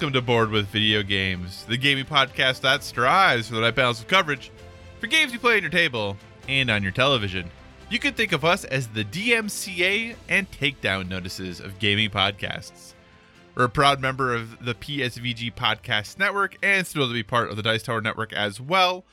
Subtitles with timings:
[0.00, 4.00] Welcome to Board with Video Games, the gaming podcast that strives for the right balance
[4.00, 4.50] of coverage
[4.98, 6.16] for games you play on your table
[6.48, 7.50] and on your television.
[7.90, 12.94] You can think of us as the DMCA and takedown notices of gaming podcasts.
[13.54, 17.56] We're a proud member of the PSVG Podcast Network and still to be part of
[17.58, 19.04] the Dice Tower Network as well.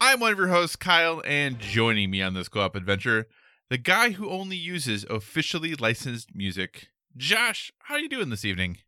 [0.00, 3.28] I'm one of your hosts, Kyle, and joining me on this co op adventure,
[3.70, 6.88] the guy who only uses officially licensed music.
[7.16, 8.78] Josh, how are you doing this evening?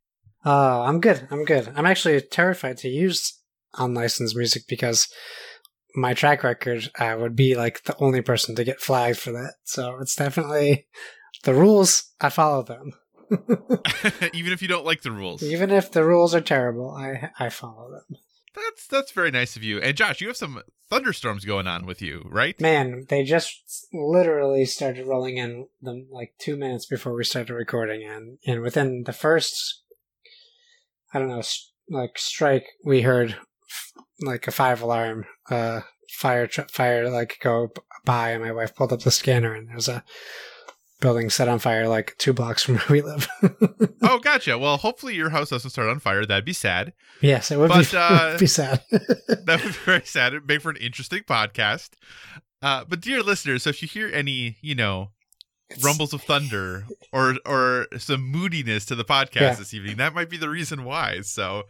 [0.44, 1.26] Oh, I'm good.
[1.30, 1.72] I'm good.
[1.74, 3.40] I'm actually terrified to use
[3.78, 5.08] unlicensed music because
[5.96, 9.54] my track record uh, would be like the only person to get flagged for that.
[9.64, 10.86] So it's definitely
[11.44, 12.12] the rules.
[12.20, 12.92] I follow them,
[14.32, 15.42] Even if you don't like the rules.
[15.42, 16.90] even if the rules are terrible.
[16.90, 18.18] I I follow them.
[18.54, 19.80] That's that's very nice of you.
[19.80, 22.60] And Josh, you have some thunderstorms going on with you, right?
[22.60, 28.04] Man, they just literally started rolling in them like two minutes before we started recording,
[28.04, 29.82] and and within the first,
[31.14, 31.42] I don't know,
[31.88, 33.36] like strike, we heard
[34.20, 37.70] like a five alarm, uh, fire tr- fire like go
[38.04, 40.02] by, and my wife pulled up the scanner, and there's a
[41.00, 43.28] building set on fire like two blocks from where we live.
[44.02, 44.58] oh, gotcha.
[44.58, 46.24] Well, hopefully your house doesn't start on fire.
[46.26, 46.92] That'd be sad.
[47.20, 48.82] yes, it would But, be, uh, would be sad.
[48.90, 50.32] That would be very sad.
[50.32, 51.90] It'd make for an interesting podcast.
[52.62, 55.10] Uh, but dear listeners, so if you hear any, you know,
[55.82, 59.54] rumbles of thunder or or some moodiness to the podcast Yeah.
[59.54, 61.20] this evening, that might be the reason why.
[61.22, 61.64] So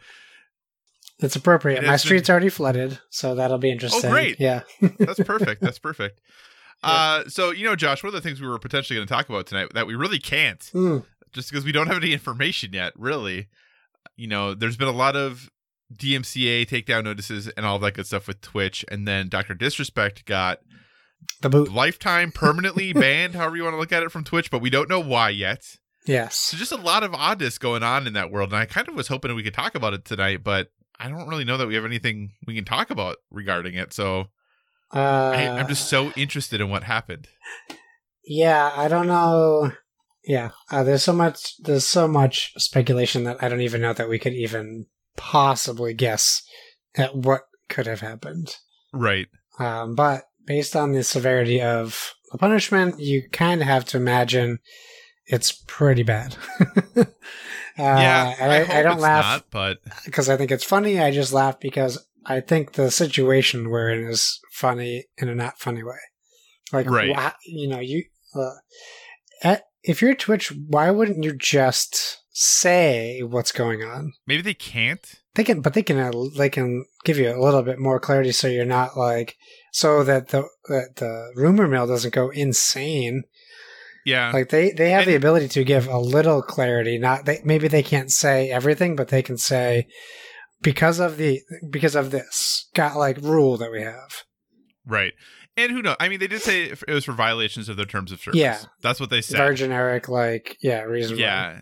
[1.19, 1.81] It's appropriate.
[1.83, 4.09] My has been- street's already flooded, so that'll be interesting.
[4.09, 4.39] great.
[4.39, 4.61] Yeah.
[4.99, 5.61] That's perfect.
[5.61, 6.19] That's perfect.
[6.83, 9.27] Uh, so you know, Josh, one of the things we were potentially going to talk
[9.29, 11.03] about tonight that we really can't, Mm.
[11.31, 12.91] just because we don't have any information yet.
[12.97, 13.47] Really,
[14.17, 15.49] you know, there's been a lot of
[15.97, 20.59] DMCA takedown notices and all that good stuff with Twitch, and then Doctor Disrespect got
[21.41, 21.71] The boot.
[21.71, 24.89] lifetime permanently banned, however you want to look at it, from Twitch, but we don't
[24.89, 25.63] know why yet.
[26.05, 26.35] Yes.
[26.35, 28.95] So just a lot of oddness going on in that world, and I kind of
[28.95, 30.67] was hoping we could talk about it tonight, but
[30.99, 33.91] I don't really know that we have anything we can talk about regarding it.
[33.91, 34.25] So
[34.93, 34.99] Uh,
[35.35, 37.27] I, I'm just so interested in what happened.
[38.23, 39.71] Yeah, I don't know.
[40.23, 41.53] Yeah, uh, there's so much.
[41.59, 44.85] There's so much speculation that I don't even know that we could even
[45.17, 46.41] possibly guess
[46.95, 48.55] at what could have happened.
[48.93, 49.27] Right.
[49.59, 54.59] Um, but based on the severity of the punishment, you kind of have to imagine
[55.27, 56.35] it's pretty bad.
[56.97, 57.03] uh,
[57.77, 58.35] yeah.
[58.39, 60.99] I, I, I don't laugh not, but because I think it's funny.
[60.99, 65.59] I just laugh because I think the situation we're in is funny in a not
[65.59, 65.97] funny way.
[66.71, 67.33] Like, Right.
[67.45, 68.05] you know, you
[68.35, 68.51] uh,
[69.43, 74.13] at, if you're Twitch, why wouldn't you just say what's going on?
[74.27, 75.21] maybe they can't.
[75.35, 78.47] They can, but they can they can give you a little bit more clarity, so
[78.47, 79.35] you're not like
[79.71, 83.23] so that the that the rumor mill doesn't go insane.
[84.05, 84.31] Yeah.
[84.31, 86.97] Like they they have And- the ability to give a little clarity.
[86.97, 89.87] Not they maybe they can't say everything, but they can say
[90.61, 94.23] because of the because of this got like rule that we have.
[94.85, 95.13] right.
[95.57, 95.95] And who knows?
[96.01, 98.37] I mean, they did say it was for violations of their terms of service.
[98.37, 98.59] Yeah.
[98.81, 99.37] That's what they said.
[99.37, 101.21] Very generic, like yeah, reasonable.
[101.21, 101.61] Yeah.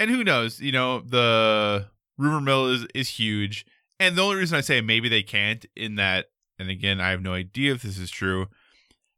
[0.00, 0.58] And who knows?
[0.60, 1.86] You know, the
[2.22, 3.66] rumor mill is is huge.
[4.00, 6.26] And the only reason I say maybe they can't in that
[6.58, 8.46] and again, I have no idea if this is true.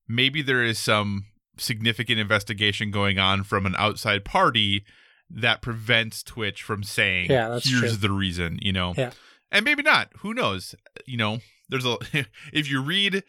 [0.09, 1.27] Maybe there is some
[1.59, 4.85] significant investigation going on from an outside party
[5.31, 8.09] that prevents Twitch from saying Yeah, that's here's true.
[8.09, 8.95] the reason, you know.
[8.97, 9.11] Yeah.
[9.51, 10.11] And maybe not.
[10.19, 10.75] Who knows?
[11.07, 11.39] You know,
[11.69, 11.97] there's a
[12.53, 13.23] if you read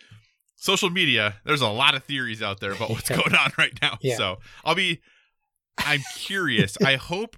[0.56, 3.18] social media, there's a lot of theories out there about what's Yeah.
[3.18, 3.98] going on right now.
[4.02, 4.18] Yeah.
[4.18, 5.02] So I'll be
[5.78, 6.78] I'm curious.
[6.84, 7.38] I hope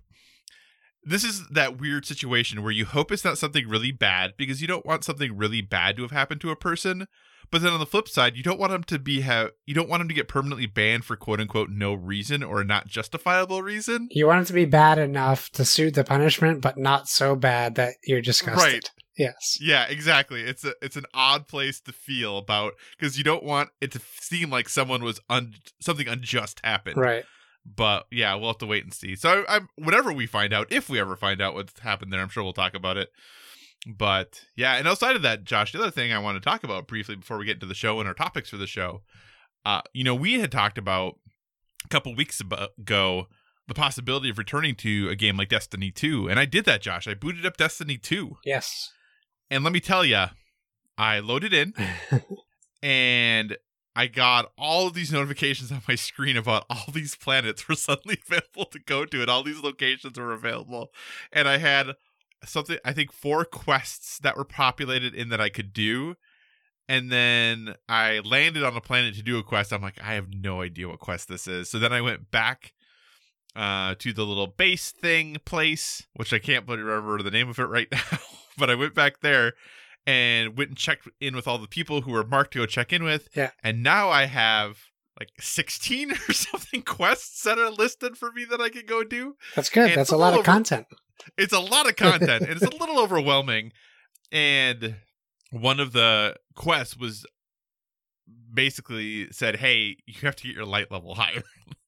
[1.08, 4.68] this is that weird situation where you hope it's not something really bad because you
[4.68, 7.08] don't want something really bad to have happened to a person.
[7.50, 9.88] But then on the flip side, you don't want them to be have you don't
[9.88, 14.10] want them to get permanently banned for quote unquote no reason or not justifiable reason.
[14.12, 17.76] You want it to be bad enough to suit the punishment, but not so bad
[17.76, 18.62] that you're disgusted.
[18.62, 18.92] Right.
[19.18, 19.58] Yes.
[19.62, 20.42] Yeah, exactly.
[20.42, 24.02] It's a it's an odd place to feel about because you don't want it to
[24.20, 26.98] seem like someone was un, something unjust happened.
[26.98, 27.24] Right.
[27.76, 29.16] But yeah, we'll have to wait and see.
[29.16, 32.22] So I, I'm whatever we find out, if we ever find out what's happened there,
[32.22, 33.12] I'm sure we'll talk about it.
[33.86, 36.88] But yeah, and outside of that, Josh, the other thing I want to talk about
[36.88, 39.02] briefly before we get into the show and our topics for the show,
[39.66, 41.20] uh, you know, we had talked about
[41.86, 43.28] a couple weeks ago
[43.68, 46.30] the possibility of returning to a game like Destiny 2.
[46.30, 47.08] And I did that, Josh.
[47.08, 48.38] I booted up Destiny 2.
[48.46, 48.92] Yes.
[49.50, 50.26] And let me tell you,
[50.98, 51.74] I loaded in
[52.82, 53.58] and
[53.98, 58.20] I got all of these notifications on my screen about all these planets were suddenly
[58.30, 60.92] available to go to, and all these locations were available.
[61.34, 61.94] And I had
[62.46, 66.14] something, I think, four quests that were populated in that I could do.
[66.88, 69.74] And then I landed on a planet to do a quest.
[69.74, 71.68] I'm like, I have no idea what quest this is.
[71.68, 72.74] So then I went back
[73.56, 77.64] uh, to the little base thing place, which I can't remember the name of it
[77.64, 78.20] right now.
[78.60, 79.54] but I went back there
[80.08, 82.94] and went and checked in with all the people who were marked to go check
[82.94, 83.28] in with.
[83.36, 83.52] Yeah.
[83.62, 84.78] And now I have
[85.20, 89.36] like 16 or something quests that are listed for me that I can go do.
[89.56, 89.90] That's good.
[89.90, 90.88] And That's a lot of over- content.
[91.38, 93.74] It's a lot of content and it's a little overwhelming.
[94.32, 94.96] And
[95.52, 97.26] one of the quests was
[98.54, 101.44] basically said, "Hey, you have to get your light level higher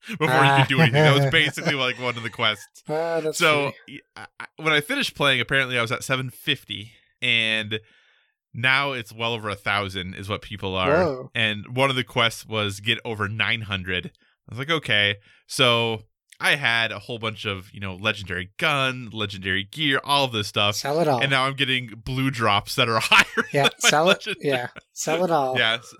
[0.07, 1.29] before you can do anything." That was ah.
[1.29, 2.83] basically like one of the quests.
[2.87, 3.71] Ah, that's so.
[4.17, 7.79] I- I- when I finished playing, apparently I was at 750, and
[8.53, 11.03] now it's well over a thousand is what people are.
[11.03, 11.31] Whoa.
[11.35, 14.07] And one of the quests was get over 900.
[14.07, 14.11] I
[14.49, 15.17] was like, okay,
[15.47, 16.03] so.
[16.41, 20.47] I had a whole bunch of, you know, legendary gun, legendary gear, all of this
[20.47, 20.75] stuff.
[20.77, 21.19] sell it all.
[21.21, 23.43] And now I'm getting blue drops that are higher.
[23.51, 24.25] yeah, sell it.
[24.25, 25.57] legendary Yeah, sell it all.
[25.57, 25.79] yeah.
[25.81, 25.97] So,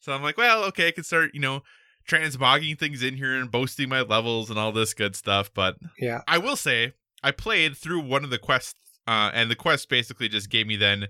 [0.00, 1.62] so I'm like, well, okay, I can start, you know,
[2.06, 5.50] transmogging things in here and boasting my levels and all this good stuff.
[5.54, 6.20] But Yeah.
[6.28, 8.74] I will say, I played through one of the quests,
[9.08, 11.06] uh, and the quest basically just gave me then,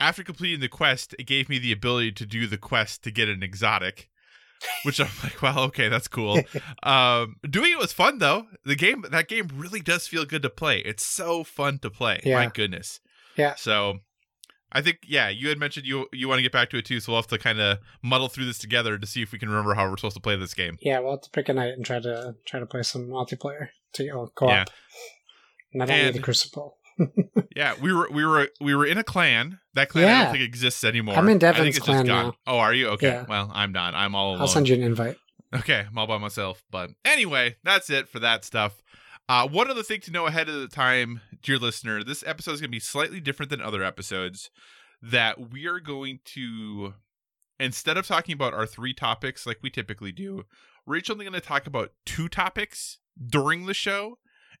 [0.00, 3.28] after completing the quest, it gave me the ability to do the quest to get
[3.28, 4.08] an exotic.
[4.82, 6.40] Which I'm like, well, okay, that's cool.
[6.82, 8.46] um, doing it was fun though.
[8.64, 10.78] The game, that game really does feel good to play.
[10.80, 12.20] It's so fun to play.
[12.24, 12.98] My goodness.
[13.36, 13.54] Yeah.
[13.54, 14.00] So,
[14.72, 16.98] I think yeah, you had mentioned you you want to get back to it too,
[16.98, 19.48] so we'll have to kind of muddle through this together to see if we can
[19.48, 20.76] remember how we're supposed to play this game.
[20.80, 23.68] Yeah, we'll have to pick a night and try to try to play some multiplayer
[23.92, 24.50] to know, co-op.
[24.50, 24.64] Yeah.
[25.72, 26.77] Not only the Crucible.
[27.54, 29.58] Yeah, we were we were we were in a clan.
[29.74, 31.16] That clan I don't think exists anymore.
[31.16, 32.34] I'm in I Devin's think it's clan now.
[32.46, 32.88] Oh, are you?
[32.90, 33.08] Okay.
[33.08, 33.24] Yeah.
[33.28, 33.94] Well, I'm not.
[33.94, 34.40] I'm all alone.
[34.40, 35.16] I'll send you an invite.
[35.54, 36.62] Okay, I'm all by myself.
[36.70, 38.82] But anyway, that's it for that stuff.
[39.28, 42.60] Uh, one other thing to know ahead of the time, dear listener, this episode is
[42.60, 44.50] going to be slightly different than other episodes.
[45.00, 46.94] That we are going to,
[47.60, 50.44] instead of talking about our three topics like we typically do,
[50.86, 54.18] we're each only going to talk about two topics during the show.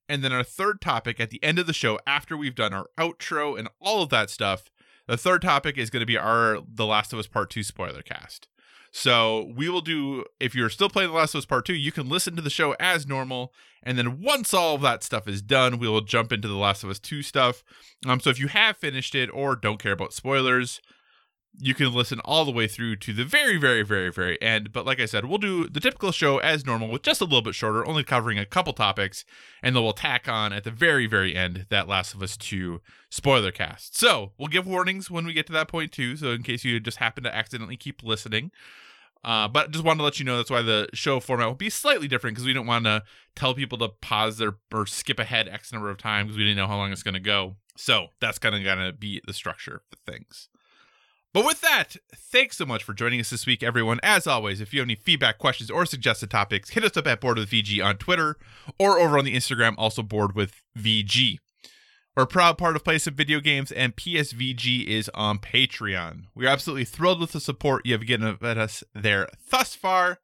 [0.08, 2.86] And then our third topic at the end of the show, after we've done our
[2.98, 4.70] outro and all of that stuff,
[5.06, 8.02] the third topic is going to be our The Last of Us Part 2 spoiler
[8.02, 8.48] cast.
[8.90, 11.92] So we will do, if you're still playing The Last of Us Part 2, you
[11.92, 13.52] can listen to the show as normal.
[13.82, 16.84] And then once all of that stuff is done, we will jump into The Last
[16.84, 17.62] of Us 2 stuff.
[18.06, 20.80] Um, so if you have finished it or don't care about spoilers,
[21.60, 24.72] you can listen all the way through to the very, very, very, very end.
[24.72, 27.42] But like I said, we'll do the typical show as normal with just a little
[27.42, 29.24] bit shorter, only covering a couple topics.
[29.62, 32.80] And then we'll tack on at the very, very end that Last of Us 2
[33.10, 33.98] spoiler cast.
[33.98, 36.16] So we'll give warnings when we get to that point too.
[36.16, 38.52] So in case you just happen to accidentally keep listening.
[39.24, 41.70] Uh, but just wanted to let you know that's why the show format will be
[41.70, 43.02] slightly different because we don't want to
[43.34, 46.28] tell people to pause their or skip ahead X number of times.
[46.28, 47.56] because We didn't know how long it's going to go.
[47.76, 50.48] So that's kind of going to be the structure of things.
[51.34, 54.00] But with that, thanks so much for joining us this week, everyone.
[54.02, 57.20] As always, if you have any feedback, questions, or suggested topics, hit us up at
[57.20, 58.36] Board with VG on Twitter
[58.78, 61.38] or over on the Instagram, also Board with VG.
[62.16, 66.24] We're a proud part of Play Some Video Games, and PSVG is on Patreon.
[66.34, 70.18] We're absolutely thrilled with the support you have given us there thus far.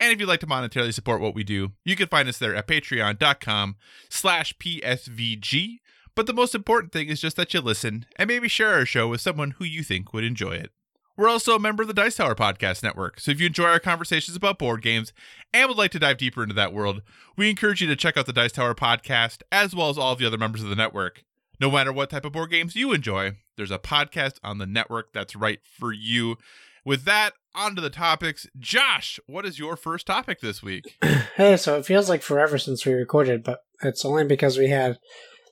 [0.00, 2.54] And if you'd like to monetarily support what we do, you can find us there
[2.54, 3.76] at patreon.com
[4.08, 5.80] slash PSVG.
[6.14, 9.08] But the most important thing is just that you listen and maybe share our show
[9.08, 10.70] with someone who you think would enjoy it.
[11.16, 13.78] We're also a member of the Dice Tower Podcast Network, so if you enjoy our
[13.78, 15.12] conversations about board games
[15.52, 17.02] and would like to dive deeper into that world,
[17.36, 20.18] we encourage you to check out the Dice Tower Podcast as well as all of
[20.18, 21.22] the other members of the network.
[21.60, 25.12] No matter what type of board games you enjoy, there's a podcast on the network
[25.12, 26.36] that's right for you.
[26.84, 28.48] With that, on to the topics.
[28.58, 30.96] Josh, what is your first topic this week?
[31.36, 34.98] Hey, so it feels like forever since we recorded, but it's only because we had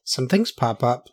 [0.04, 1.08] some things pop up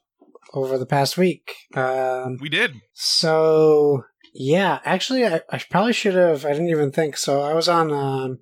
[0.53, 1.55] over the past week.
[1.75, 2.75] Um, We did.
[2.93, 4.03] so
[4.33, 6.45] yeah, actually, I, I probably should have.
[6.45, 7.17] I didn't even think.
[7.17, 8.39] So I was on um,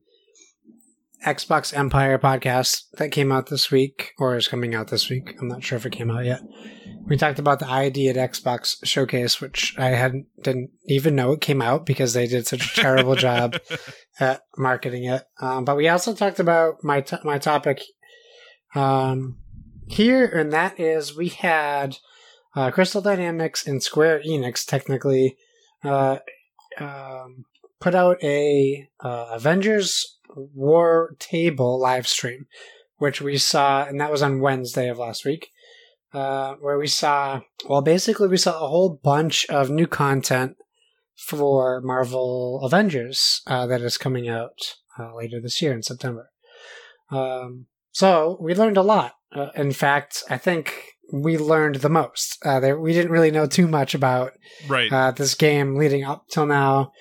[1.26, 5.36] Xbox Empire podcast that came out this week, or is coming out this week.
[5.40, 6.42] I'm not sure if it came out yet.
[7.08, 11.42] We talked about the ID at Xbox showcase, which I hadn't didn't even know it
[11.42, 13.58] came out because they did such a terrible job
[14.20, 15.24] at marketing it.
[15.40, 17.82] Um, but we also talked about my to- my topic
[18.76, 19.38] um,
[19.88, 21.98] here, and that is we had
[22.56, 25.38] uh, Crystal Dynamics and Square Enix technically
[25.84, 26.18] uh,
[26.80, 27.46] um,
[27.80, 32.48] put out a uh, Avengers War Table live stream,
[32.98, 35.52] which we saw, and that was on Wednesday of last week,
[36.14, 40.58] uh, where we saw, well, basically, we saw a whole bunch of new content
[41.16, 46.32] for Marvel Avengers uh, that is coming out uh, later this year in September.
[47.10, 47.68] Um,
[47.98, 49.14] so we learned a lot.
[49.36, 50.66] Uh, in fact, I think
[51.12, 52.38] we learned the most.
[52.46, 54.34] Uh, there, we didn't really know too much about
[54.68, 54.92] Right.
[54.92, 56.92] uh, this game leading up till now.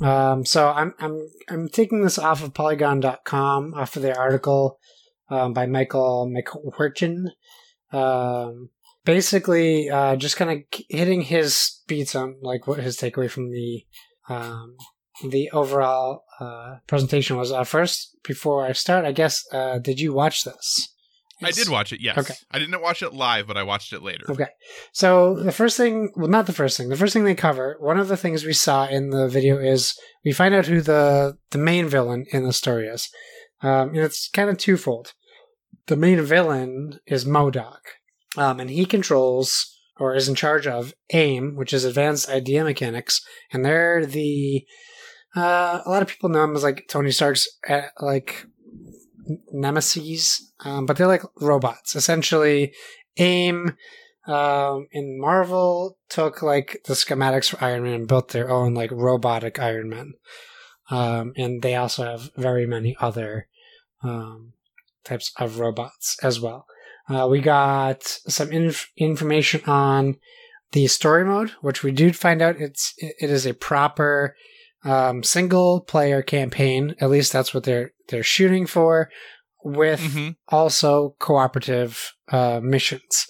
[0.00, 1.16] Um, so I'm I'm
[1.48, 4.78] I'm taking this off of Polygon.com, off of the article
[5.30, 7.24] um, by Michael McWhertor.
[7.90, 8.68] Um,
[9.04, 10.58] basically, uh, just kind of
[10.90, 13.84] hitting his beats on like what his takeaway from the
[14.28, 14.76] um,
[15.30, 17.52] the overall uh, presentation was.
[17.52, 20.88] Uh, first, before I start, I guess uh, did you watch this?
[21.42, 22.18] I did watch it, yes.
[22.18, 22.34] Okay.
[22.50, 24.24] I didn't watch it live, but I watched it later.
[24.28, 24.48] Okay.
[24.92, 26.88] So the first thing, well, not the first thing.
[26.88, 29.96] The first thing they cover, one of the things we saw in the video is
[30.24, 33.08] we find out who the the main villain in the story is,
[33.62, 35.12] um, and it's kind of twofold.
[35.86, 37.80] The main villain is MODOK,
[38.36, 43.20] um, and he controls or is in charge of AIM, which is Advanced Idea Mechanics,
[43.52, 44.64] and they're the
[45.36, 48.46] uh, a lot of people know him as like Tony Stark's uh, like
[49.52, 51.94] nemesis, um, but they're like robots.
[51.94, 52.72] Essentially,
[53.18, 53.76] AIM
[54.26, 58.90] um, in Marvel took like the schematics for Iron Man and built their own like
[58.90, 60.14] robotic Iron Man.
[60.90, 63.46] Um, and they also have very many other
[64.02, 64.52] um,
[65.04, 66.66] types of robots as well.
[67.08, 70.16] Uh, we got some inf- information on
[70.72, 74.36] the story mode, which we did find out it's it is a proper
[74.84, 76.94] um, single player campaign.
[77.00, 79.10] At least that's what they're they're shooting for,
[79.62, 83.26] with hmm also cooperative uh, missions.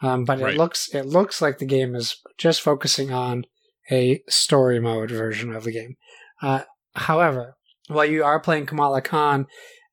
[0.00, 0.54] Um, but Right.
[0.54, 3.44] it looks it looks like the game is just focusing on
[3.90, 5.96] a story mode version of the game.
[6.40, 6.62] Uh,
[6.96, 7.56] however,
[7.88, 9.46] while you are playing Kamala Khan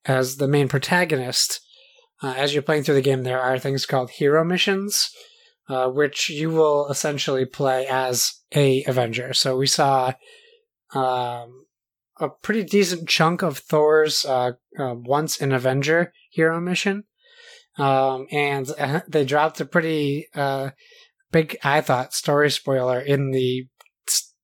[0.06, 1.60] as the main protagonist,
[2.22, 5.10] uh, as you're playing through the game, there are things called hero missions,
[5.68, 9.32] uh, which you will essentially play as a Avenger.
[9.34, 10.14] So we saw
[10.94, 11.66] um,
[12.18, 17.04] a pretty decent chunk of Thor's uh, uh, once an Avenger hero mission.
[17.78, 20.70] Um, and uh, they dropped a pretty uh,
[21.32, 23.68] big, I thought, story spoiler in the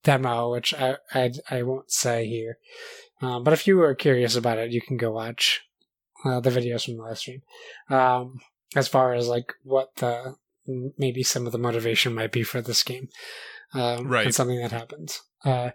[0.03, 2.57] demo, which I, I, I won't say here.
[3.21, 5.61] Um, but if you were curious about it, you can go watch
[6.25, 7.41] uh, the videos from the live stream.
[7.89, 8.39] Um,
[8.75, 10.35] as far as like what the
[10.97, 13.07] maybe some of the motivation might be for this game,
[13.73, 14.25] um, Right.
[14.25, 15.21] and something that happens.
[15.45, 15.71] Uh,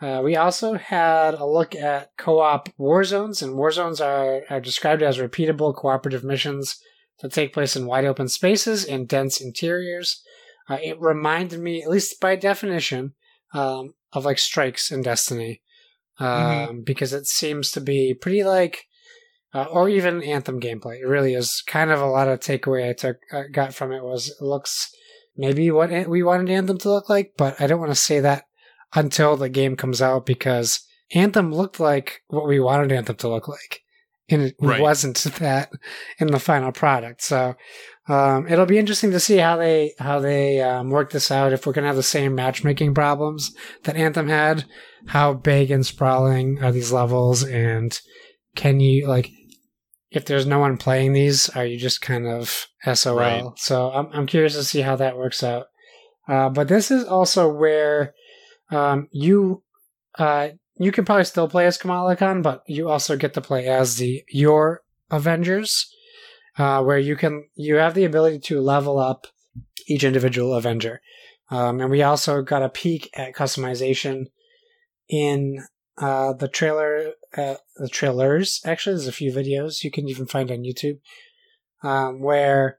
[0.00, 4.60] uh, we also had a look at co-op war zones, and war zones are, are
[4.60, 6.78] described as repeatable cooperative missions
[7.20, 10.22] that take place in wide open spaces and dense interiors.
[10.68, 13.14] Uh, it reminded me, at least by definition,
[13.54, 15.62] um, of like strikes in Destiny,
[16.18, 18.84] um, because it seems to be pretty like,
[19.54, 21.00] uh, or even Anthem gameplay.
[21.00, 24.02] It really is kind of a lot of takeaway I took uh, got from it
[24.02, 24.90] was it looks
[25.36, 28.44] maybe what we wanted Anthem to look like, but I don't want to say that
[28.94, 30.80] until the game comes out because
[31.14, 33.80] Anthem looked like what we wanted Anthem to look like.
[34.28, 34.80] And it Right.
[34.80, 35.70] wasn't that
[36.18, 37.22] in the final product.
[37.22, 37.54] So
[38.08, 41.52] um, it'll be interesting to see how they how they um, work this out.
[41.52, 44.64] If we're gonna have the same matchmaking problems that Anthem had,
[45.08, 47.98] how big and sprawling are these levels, and
[48.54, 49.30] can you like
[50.10, 53.16] if there's no one playing these, are you just kind of SOL?
[53.16, 53.44] Right.
[53.56, 55.66] So I'm I'm curious to see how that works out.
[56.28, 58.14] Uh, but this is also where
[58.70, 59.62] um, you
[60.18, 63.66] uh, you can probably still play as Kamala Khan, but you also get to play
[63.66, 65.90] as the your Avengers,
[66.58, 69.26] uh, where you can you have the ability to level up
[69.86, 71.00] each individual Avenger,
[71.50, 74.26] um, and we also got a peek at customization
[75.08, 75.64] in
[75.98, 77.12] uh, the trailer.
[77.36, 80.98] Uh, the trailers actually, there's a few videos you can even find on YouTube,
[81.82, 82.78] um, where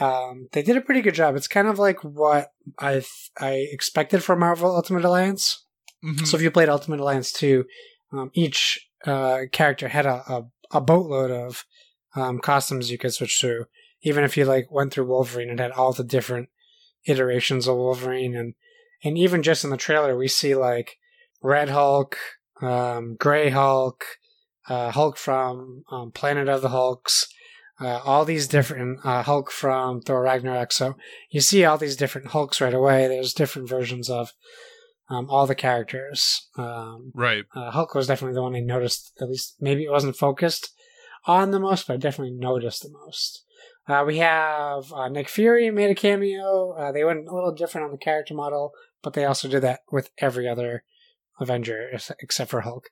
[0.00, 1.36] um, they did a pretty good job.
[1.36, 5.64] It's kind of like what I th- I expected from Marvel Ultimate Alliance.
[6.04, 6.26] Mhm.
[6.26, 7.64] So if you played Ultimate Alliance 2,
[8.12, 11.64] um, each uh, character had a, a, a boatload of
[12.14, 13.66] um, costumes you could switch through.
[14.02, 16.48] Even if you like went through Wolverine and had all the different
[17.06, 18.54] iterations of Wolverine, and
[19.02, 20.96] and even just in the trailer we see like
[21.42, 22.16] Red Hulk,
[22.60, 24.04] um, Gray Hulk,
[24.68, 27.26] uh, Hulk from um, Planet of the Hulks,
[27.80, 30.72] uh, all these different uh, Hulk from Thor Ragnarok.
[30.72, 30.96] So
[31.30, 33.08] you see all these different Hulks right away.
[33.08, 34.32] There's different versions of
[35.08, 36.48] um, all the characters.
[36.56, 37.44] Um, right.
[37.54, 39.12] uh, Hulk was definitely the one I noticed.
[39.20, 40.70] At least maybe it wasn't focused
[41.26, 43.44] on the most, but I definitely noticed the most.
[43.86, 46.72] Uh, we have uh, Nick Fury made a cameo.
[46.72, 49.80] Uh, they went a little different on the character model, but they also did that
[49.92, 50.84] with every other
[51.40, 52.88] Avenger except for Hulk.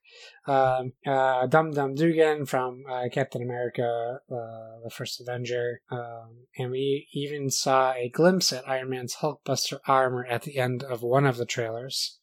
[0.46, 6.70] Um, uh, Dum Dum Dugan from uh, Captain America, uh, the first Avenger, um, and
[6.70, 11.26] we even saw a glimpse at Iron Man's Hulkbuster armor at the end of one
[11.26, 12.18] of the trailers.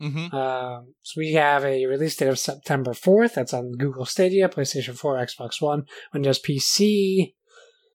[0.00, 0.34] Mm-hmm.
[0.34, 3.34] Um, so we have a release date of September 4th.
[3.34, 7.34] That's on Google Stadia, PlayStation 4, Xbox One, Windows PC.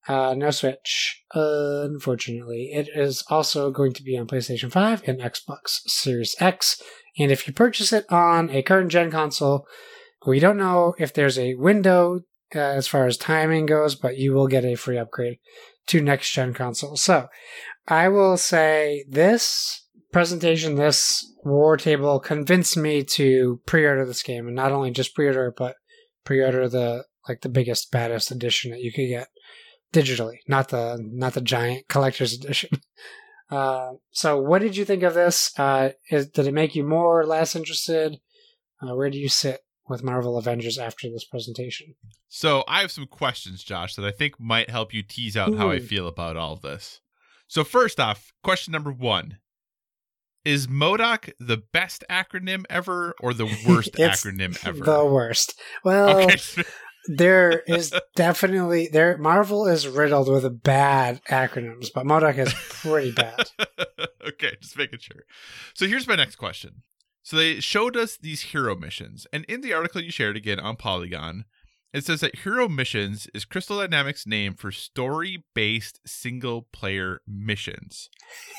[0.08, 2.72] Uh, no Switch, unfortunately.
[2.74, 6.82] It is also going to be on PlayStation 5 and Xbox Series X.
[7.20, 9.66] And if you purchase it on a current gen console,
[10.26, 12.22] we don't know if there's a window
[12.56, 15.38] uh, as far as timing goes, but you will get a free upgrade
[15.88, 16.96] to next gen console.
[16.96, 17.28] So
[17.88, 24.56] I will say this presentation, this war table convinced me to pre-order this game, and
[24.56, 25.76] not only just pre-order, but
[26.24, 29.28] pre-order the like the biggest, baddest edition that you could get
[29.94, 32.70] digitally, not the not the giant collector's edition.
[33.50, 35.58] Uh, so, what did you think of this?
[35.58, 38.20] Uh, is, did it make you more or less interested?
[38.82, 41.96] Uh, where do you sit with Marvel Avengers after this presentation?
[42.27, 45.70] So I have some questions, Josh, that I think might help you tease out how
[45.70, 47.00] I feel about all of this.
[47.48, 49.38] So first off, question number one.
[50.44, 54.84] Is MODOK the best acronym ever or the worst acronym ever?
[54.84, 55.60] The worst.
[55.84, 56.38] Well, okay.
[57.08, 59.18] there is definitely there.
[59.18, 63.50] Marvel is riddled with bad acronyms, but MODOK is pretty bad.
[64.28, 65.24] okay, just making sure.
[65.74, 66.84] So here's my next question.
[67.24, 70.78] So they showed us these hero missions, and in the article you shared again on
[70.78, 71.44] Polygon,
[71.94, 78.10] it says that hero missions is Crystal Dynamics' name for story-based single-player missions.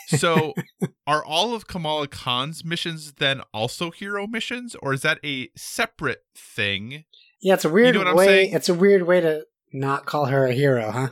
[0.09, 0.55] So
[1.07, 6.25] are all of Kamala Khan's missions then also hero missions, or is that a separate
[6.35, 7.05] thing?
[7.41, 8.27] Yeah, it's a weird know what I'm way.
[8.27, 8.55] saying?
[8.55, 11.09] It's a weird way to not call her a hero, huh?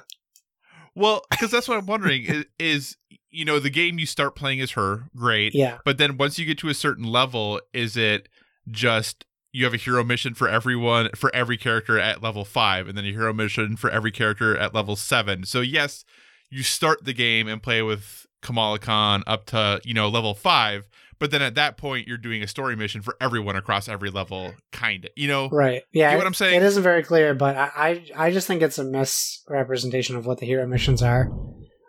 [0.95, 2.97] Well, because that's what I'm wondering is, is
[3.31, 5.55] you know the game you start playing is her, great.
[5.55, 5.79] Yeah.
[5.85, 8.29] But then once you get to a certain level, is it
[8.71, 12.97] just you have a hero mission for everyone for every character at level five, and
[12.97, 15.45] then a hero mission for every character at level seven?
[15.45, 16.05] So yes,
[16.51, 20.89] you start the game and play with Kamala Khan up to you know level five,
[21.19, 24.53] but then at that point you're doing a story mission for everyone across every level,
[24.73, 25.11] kind of.
[25.17, 25.83] You know, Right.
[25.93, 26.17] Yeah.
[26.17, 26.55] What I'm saying?
[26.57, 27.71] It isn't very clear, but I,
[28.17, 31.31] I, I just think it's a misrepresentation of what the hero missions are.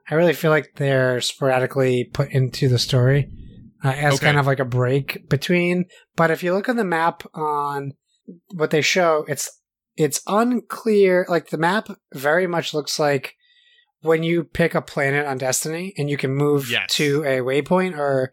[0.09, 3.29] I really feel like they're sporadically put into the story
[3.83, 4.25] uh, as Okay.
[4.27, 5.85] kind of like a break between.
[6.15, 7.93] But if you look on the map on
[8.53, 9.49] what they show, it's
[9.97, 11.25] it's unclear.
[11.27, 13.33] Like the map very much looks like
[14.01, 16.93] when you pick a planet on Destiny and you can move Yes.
[16.95, 18.31] to a waypoint or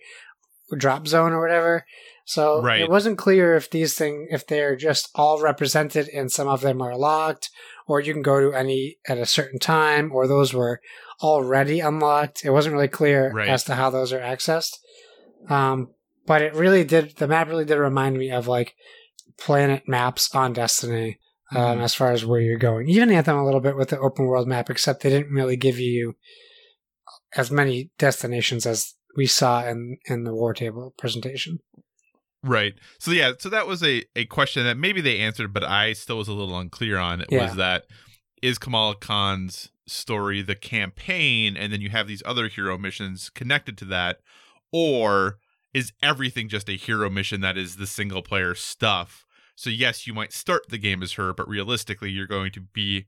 [0.77, 1.85] drop zone or whatever.
[2.24, 2.81] So Right.
[2.81, 6.81] it wasn't clear if these thing if they're just all represented and some of them
[6.81, 7.50] are locked,
[7.87, 10.81] or you can go to any at a certain time, or those were
[11.22, 12.44] already unlocked.
[12.44, 13.48] It wasn't really clear Right.
[13.48, 14.79] as to how those are accessed.
[15.50, 15.92] Um,
[16.27, 17.16] but it really did.
[17.16, 18.74] The map really did remind me of like
[19.37, 21.18] planet maps on Destiny.
[21.55, 21.83] Um, Mhm.
[21.85, 24.48] as far as where you're going, even Anthem a little bit with the open world
[24.48, 26.16] map, except they didn't really give you
[27.37, 31.59] as many destinations as we saw in in the war table presentation.
[32.42, 32.74] Right.
[32.98, 36.18] So yeah, so that was a, a question that maybe they answered, but I still
[36.18, 37.22] was a little unclear on.
[37.22, 37.46] It Yeah.
[37.46, 37.85] was that
[38.42, 43.79] is Kamala Khan's story the campaign, and then you have these other hero missions connected
[43.79, 44.18] to that,
[44.72, 45.38] or
[45.72, 49.24] is everything just a hero mission that is the single player stuff?
[49.57, 53.07] So yes, you might start the game as her, but realistically, you're going to be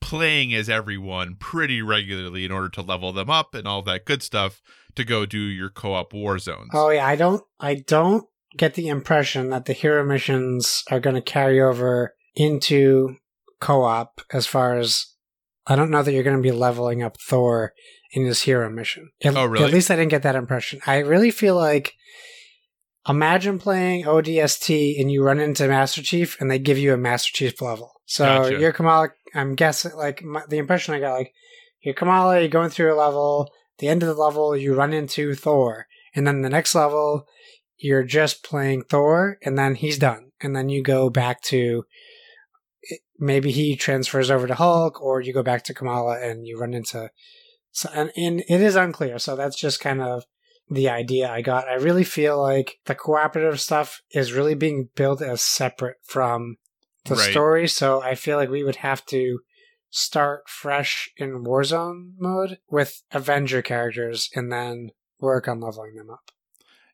[0.00, 4.22] playing as everyone pretty regularly in order to level them up and all that good
[4.22, 4.62] stuff
[4.98, 6.70] to go do your co-op war zones.
[6.74, 11.16] Oh yeah, I don't I don't get the impression that the hero missions are going
[11.16, 13.16] to carry over into
[13.60, 15.06] co-op as far as
[15.66, 17.72] I don't know that you're going to be leveling up Thor
[18.12, 19.10] in his hero mission.
[19.22, 19.64] At, Oh, really?
[19.64, 20.80] At least I didn't get that impression.
[20.86, 21.94] I really feel like
[23.08, 27.32] imagine playing ODST and you run into Master Chief and they give you a Master
[27.32, 27.92] Chief level.
[28.06, 28.58] So Gotcha.
[28.58, 29.10] you're Kamala.
[29.34, 31.32] I'm guessing like my, the impression I got like
[31.82, 32.40] you're Kamala.
[32.40, 33.50] You're going through a level.
[33.78, 37.26] The end of the level, you run into Thor, and then the next level,
[37.76, 41.84] you're just playing Thor, and then he's done, and then you go back to
[43.18, 46.74] maybe he transfers over to Hulk, or you go back to Kamala and you run
[46.74, 47.10] into.
[47.72, 49.18] So, and, and it is unclear.
[49.18, 50.24] So that's just kind of
[50.70, 51.68] the idea I got.
[51.68, 56.56] I really feel like the cooperative stuff is really being built as separate from
[57.04, 57.30] the Right.
[57.30, 57.68] story.
[57.68, 59.40] So I feel like we would have to
[59.90, 66.30] start fresh in Warzone mode with Avenger characters and then work on leveling them up.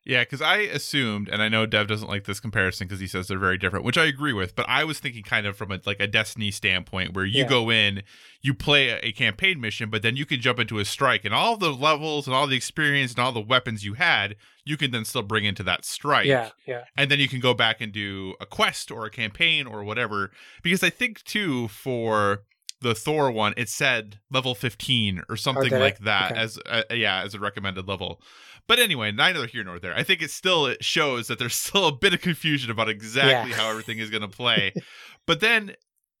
[0.07, 3.27] Yeah, because I assumed, and I know Dev doesn't like this comparison because he says
[3.27, 4.55] they're very different, which I agree with.
[4.55, 7.49] But I was thinking kind of from a like a Destiny standpoint, where you Yeah.
[7.49, 8.03] go in,
[8.39, 11.33] you play a, a campaign mission, but then you can jump into a strike, and
[11.33, 14.91] all the levels and all the experience and all the weapons you had, you can
[14.91, 16.27] then still bring into that strike.
[16.27, 19.65] Yeah, yeah, and then you can go back and do a quest or a campaign
[19.65, 20.29] or whatever.
[20.61, 22.43] Because I think too for
[22.85, 25.79] the Thor one, it said level fifteen or something did it?
[25.79, 26.39] like that Okay.
[26.41, 28.21] as uh, yeah as a recommended level.
[28.67, 29.95] But anyway, neither here nor there.
[29.95, 33.51] I think it still it shows that there's still a bit of confusion about exactly
[33.51, 33.57] Yeah.
[33.57, 34.73] how everything is going to play.
[35.25, 35.75] but then,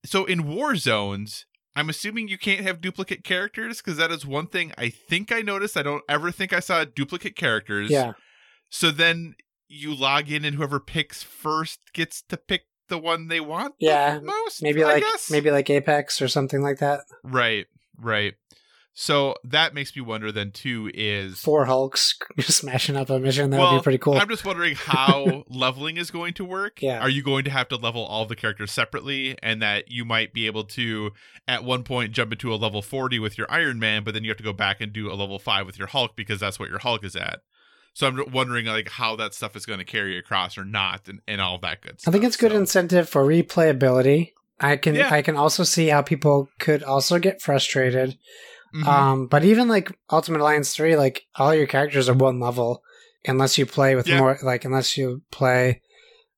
[0.05, 1.45] so in war zones.
[1.77, 5.41] I'm assuming you can't have duplicate characters because that is one thing I think I
[5.41, 5.75] noticed.
[5.75, 7.89] I don't ever think I saw duplicate characters.
[7.91, 8.13] yeah.
[8.69, 9.35] So then
[9.67, 13.75] you log in, and whoever picks first gets to pick the one they want.
[13.79, 14.61] the Yeah, most.
[14.61, 15.29] Maybe I like guess?
[15.31, 17.01] maybe like Apex or something like that.
[17.23, 17.65] right,
[17.99, 18.33] right.
[18.97, 20.31] So that makes me wonder.
[20.31, 23.49] Then too is Four Hulks smashing up a mission.
[23.49, 24.13] That would be pretty cool.
[24.13, 26.81] I'm just wondering how leveling is going to work.
[26.81, 27.01] Yeah.
[27.01, 30.31] Are you going to have to level all the characters separately, and that you might
[30.31, 31.11] be able to
[31.45, 34.29] at one point jump into a level 40 with your Iron Man, but then you
[34.29, 36.69] have to go back and do a level five with your Hulk because that's what
[36.69, 37.41] your Hulk is at.
[37.95, 41.21] So I'm wondering like how that stuff is going to carry across or not, and,
[41.27, 42.09] and all that good stuff.
[42.09, 44.33] I think it's good So- incentive for replayability.
[44.59, 45.09] I can Yeah.
[45.11, 48.17] I can also see how people could also get frustrated.
[48.75, 48.85] Mhm.
[48.85, 52.81] Um, but even like Ultimate Alliance three, like all your characters are one level,
[53.25, 54.19] unless you play with Yeah.
[54.19, 55.81] more, like unless you play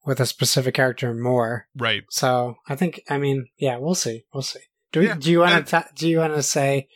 [0.05, 1.67] with a specific character more.
[1.75, 2.03] right.
[2.09, 4.61] So I think, I mean, yeah, we'll see, we'll see.
[4.93, 6.87] Do we, Yeah, do you want to do you want to say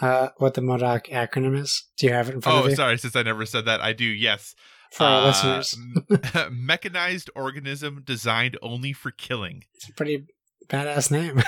[0.00, 1.84] uh, what the MODOK acronym is?
[1.98, 2.98] Do you have it in front Oh, of you Oh, sorry.
[2.98, 4.04] Since I never said that, I do.
[4.04, 4.54] Yes.
[4.92, 5.76] for our Uh, listeners?
[6.50, 9.64] mechanized organism designed only for killing.
[9.74, 10.26] It's a pretty
[10.68, 11.42] badass name.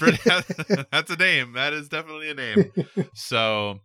[0.90, 1.52] That's a name.
[1.54, 2.72] That is definitely a name.
[3.14, 3.80] So,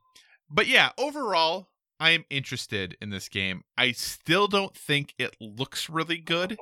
[0.49, 1.67] but yeah, overall,
[2.03, 3.63] I am interested in this game.
[3.77, 6.57] I still don't think it looks really good,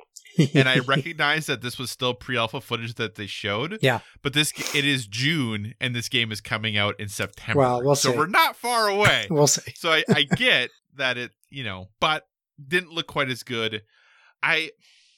[0.54, 3.80] and I recognize that this was still pre-alpha footage that they showed.
[3.82, 4.00] Yeah.
[4.22, 7.58] But this it is June, and this game is coming out in September.
[7.58, 8.06] Well, we'll see.
[8.06, 8.18] so see.
[8.18, 9.26] we're not far away.
[9.30, 9.72] we'll see.
[9.74, 12.22] so I, I get that it, you know, but
[12.64, 13.82] didn't look quite as good.
[14.44, 14.70] I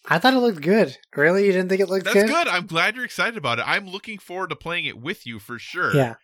[0.09, 0.97] I thought it looked good.
[1.15, 2.15] Really, you didn't think it looked good?
[2.15, 2.49] that's good?
[2.49, 3.69] I'm glad you're excited about it.
[3.69, 5.95] I'm looking forward to playing it with you for sure.
[5.95, 6.15] Yeah,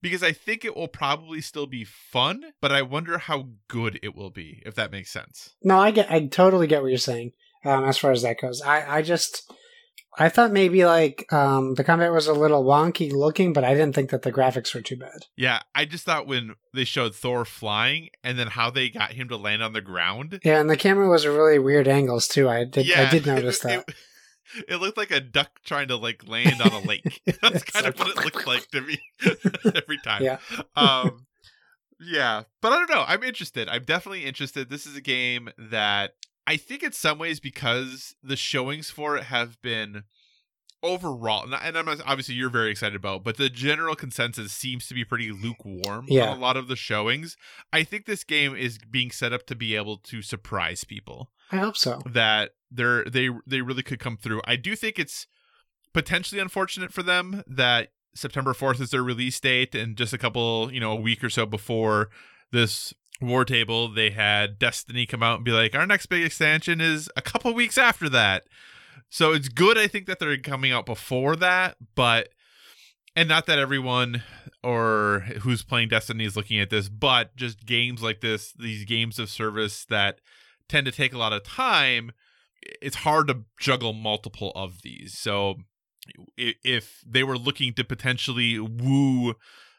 [0.00, 4.14] Because I think it will probably still be fun, but I wonder how good it
[4.14, 5.54] will be, if that makes sense.
[5.62, 7.32] no, I get, I totally get what you're saying.
[7.64, 9.52] Um, as far as that goes, I, I just,
[10.16, 13.94] I thought maybe like um, the combat was a little wonky looking, but I didn't
[13.94, 15.26] think that the graphics were too bad.
[15.36, 19.28] Yeah, I just thought when they showed Thor flying and then how they got him
[19.28, 20.40] to land on the ground.
[20.44, 22.48] Yeah, and the camera was a really weird angles too.
[22.48, 23.88] I did, yeah, I did notice it- that.
[23.88, 23.94] It,
[24.68, 27.20] it looked like a duck trying to like land on a lake.
[27.42, 28.98] That's kind of what it looked like to me
[29.74, 30.22] every time.
[30.22, 30.38] Yeah.
[30.76, 31.26] um
[32.00, 36.12] yeah but i don't know i'm interested i'm definitely interested this is a game that
[36.46, 40.04] i think in some ways because the showings for it have been
[40.80, 45.04] overall and i'm obviously you're very excited about but the general consensus seems to be
[45.04, 46.30] pretty lukewarm Yeah.
[46.30, 47.36] on a lot of the showings
[47.72, 51.56] i think this game is being set up to be able to surprise people I
[51.56, 52.00] hope so.
[52.06, 54.40] that they're they they really could come through.
[54.44, 55.26] I do think it's
[55.92, 60.72] potentially unfortunate for them that September 4th is their release date and just a couple,
[60.72, 62.10] you know, a week or so before
[62.52, 66.80] this war table they had Destiny come out and be like our next big expansion
[66.80, 68.44] is a couple weeks after that.
[69.10, 72.28] So it's good I think that they're coming out before that, but
[73.16, 74.22] and not that everyone
[74.62, 79.18] or who's playing Destiny is looking at this, but just games like this, these games
[79.18, 80.20] of service that
[80.68, 82.12] tend to take a lot of time,
[82.80, 85.16] it's hard to juggle multiple of these.
[85.18, 85.56] So
[86.36, 89.34] if they were looking to potentially woo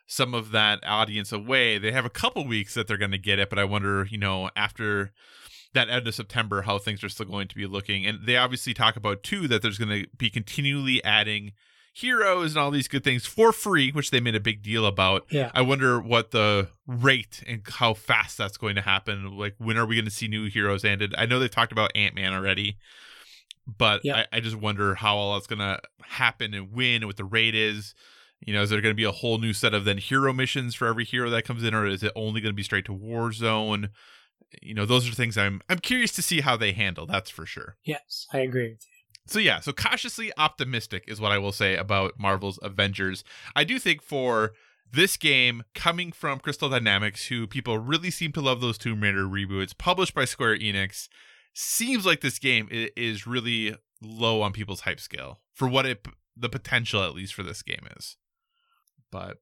[0.07, 3.39] some of that audience away, they have a couple weeks that they're going to get
[3.39, 5.11] it, but I wonder, you know, after
[5.73, 8.05] that end of September how things are still going to be looking.
[8.05, 11.53] And they obviously talk about too that there's going to be continually adding
[11.99, 15.25] heroes and all these good things for free, which they made a big deal about.
[15.29, 15.51] Yeah.
[15.53, 19.37] I wonder what the rate and how fast that's going to happen.
[19.37, 21.13] Like, when are we going to see new heroes ended?
[21.17, 22.77] I know they've talked about Ant Man already,
[23.65, 24.01] but.
[24.07, 27.25] I, I just wonder how all that's going to happen and when and what the
[27.25, 27.93] rate is.
[28.41, 30.73] You know, is there going to be a whole new set of then hero missions
[30.73, 32.95] for every hero that comes in, or is it only going to be straight to
[32.95, 33.89] Warzone?
[34.61, 37.05] You know, those are things I'm I'm curious to see how they handle.
[37.05, 37.75] That's for sure.
[37.83, 38.98] Yes, I agree with you.
[39.27, 43.23] So yeah, so cautiously optimistic is what I will say about Marvel's Avengers.
[43.55, 44.53] I do think for
[44.91, 49.25] this game coming from Crystal Dynamics, who people really seem to love those Tomb Raider
[49.25, 51.09] reboots, published by Square Enix,
[51.53, 56.49] seems like this game is really low on people's hype scale for what it the
[56.49, 58.15] potential at least for this game is.
[59.11, 59.37] But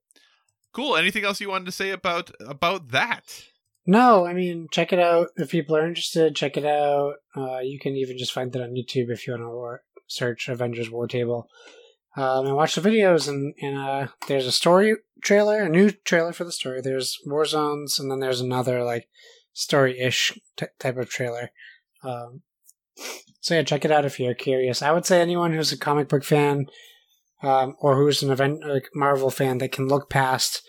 [0.73, 0.97] cool.
[0.97, 3.45] Anything else you wanted to say about about that?
[3.89, 6.35] No, I mean, check it out if people are interested.
[6.35, 7.15] Check it out.
[7.35, 10.91] Uh, you can even just find it on YouTube if you want to search Avengers
[10.91, 11.49] War Table
[12.17, 13.29] um, and watch the videos.
[13.29, 16.81] And, and uh, there's a story trailer, a new trailer for the story.
[16.81, 19.07] There's War Zones, and then there's another like
[19.53, 21.51] story-ish t- type of trailer.
[22.03, 22.41] Um,
[23.39, 24.81] so yeah, check it out if you're curious.
[24.81, 26.65] I would say anyone who's a comic book fan
[27.41, 30.61] um, or who's an event like Marvel fan that can look past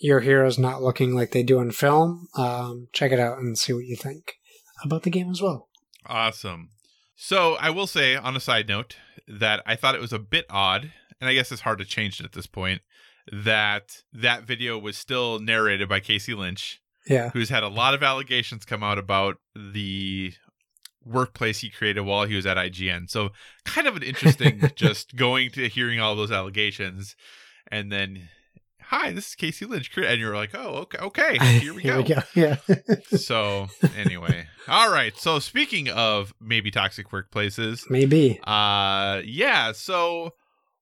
[0.00, 3.72] your heroes not looking like they do in film, um, check it out and see
[3.72, 4.34] what you think
[4.82, 5.68] about the game as well.
[6.06, 6.70] Awesome.
[7.16, 8.96] So I will say, on a side note,
[9.28, 12.18] that I thought it was a bit odd, and I guess it's hard to change
[12.18, 12.80] it at this point,
[13.30, 17.28] that that video was still narrated by Casey Lynch, Yeah.
[17.30, 20.32] who's had a lot of allegations come out about the
[21.04, 23.08] workplace he created while he was at IGN.
[23.10, 23.30] So
[23.64, 27.16] kind of an interesting just going to hearing all those allegations
[27.70, 28.28] and then
[28.90, 31.38] hi, this is Casey Lynch and you're like, "Oh, okay, okay.
[31.60, 32.56] Here we go." Yeah.
[33.16, 34.48] so, anyway.
[34.68, 35.16] All right.
[35.16, 38.40] So, speaking of maybe toxic workplaces, Maybe.
[38.44, 40.34] uh yeah, so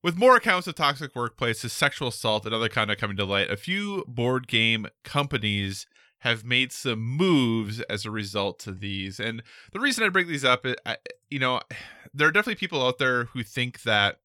[0.03, 3.57] with more accounts of toxic workplaces, sexual assault, and other conduct coming to light, a
[3.57, 5.87] few board game companies
[6.21, 9.21] have made some moves as a result to these.
[9.21, 9.43] And
[9.73, 10.97] the reason I bring these up, I,
[11.31, 11.61] you know,
[12.15, 14.17] there are definitely people out there who think that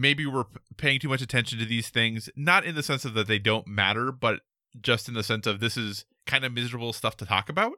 [0.00, 0.46] maybe we're
[0.78, 3.66] paying too much attention to these things, not in the sense of that they don't
[3.66, 4.40] matter, but
[4.80, 7.74] just in the sense of this is kind of miserable stuff to talk about.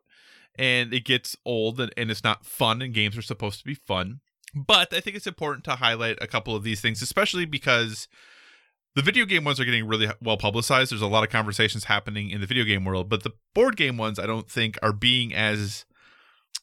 [0.56, 3.74] And it gets old and, and it's not fun, and games are supposed to be
[3.74, 4.20] fun.
[4.54, 8.06] But I think it's important to highlight a couple of these things, especially because
[8.94, 10.92] the video game ones are getting really well publicized.
[10.92, 13.96] There's a lot of conversations happening in the video game world, but the board game
[13.96, 15.86] ones I don't think are being as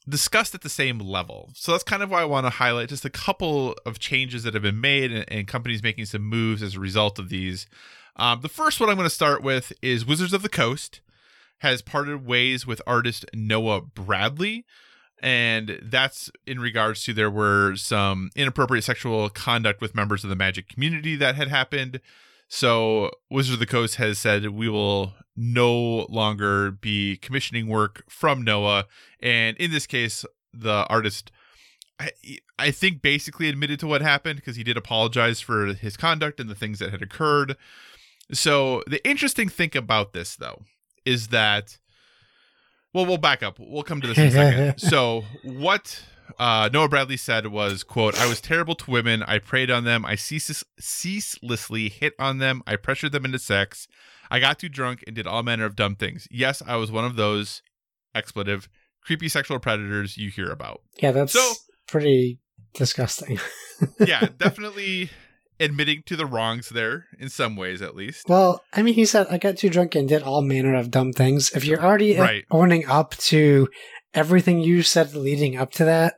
[0.08, 1.50] discussed at the same level.
[1.54, 4.54] So that's kind of why I want to highlight just a couple of changes that
[4.54, 7.68] have been made and, and companies making some moves as a result of these.
[8.16, 11.02] Um, the first one I'm going to start with is Wizards of the Coast
[11.60, 14.66] has parted ways with artist Noah Bradley.
[15.22, 20.36] And that's in regards to there were some inappropriate sexual conduct with members of the
[20.36, 22.00] magic community that had happened.
[22.50, 28.42] So Wizards of the Coast has said we will no longer be commissioning work from
[28.44, 28.86] Noah.
[29.22, 31.32] And in this case, the artist,
[32.00, 32.12] I,
[32.58, 36.50] I think, basically admitted to what happened because he did apologize for his conduct and
[36.50, 37.56] the things that had occurred.
[38.34, 40.64] So the interesting thing about this, though,
[41.06, 41.78] is that
[42.94, 43.58] well, we'll back up.
[43.60, 44.80] We'll come to this in a second.
[44.90, 46.04] so, what
[46.38, 49.24] uh, Noah Bradley said was, "quote I was terrible to women.
[49.24, 50.06] I preyed on them.
[50.06, 52.62] I ceaseless, ceaselessly hit on them.
[52.68, 53.88] I pressured them into sex.
[54.32, 56.28] I got too drunk and did all manner of dumb things.
[56.30, 57.62] Yes, I was one of those
[58.14, 58.70] expletive
[59.04, 60.82] creepy sexual predators you hear about.
[61.02, 61.54] Yeah, that's So-
[61.88, 62.40] pretty
[62.74, 63.40] disgusting.
[64.06, 65.10] Yeah, definitely."
[65.62, 68.30] Admitting to the wrongs there in some ways, at least.
[68.30, 71.12] Well, I mean, he said, I got too drunk and did all manner of dumb
[71.12, 71.52] things.
[71.54, 72.46] If you're already Right.
[72.50, 73.68] owning up to
[74.14, 76.16] everything you said leading up to that,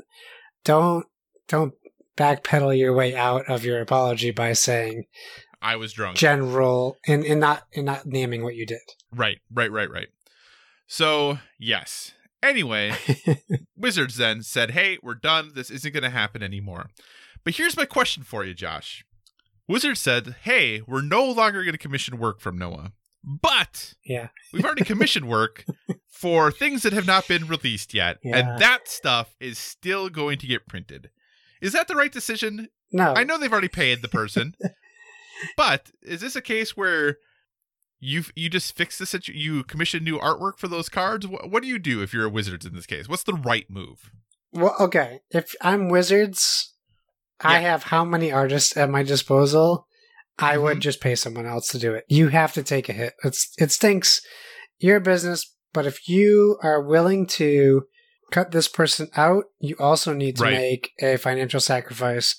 [0.63, 1.06] don't
[1.47, 1.73] don't
[2.17, 5.06] backpedal your way out of your apology by saying
[5.62, 6.17] I was drunk.
[6.17, 8.80] general and, and not and not naming what you did.
[9.13, 10.08] Right, right, right, right.
[10.88, 12.12] So, yes.
[12.43, 12.93] Anyway,
[13.77, 15.51] Wizards then said, hey, we're done.
[15.54, 16.89] This isn't going to happen anymore.
[17.43, 19.06] But here's my question for you, Josh.
[19.67, 22.93] Wizards said, hey, we're no longer going to commission work from Noah,
[23.24, 24.30] but yeah.
[24.52, 25.66] we've already commissioned work
[26.10, 28.18] for things that have not been released yet.
[28.24, 28.38] Yeah.
[28.38, 31.10] And that stuff is still going to get printed.
[31.62, 32.70] Is that the right decision?
[32.92, 33.14] No.
[33.14, 34.56] I know they've already paid the person,
[35.58, 37.18] but is this a case where
[38.00, 41.28] you you just fix the situ- you commission new artwork for those cards?
[41.28, 43.08] What, what do you do if you're a wizards in this case?
[43.08, 44.12] What's the right move?
[44.54, 45.22] Well, okay.
[45.30, 46.74] If I'm Wizards,
[47.40, 49.88] I have how many artists at my disposal?
[50.41, 50.82] I would Mhm.
[50.82, 52.06] just pay someone else to do it.
[52.10, 53.13] You have to take a hit.
[53.23, 54.21] It's it stinks.
[54.80, 57.84] You're business, but if you are willing to
[58.32, 60.54] cut this person out, you also need to Right.
[60.54, 62.36] make a financial sacrifice.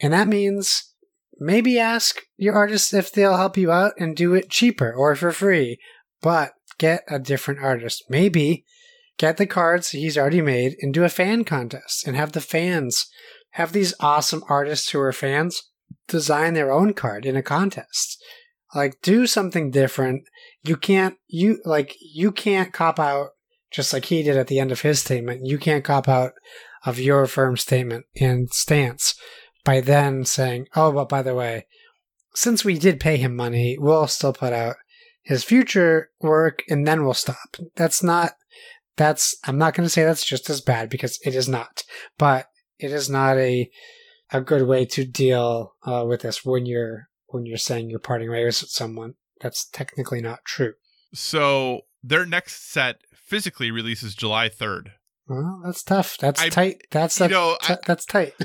[0.00, 0.94] And that means
[1.38, 5.32] maybe ask your artist if they'll help you out and do it cheaper or for
[5.32, 5.78] free,
[6.20, 8.04] but get a different artist.
[8.08, 8.64] Maybe
[9.18, 13.06] get the cards he's already made and do a fan contest and have the fans
[13.56, 15.62] have these awesome artists who are fans
[16.08, 18.22] design their own card in a contest.
[18.74, 20.24] Like do something different.
[20.62, 23.30] You can't you like you can't cop out
[23.70, 25.46] just like he did at the end of his statement.
[25.46, 26.32] You can't cop out
[26.84, 29.14] of your firm statement and stance
[29.64, 31.66] by then saying, "Oh, but by the way,
[32.34, 34.76] since we did pay him money, we'll still put out
[35.22, 38.34] his future work and then we'll stop." That's not
[38.96, 41.82] that's I'm not going to say that's just as bad because it is not,
[42.18, 42.46] but
[42.78, 43.70] it is not a
[44.32, 48.30] a good way to deal uh, with this when you're when you're saying you're parting
[48.30, 49.14] ways with someone.
[49.40, 50.74] That's technically not true.
[51.14, 54.88] So their next set physically releases July 3rd.
[55.28, 56.16] Well, that's tough.
[56.18, 56.82] That's I- tight.
[56.90, 58.34] That's you that, know, I- that's tight.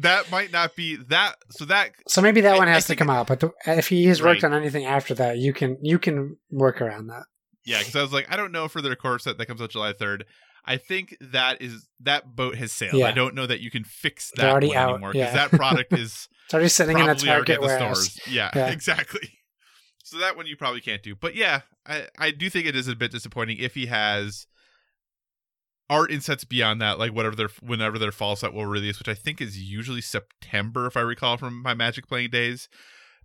[0.00, 1.36] That might not be that.
[1.50, 3.26] So that so maybe that I- one has to come out.
[3.26, 4.52] But the, if he has worked Right.
[4.52, 7.24] on anything after that, you can you can work around that.
[7.64, 9.70] yeah, because I was like, I don't know for their core set that comes out
[9.70, 10.22] July 3rd.
[10.68, 12.94] I think that is that boat has sailed.
[12.94, 13.06] Yeah.
[13.06, 15.48] I don't know that you can fix that already one out, anymore because yeah.
[15.48, 18.04] that product is It's already sitting in a Target the warehouse.
[18.04, 18.20] stores.
[18.34, 18.68] Yeah, Yeah.
[18.68, 19.30] exactly.
[20.04, 21.14] So that one you probably can't do.
[21.14, 24.46] But yeah, I, I do think it is a bit disappointing if he has
[25.90, 29.14] art insets beyond that, like whatever their whenever their fall set will release, which I
[29.14, 32.68] think is usually September, if I recall from my Magic playing days.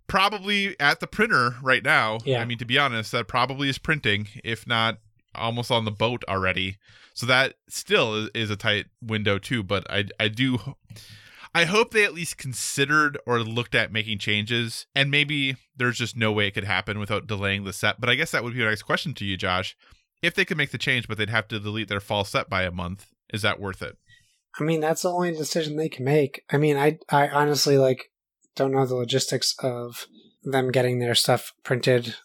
[0.06, 2.18] Probably at the printer right now.
[2.24, 2.40] Yeah.
[2.42, 4.98] I mean, to be honest, that probably is printing, if not
[5.34, 6.76] almost on the boat already.
[7.14, 9.62] So that still is, a tight window too.
[9.62, 10.58] But I I do
[11.54, 16.16] I hope they at least considered or looked at making changes, and maybe there's just
[16.16, 18.00] no way it could happen without delaying the set.
[18.00, 19.76] But I guess that would be a nice question to you, Josh.
[20.20, 22.62] If they could make the change, but they'd have to delete their fall set by
[22.64, 23.96] a month, is that worth it?
[24.58, 26.42] I mean, that's the only decision they can make.
[26.50, 28.10] I mean, I I honestly like
[28.56, 30.06] don't know the logistics of
[30.42, 32.16] them getting their stuff printed,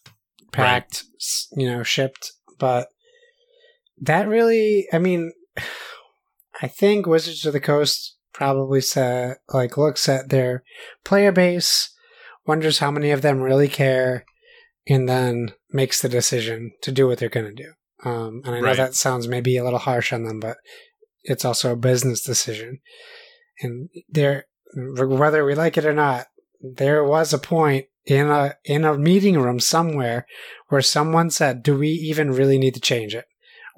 [0.52, 2.90] packed, s you know, shipped, but
[4.02, 5.32] that really, I mean,
[6.62, 10.64] I think Wizards of the Coast probably said like looks at their
[11.04, 11.90] player base,
[12.46, 14.26] wonders how many of them really care,
[14.88, 17.72] and then makes the decision to do what they're going to do.
[18.04, 18.78] Um, and I know Right.
[18.78, 20.58] that sounds maybe a little harsh on them, but
[21.24, 22.80] it's also a business decision.
[23.62, 26.28] And there, whether we like it or not,
[26.62, 30.26] there was a point in a in a meeting room somewhere
[30.70, 33.26] where someone said, "Do we even really need to change it?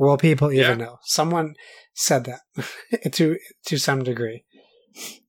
[0.02, 1.56] Will people even know?" Someone
[1.94, 4.44] said that to to some degree,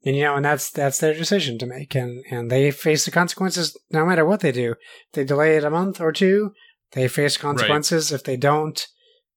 [0.04, 3.10] and you know, and that's that's their decision to make, and and they face the
[3.10, 4.72] consequences no matter what they do.
[4.72, 6.52] If they delay it a month or two,
[6.92, 8.12] they face consequences.
[8.12, 8.86] If they don't,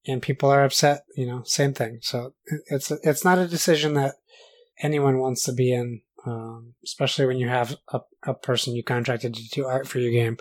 [0.08, 2.00] and people are upset, you know, same thing.
[2.02, 2.34] So
[2.68, 4.16] it's it's not a decision that
[4.82, 9.34] anyone wants to be in, um, especially when you have a, a person you contracted
[9.34, 10.38] to do art for your game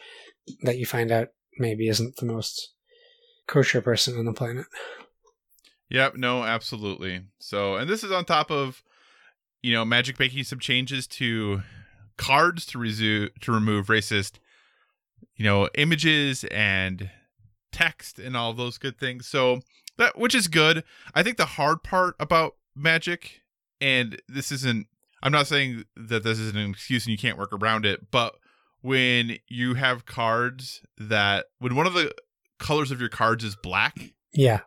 [0.62, 1.28] that you find out
[1.59, 2.73] maybe isn't the most
[3.46, 4.66] kosher person on the planet.
[5.90, 7.22] Yep, no, absolutely.
[7.38, 8.83] So, and this is on top of,
[9.62, 11.62] you know, Magic making some changes to
[12.16, 14.38] cards to resu- to remove racist,
[15.37, 17.11] you know, images and
[17.70, 19.26] text and all those good things.
[19.26, 19.61] So
[19.98, 20.85] that which is good.
[21.14, 23.42] I think the hard part about Magic,
[23.80, 24.87] and this isn't,
[25.22, 28.35] I'm not saying that this is an excuse and you can't work around it, but
[28.80, 32.12] when you have cards that when one of the
[32.64, 33.96] colors of your cards is black
[34.33, 34.61] Yeah,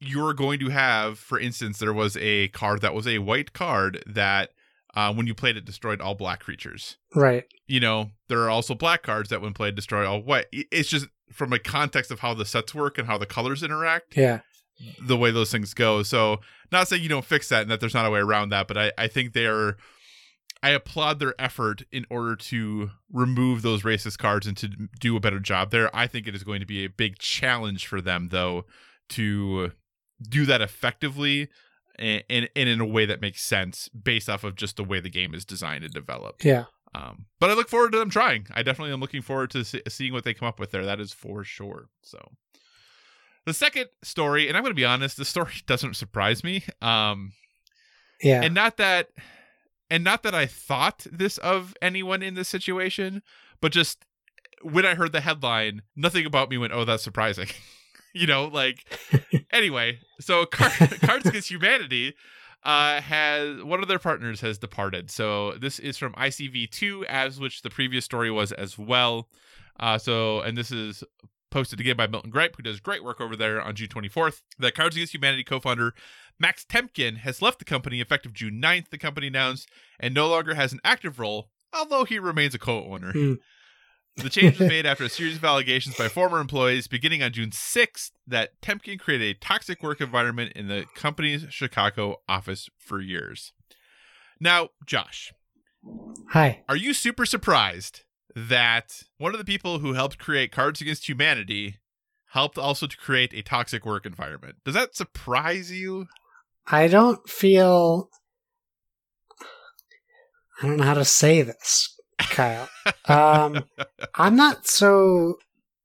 [0.00, 4.02] you're going to have, for instance, there was a card that was a white card
[4.06, 4.50] that
[4.94, 6.96] uh, when you played it destroyed all black creatures.
[7.14, 7.44] right.
[7.66, 10.46] You know, there are also black cards that when played destroy all white.
[10.52, 14.16] It's just from a context of how the sets work and how the colors interact,
[14.16, 14.40] Yeah,
[15.02, 16.02] the way those things go.
[16.02, 18.68] So, not saying you don't fix that and that there's not a way around that,
[18.68, 19.76] but I, I think they're.
[20.66, 24.66] I applaud their effort in order to remove those racist cards and to
[24.98, 25.94] do a better job there.
[25.94, 28.64] I think it is going to be a big challenge for them, though,
[29.10, 29.70] to
[30.20, 31.48] do that effectively
[32.00, 34.98] and, and, and in a way that makes sense based off of just the way
[34.98, 36.44] the game is designed and developed.
[36.44, 36.64] yeah.
[36.96, 38.48] Um, but I look forward to them trying.
[38.50, 40.84] I definitely am looking forward to see, seeing what they come up with there.
[40.84, 41.90] That is for sure.
[42.02, 42.32] So,
[43.44, 46.64] the second story, and I'm going to be honest, the story doesn't surprise me.
[46.82, 47.34] Um,
[48.20, 49.10] Yeah, and not that,
[49.90, 53.22] and not that I thought this of anyone in this situation,
[53.60, 54.04] but just
[54.62, 57.48] when I heard the headline, nothing about me went, "Oh, that's surprising."
[58.14, 58.84] you know, like
[59.52, 59.98] anyway.
[60.20, 60.70] So, Car-
[61.00, 62.14] Cards Against Humanity
[62.64, 65.10] uh, has one of their partners has departed.
[65.10, 69.28] So this is from ICV2, as which the previous story was as well.
[69.78, 71.04] Uh, so, and this is
[71.50, 74.42] posted again by Milton Griepp, who does great work over there on June 24th.
[74.58, 75.94] The Cards Against Humanity co-founder
[76.38, 78.90] Max Temkin has left the company effective June 9th.
[78.90, 83.12] The company announced and no longer has an active role, although he remains a co-owner.
[83.12, 83.34] Hmm.
[84.16, 87.50] The change was made after a series of allegations by former employees beginning on June
[87.50, 93.52] 6th that Temkin created a toxic work environment in the company's Chicago office for years.
[94.40, 95.32] Now, Josh,
[96.30, 96.62] hi.
[96.68, 98.02] are you super surprised
[98.36, 101.78] that one of the people who helped create Cards Against Humanity
[102.32, 104.56] helped also to create a toxic work environment?
[104.64, 106.06] Does that surprise you?
[106.66, 108.10] I don't feel.
[110.60, 112.68] I don't know how to say this, Kyle.
[113.06, 113.64] um,
[114.14, 115.38] I'm not so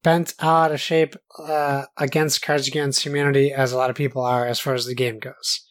[0.04, 4.45] bent out of shape uh, against Cards Against Humanity as a lot of people are
[4.45, 5.62] as far as the game goes.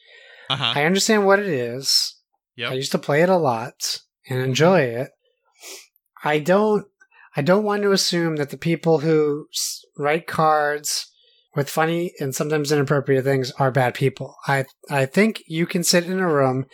[0.49, 0.73] Uh-huh.
[0.75, 2.17] I understand what it is.
[2.57, 2.73] Yep.
[2.73, 5.11] I used to play it a lot and enjoy it.
[6.25, 6.87] I don't.
[7.37, 9.47] I don't want to assume that the people who
[9.97, 11.07] write cards
[11.55, 14.37] with funny and sometimes inappropriate things are bad people.
[14.47, 16.67] I I think you can sit in a room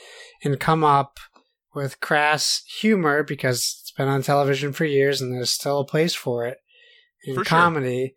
[0.43, 1.19] and come up
[1.75, 6.15] with crass humor because it's been on television for years and there's still a place
[6.15, 6.59] for it
[7.25, 7.59] in For sure.
[7.59, 8.17] comedy.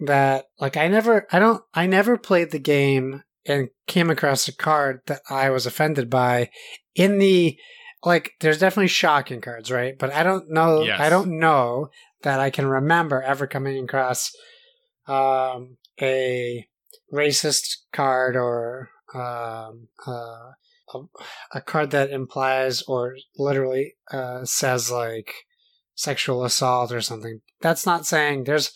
[0.00, 4.56] That like I never I don't I never played the game and came across a
[4.56, 6.50] card that I was offended by
[6.94, 7.58] in the
[8.04, 9.98] like there's definitely shocking cards, right?
[9.98, 11.00] But I don't know Yes.
[11.00, 11.90] I don't know
[12.22, 14.32] that I can remember ever coming across
[15.06, 16.66] um a
[17.12, 20.52] racist card or um uh
[20.94, 21.00] a,
[21.54, 25.32] a card that implies or literally uh says like
[25.94, 27.40] sexual assault or something.
[27.60, 28.72] That's not saying there's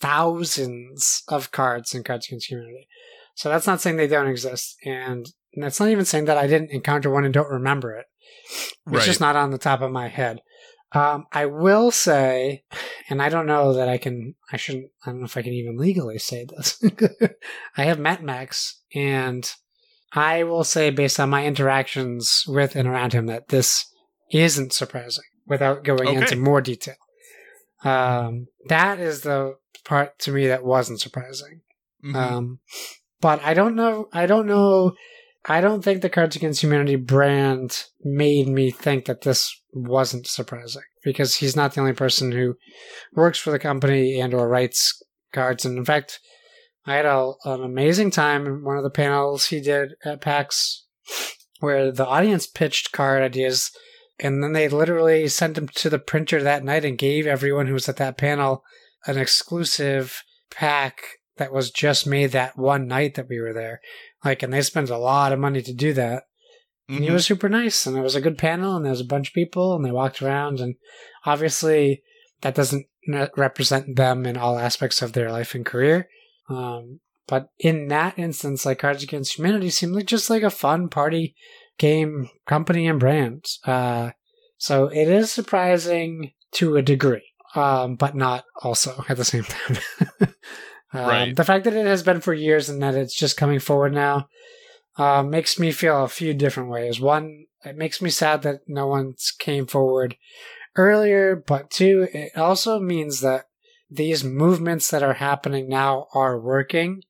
[0.00, 2.86] thousands of cards in Cards Against Humanity.
[3.34, 4.76] So that's not saying they don't exist.
[4.84, 8.06] And that's not even saying that I didn't encounter one and don't remember it.
[8.50, 9.04] It's Right.
[9.04, 10.40] just not on the top of my head.
[10.92, 12.64] Um, I will say,
[13.08, 15.52] and I don't know that I can, I shouldn't, I don't know if I can
[15.52, 16.82] even legally say this.
[17.76, 19.48] I have met Max, and
[20.12, 23.86] I will say, based on my interactions with and around him, that this
[24.32, 26.18] isn't surprising without going Okay.
[26.18, 26.96] into more detail.
[27.84, 31.60] Um, that is the part to me that wasn't surprising.
[32.04, 32.14] Mhm.
[32.14, 32.58] Um,
[33.20, 34.08] but I don't know.
[34.12, 34.94] I don't know.
[35.46, 40.82] I don't think the Cards Against Humanity brand made me think that this wasn't surprising
[41.02, 42.56] because he's not the only person who
[43.14, 45.64] works for the company and or writes cards.
[45.64, 46.20] And in fact,
[46.84, 50.86] I had a, an amazing time in one of the panels he did at PAX
[51.60, 53.70] where the audience pitched card ideas
[54.18, 57.72] and then they literally sent them to the printer that night and gave everyone who
[57.72, 58.62] was at that panel
[59.06, 61.02] an exclusive pack
[61.38, 63.80] that was just made that one night that we were there.
[64.24, 66.24] Like, and they spent a lot of money to do that.
[66.88, 67.14] And he Mhm.
[67.14, 69.34] was super nice, and it was a good panel, and there was a bunch of
[69.34, 70.74] people, and they walked around, and
[71.24, 72.02] obviously
[72.40, 72.86] that doesn't
[73.36, 76.08] represent them in all aspects of their life and career.
[76.48, 80.88] Um, but in that instance, like Cards Against Humanity seemed like just like a fun
[80.88, 81.34] party
[81.78, 83.44] game company and brand.
[83.64, 84.10] Uh,
[84.58, 87.22] so it is surprising to a degree,
[87.54, 89.78] um, but not also at the same time.
[90.92, 91.36] um, Right.
[91.36, 94.28] The fact that it has been for years and that it's just coming forward now
[94.96, 97.00] uh, makes me feel a few different ways.
[97.00, 100.16] One, it makes me sad that no one's came forward
[100.76, 103.46] earlier, but two, it also means that
[103.90, 107.02] these movements that are happening now are working,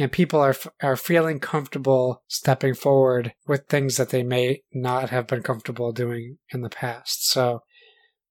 [0.00, 5.28] and people are are feeling comfortable stepping forward with things that they may not have
[5.28, 7.30] been comfortable doing in the past.
[7.30, 7.62] So,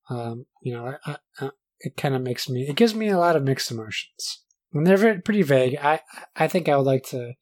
[0.10, 3.36] um, you know, I, I, it kind of makes me, it gives me a lot
[3.38, 4.43] of mixed emotions,
[4.74, 5.78] and they're pretty vague.
[5.82, 6.02] I
[6.36, 7.34] I think I would like to,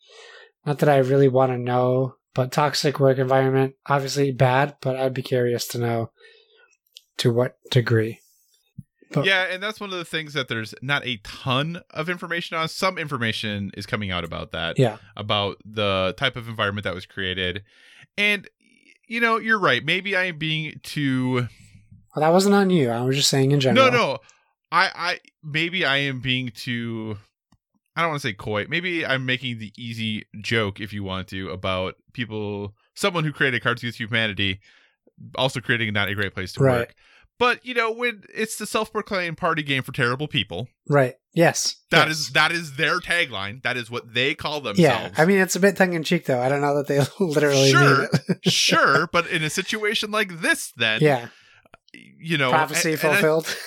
[0.66, 5.14] not that I really want to know, but toxic work environment, obviously bad, but I'd
[5.14, 6.12] be curious to know
[7.18, 8.20] to what degree.
[9.12, 12.56] But- yeah, and that's one of the things that there's not a ton of information
[12.56, 12.70] on.
[12.70, 14.98] Some information is coming out about that, Yeah.
[15.18, 17.64] about the type of environment that was created.
[18.18, 18.48] And,
[19.08, 19.84] you know, you're right.
[19.84, 21.48] Maybe I am being too.
[22.16, 22.90] Well, that wasn't on you.
[22.90, 23.92] I was just saying in general.
[23.92, 24.18] No, no.
[24.72, 27.18] I, I, maybe I am being too.
[27.96, 28.66] I don't want to say coy.
[28.70, 33.62] Maybe I'm making the easy joke, if you want to, about people, someone who created
[33.62, 34.62] Cards Against Humanity,
[35.36, 36.80] also creating not a great place to Right.
[36.80, 36.96] work.
[37.38, 41.16] But you know, when it's the self-proclaimed party game for terrible people, Right.
[41.34, 41.78] Yes.
[41.92, 42.18] That yes.
[42.20, 43.64] is that is their tagline.
[43.64, 44.80] That is what they call themselves.
[45.18, 45.22] Yeah.
[45.22, 46.40] I mean, it's a bit tongue in cheek, though.
[46.42, 47.98] I don't know that they literally Sure.
[48.00, 48.40] mean it.
[48.52, 51.28] sure, but in a situation like this, then yeah.
[52.20, 53.58] You know, Prophecy and I- fulfilled.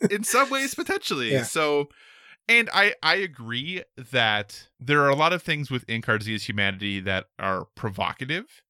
[0.10, 1.32] in some ways potentially.
[1.32, 1.42] Yeah.
[1.44, 1.88] So,
[2.48, 7.00] and I I agree that there are a lot of things within Cards Against Humanity
[7.00, 8.62] that are provocative,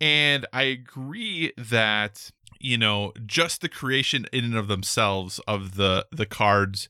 [0.00, 6.06] and I agree that you know just the creation in and of themselves of the
[6.12, 6.88] the cards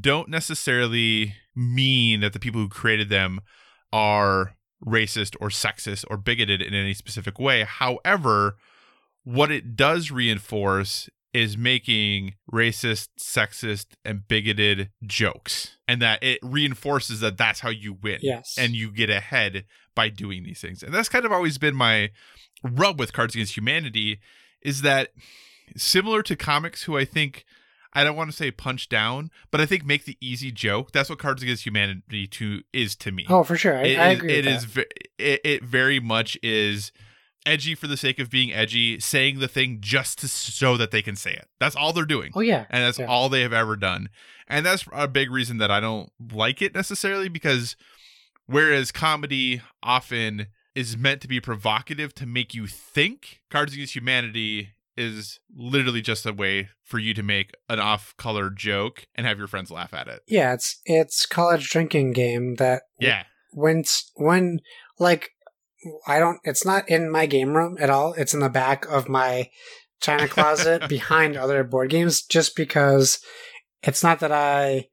[0.00, 3.40] don't necessarily mean that the people who created them
[3.92, 4.54] are
[4.86, 7.64] racist or sexist or bigoted in any specific way.
[7.64, 8.56] However,
[9.24, 17.20] what it does reinforce is making racist, sexist, and bigoted jokes, and that it reinforces
[17.20, 18.56] that that's how you win yes.
[18.58, 19.64] and you get ahead
[19.94, 20.82] by doing these things.
[20.82, 22.10] And that's kind of always been my
[22.64, 24.18] rub with Cards Against Humanity
[24.60, 25.10] is that
[25.76, 27.44] similar to comics who I think
[27.92, 30.92] I don't want to say punch down, but I think make the easy joke.
[30.92, 33.26] That's what Cards Against Humanity to is to me.
[33.28, 33.76] oh, for sure.
[33.76, 34.32] I, It I is- agree.
[34.34, 34.76] it is
[35.18, 36.90] it, it very much is
[37.46, 41.02] edgy for the sake of being edgy, saying the thing just to show that they
[41.02, 41.48] can say it.
[41.58, 42.32] That's all they're doing.
[42.34, 42.66] Oh, yeah.
[42.70, 43.06] And that's Yeah.
[43.06, 44.08] all they have ever done.
[44.46, 47.76] And that's a big reason that I don't like it necessarily because
[48.46, 54.70] whereas comedy often is meant to be provocative to make you think, Cards Against Humanity
[54.96, 59.46] is literally just a way for you to make an off-color joke and have your
[59.46, 60.20] friends laugh at it.
[60.26, 63.24] Yeah, it's it's college drinking game that Yeah.
[63.52, 63.84] when
[64.16, 64.60] when
[64.98, 65.30] like
[66.06, 68.12] I don't it's not in my game room at all.
[68.14, 69.48] It's in the back of my
[70.00, 73.18] china closet behind other board games just because
[73.82, 74.88] it's not that I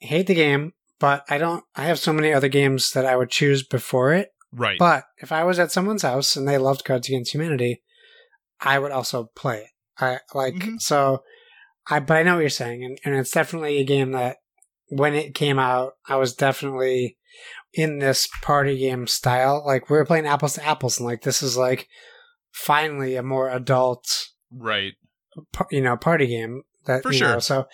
[0.00, 3.30] hate the game, but I don't I have so many other games that I would
[3.30, 4.30] choose before it.
[4.52, 4.78] Right.
[4.78, 7.82] But if I was at someone's house and they loved Cards Against Humanity,
[8.60, 9.68] I would also play it.
[9.98, 10.80] I like Mhm.
[10.80, 11.22] so
[11.88, 14.38] I but I know what you're saying and, and it's definitely a game that
[14.88, 17.16] when it came out, I was definitely
[17.74, 19.62] in this party game style.
[19.64, 21.88] Like we were playing apples to apples and like this is like
[22.52, 24.92] finally a more adult right.
[25.70, 27.28] you know party game that For sure.
[27.34, 27.66] know, so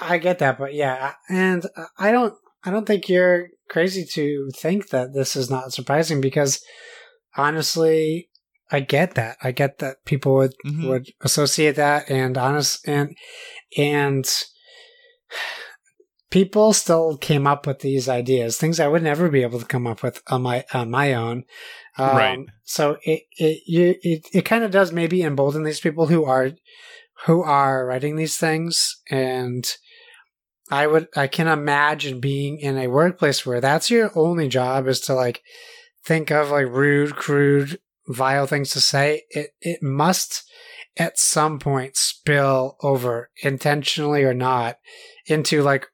[0.00, 1.64] I get that, but yeah, and
[1.98, 6.62] I don't I don't think you're crazy to think that this is not surprising because
[7.36, 8.28] honestly,
[8.70, 9.36] I get that.
[9.42, 10.88] I get that people would Mhm.
[10.88, 13.16] would associate that and honest and
[13.76, 14.26] and
[16.32, 19.86] people still came up with these ideas, things I would never be able to come
[19.86, 21.44] up with on my on my own.
[21.96, 22.38] Um, Right.
[22.64, 26.52] So it it you it, it kind of does maybe embolden these people who are
[27.26, 29.70] who are writing these things and
[30.70, 35.00] I would I can imagine being in a workplace where that's your only job is
[35.02, 35.42] to like
[36.04, 37.78] think of like rude, crude,
[38.08, 39.24] vile things to say.
[39.30, 40.44] It it must
[40.96, 44.76] at some point spill over, intentionally or not,
[45.26, 45.86] into like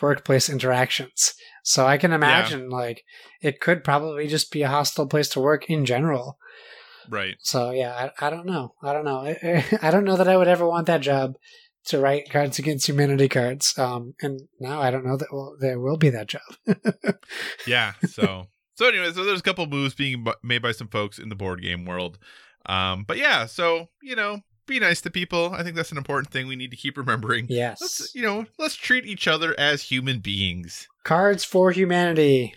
[0.00, 1.34] workplace interactions.
[1.62, 3.02] So I can imagine like
[3.42, 6.38] it could probably just be a hostile place to work in general.
[7.08, 7.36] Right.
[7.40, 8.74] So yeah, I, I don't know.
[8.82, 9.18] I don't know.
[9.18, 11.34] I, I don't know that I would ever want that job
[11.86, 13.76] to write Cards Against Humanity cards.
[13.78, 16.42] Um, and now I don't know that well, there will be that job.
[17.66, 17.94] Yeah.
[18.06, 21.34] So so anyway, so there's a couple moves being made by some folks in the
[21.34, 22.18] board game world.
[22.66, 25.52] Um, but yeah, so you know, be nice to people.
[25.54, 27.46] I think that's an important thing we need to keep remembering.
[27.48, 27.80] yes.
[27.80, 30.88] Let's you know, let's treat each other as human beings.
[31.04, 32.54] Cards for Humanity.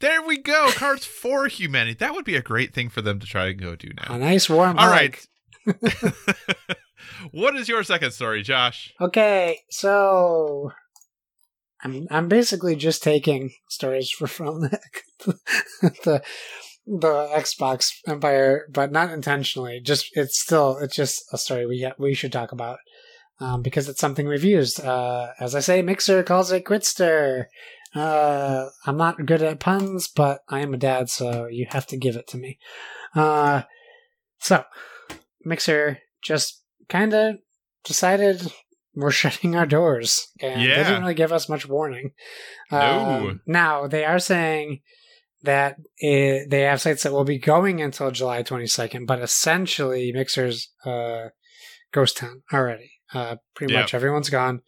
[0.00, 0.70] There we go.
[0.72, 1.94] Cards for humanity.
[1.98, 4.14] That would be a great thing for them to try and go do now.
[4.14, 4.92] A nice warm All hug.
[4.92, 5.26] right.
[7.32, 8.92] what is your second story, Josh?
[9.00, 10.70] Okay, so
[11.82, 14.78] I'm I'm basically just taking stories for, from the,
[16.04, 16.22] the
[16.86, 19.80] the Xbox Empire, but not intentionally.
[19.80, 22.78] Just it's still it's just a story we we should talk about
[23.40, 24.80] um, because it's something we've used.
[24.84, 27.46] Uh, as I say, Mixer calls it Quitster.
[27.94, 31.96] Uh, I'm not good at puns, but I am a dad, so you have to
[31.96, 32.58] give it to me.
[33.14, 33.62] Uh,
[34.38, 34.64] so
[35.44, 37.36] Mixer just kind of
[37.84, 38.52] decided
[38.94, 40.82] we're shutting our doors, and they Yeah.
[40.84, 42.12] didn't really give us much warning.
[42.70, 42.78] No.
[42.78, 44.80] Um, now they are saying
[45.42, 50.70] that it, they have sites that will be going until July 22nd, but essentially Mixer's
[50.84, 51.28] uh,
[51.92, 52.92] ghost town already.
[53.12, 54.62] Uh, pretty much everyone's gone.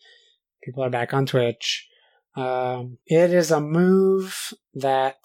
[0.62, 1.88] People are back on Twitch.
[2.36, 5.16] Um, it is a move that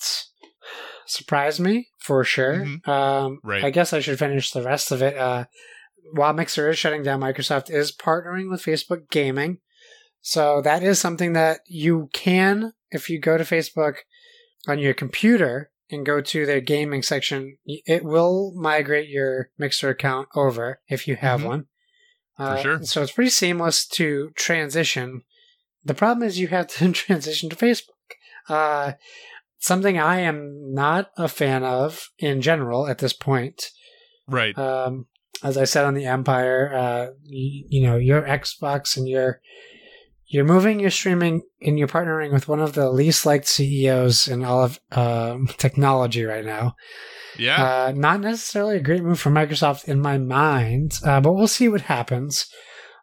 [1.06, 2.56] surprised me for sure.
[2.66, 2.88] Mhm.
[2.88, 3.64] Um, Right.
[3.64, 5.18] I guess I should finish the rest of it.
[5.18, 5.46] Uh,
[6.14, 9.60] while Mixer is shutting down, Microsoft is partnering with Facebook Gaming.
[10.22, 13.98] So that is something that you can, if you go to Facebook
[14.68, 20.28] on your computer and go to their gaming section, it will migrate your Mixer account
[20.36, 21.46] over if you have Mhm.
[21.46, 21.66] one.
[22.38, 22.84] Uh, sure.
[22.84, 25.22] So it's pretty seamless to transition.
[25.84, 28.16] The problem is you have to transition to Facebook.
[28.50, 28.94] Uh,
[29.60, 33.70] something I am not a fan of in general at this point.
[34.28, 34.58] Right.
[34.58, 35.08] Um,
[35.44, 39.42] as I said on the Empire, uh, you, you know, your Xbox and your
[40.34, 44.44] you're moving you're streaming and you're partnering with one of the least liked CEOs in
[44.44, 46.74] all of um, technology right now.
[47.38, 47.64] yeah.
[47.64, 51.70] Uh, not necessarily a great move for Microsoft in my mind, uh, but we'll see
[51.70, 52.48] what happens.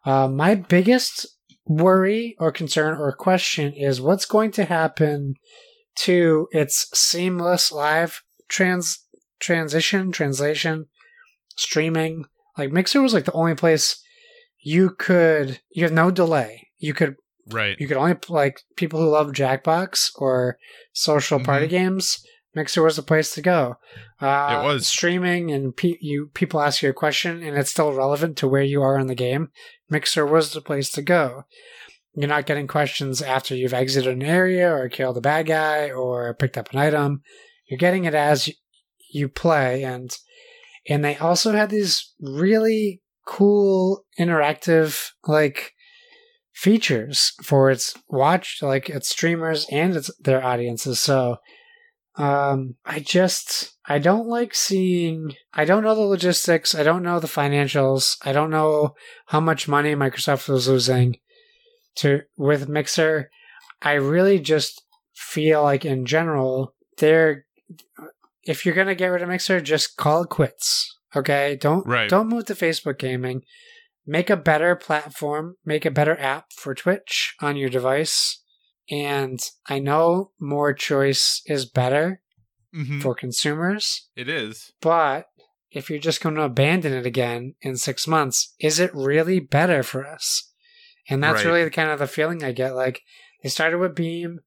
[0.05, 1.25] Uh, my biggest
[1.65, 5.35] worry or concern or question is what's going to happen
[5.95, 9.05] to its seamless live trans
[9.39, 10.85] transition, translation,
[11.55, 12.25] streaming.
[12.57, 14.01] Like Mixer was like the only place
[14.61, 16.67] you could you have no delay.
[16.77, 17.15] You could
[17.49, 17.75] right.
[17.79, 20.57] you could only like people who love Jackbox or
[20.93, 22.23] social party games.
[22.53, 23.77] Mixer was the place to go.
[24.19, 24.61] Uh, Mm-hmm.
[24.61, 24.87] It was.
[24.87, 28.61] streaming, and pe- you people ask you a question, and it's still relevant to where
[28.61, 29.49] you are in the game.
[29.89, 31.43] Mixer was the place to go.
[32.13, 36.33] You're not getting questions after you've exited an area or killed a bad guy or
[36.33, 37.21] picked up an item.
[37.67, 38.49] You're getting it as
[39.13, 40.11] you play, and
[40.89, 45.73] and they also had these really cool interactive like
[46.61, 51.37] features for its watch like its streamers and its their audiences so
[52.17, 55.33] um i just I don't like seeing.
[55.53, 56.73] I don't know the logistics.
[56.73, 58.15] I don't know the financials.
[58.23, 58.95] I don't know
[59.25, 61.17] how much money Microsoft was losing
[61.95, 63.29] to with Mixer.
[63.81, 64.81] I really just
[65.13, 67.45] feel like, in general, they're.
[68.43, 70.97] If you're gonna get rid of Mixer, just call it quits.
[71.13, 72.09] Okay, don't Right.
[72.09, 73.41] don't move to Facebook gaming.
[74.11, 75.55] Make a better platform.
[75.63, 78.43] Make a better app for Twitch on your device.
[78.89, 82.21] And I know more choice is better
[82.75, 83.01] Mhm.
[83.01, 84.09] for consumers.
[84.17, 84.73] It is.
[84.81, 85.27] But
[85.71, 89.81] if you're just going to abandon it again in six months, is it really better
[89.81, 90.51] for us?
[91.07, 91.45] And that's Right.
[91.45, 92.75] really the kind of the feeling I get.
[92.75, 93.03] Like
[93.43, 94.41] they started with Beam,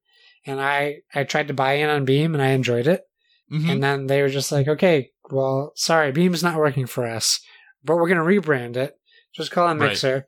[0.45, 3.05] and I I tried to buy in on Beam, and I enjoyed it.
[3.51, 3.71] Mhm.
[3.71, 7.41] And then they were just like, okay, well, sorry, Beam's not working for us,
[7.83, 8.99] but we're going to rebrand it.
[9.37, 9.89] Just call it Right.
[9.91, 10.27] Mixer,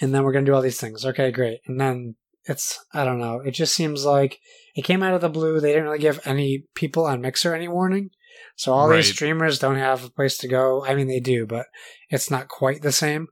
[0.00, 1.04] and then we're going to do all these things.
[1.04, 1.60] Okay, great.
[1.66, 3.40] And then it's I don't know.
[3.40, 4.38] It just seems like
[4.74, 5.60] it came out of the blue.
[5.60, 8.10] They didn't really give any people on Mixer any warning.
[8.56, 10.84] So all these streamers don't have a place to go.
[10.84, 11.66] I mean, they do, but
[12.10, 13.28] it's not quite the same.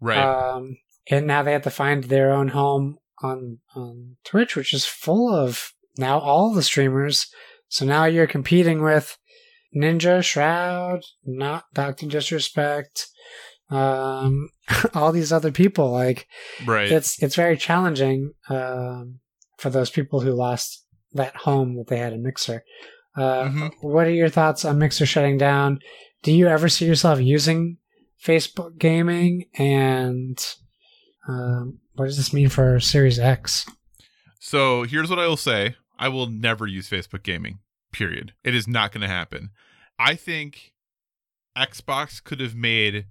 [0.00, 0.18] right.
[0.18, 0.76] Um,
[1.10, 5.34] and now they have to find their own home on on Twitch, which is full
[5.34, 7.26] of now all the streamers.
[7.68, 9.16] So now you're competing with
[9.76, 13.06] Ninja, Shroud, not Doctor Disrespect,
[13.70, 14.50] um,
[14.94, 15.90] all these other people.
[15.90, 16.26] Like
[16.66, 16.90] right.
[16.90, 19.20] it's it's very challenging um,
[19.58, 22.64] for those people who lost that home that they had in Mixer.
[23.16, 23.72] Uh, Mhm.
[23.80, 25.80] What are your thoughts on Mixer shutting down?
[26.22, 27.78] Do you ever see yourself using
[28.24, 29.46] Facebook gaming?
[29.54, 30.38] And
[31.26, 33.66] um, what does this mean for Series X?
[34.38, 37.58] So here's what I will say: I will never use Facebook Gaming.
[37.92, 38.32] Period.
[38.44, 39.50] It is not going to happen.
[39.98, 40.72] I think
[41.56, 43.06] Xbox could have made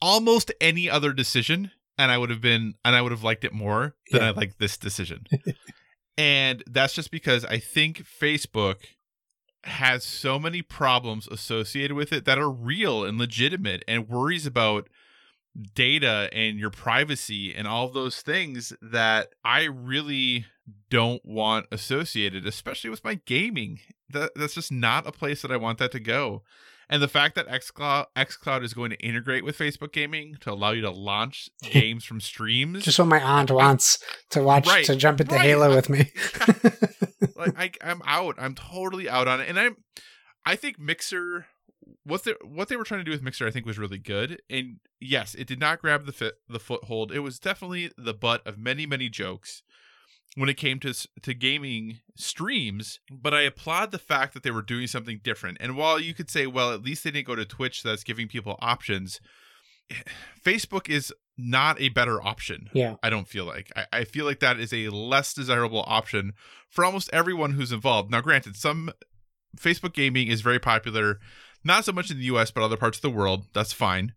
[0.00, 3.52] almost any other decision, and I would have been, and I would have liked it
[3.52, 4.28] more than Yeah.
[4.28, 5.26] I like this decision.
[6.18, 8.76] and that's just because I think Facebook
[9.64, 14.88] has so many problems associated with it that are real and legitimate, and worries about
[15.74, 20.46] data and your privacy and all those things that I really
[20.90, 23.80] don't want associated, especially with my gaming.
[24.10, 26.42] That that's just not a place that I want that to go.
[26.90, 30.70] And the fact that xCloud xCloud is going to integrate with Facebook Gaming to allow
[30.70, 33.98] you to launch games from streams, Just what my aunt wants
[34.30, 35.42] to watch Right, to jump into right.
[35.42, 36.10] Halo with me.
[37.36, 38.36] like I, I'm out.
[38.38, 39.48] I'm totally out on it.
[39.48, 39.76] And I'm,
[40.44, 41.46] I think Mixer,
[42.04, 44.40] what they what they were trying to do with Mixer, I think was really good.
[44.48, 47.12] And yes, it did not grab the fit, the foothold.
[47.12, 49.62] It was definitely the butt of many many jokes
[50.38, 53.00] when it came to to gaming streams.
[53.10, 55.58] But I applaud the fact that they were doing something different.
[55.60, 58.28] And while you could say, well, at least they didn't go to Twitch, that's giving
[58.28, 59.20] people options.
[60.44, 62.68] Facebook is not a better option.
[62.72, 62.96] yeah.
[63.02, 63.70] I don't feel like.
[63.76, 66.32] I, I feel like that is a less desirable option
[66.68, 68.10] for almost everyone who's involved.
[68.10, 68.90] Now, granted, some
[69.56, 71.18] Facebook gaming is very popular,
[71.64, 73.46] not so much in the US, but other parts of the world.
[73.52, 74.14] That's fine.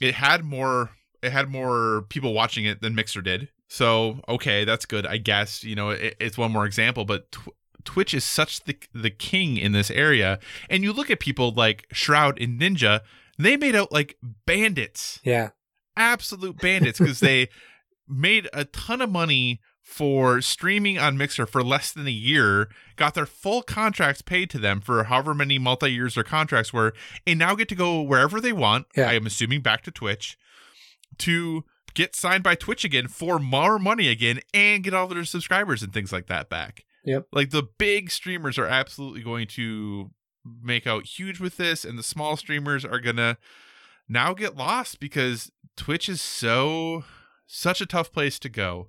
[0.00, 0.90] It had more
[1.22, 3.48] it had more people watching it than Mixer did.
[3.68, 5.06] So, okay, that's good.
[5.06, 7.48] I guess, you know, it, it's one more example, but tw-
[7.84, 10.38] Twitch is such the the king in this area.
[10.70, 13.00] And you look at people like Shroud and Ninja,
[13.38, 14.16] they made out like
[14.46, 15.50] bandits Yeah.
[15.96, 17.48] absolute bandits because they
[18.08, 23.14] made a ton of money for streaming on Mixer for less than a year, got
[23.14, 26.94] their full contracts paid to them for however many multi years their contracts were,
[27.26, 28.86] and now get to go wherever they want.
[28.96, 29.08] Yeah.
[29.08, 30.36] I am assuming back to Twitch
[31.18, 35.82] to get signed by Twitch again for more money again and get all their subscribers
[35.82, 36.84] and things like that back.
[37.04, 37.26] Yep.
[37.32, 40.10] Like the big streamers are absolutely going to
[40.62, 43.38] make out huge with this, and the small streamers are gonna
[44.08, 47.04] now get lost because Twitch is so
[47.46, 48.88] such a tough place to go.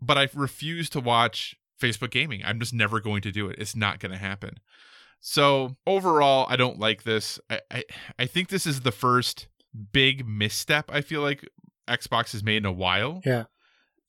[0.00, 2.42] But I refuse to watch Facebook gaming.
[2.44, 3.58] I'm just never going to do it.
[3.58, 4.58] It's not going to happen.
[5.20, 7.40] So overall, I don't like this.
[7.50, 7.84] I, I
[8.18, 9.48] I think this is the first
[9.92, 11.48] big misstep I feel like
[11.88, 13.20] Xbox has made in a while.
[13.24, 13.44] Yeah.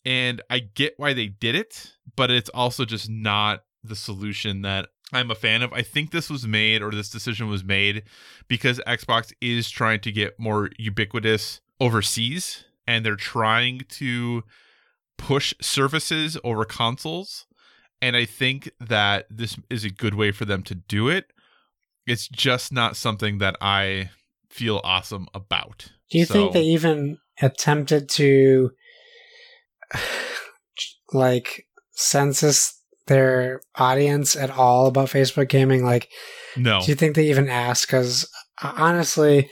[0.05, 4.89] And I get why they did it, but it's also just not the solution that
[5.11, 5.73] I'm a fan of.
[5.73, 8.03] I think this was made or this decision was made
[8.47, 14.43] because Xbox is trying to get more ubiquitous overseas and they're trying to
[15.17, 17.45] push services over consoles.
[18.01, 21.31] And I think that this is a good way for them to do it.
[22.07, 24.11] It's just not something that I
[24.49, 25.91] feel awesome about.
[26.11, 28.71] Do you think they even attempted to
[31.13, 32.75] like census
[33.07, 35.83] their audience at all about Facebook gaming?
[35.83, 36.09] Like,
[36.55, 36.81] No.
[36.81, 37.87] do you think they even asked?
[37.87, 38.29] Because
[38.61, 39.49] honestly,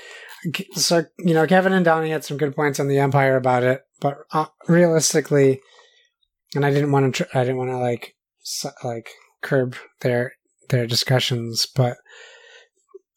[0.74, 3.82] so you know, Kevin and Donnie had some good points on the Empire about it,
[4.00, 5.60] but uh, realistically,
[6.56, 8.16] and I didn't want to, tr- I didn't want to like,
[8.84, 9.10] like
[9.41, 10.34] curb their
[10.70, 11.98] their discussions, but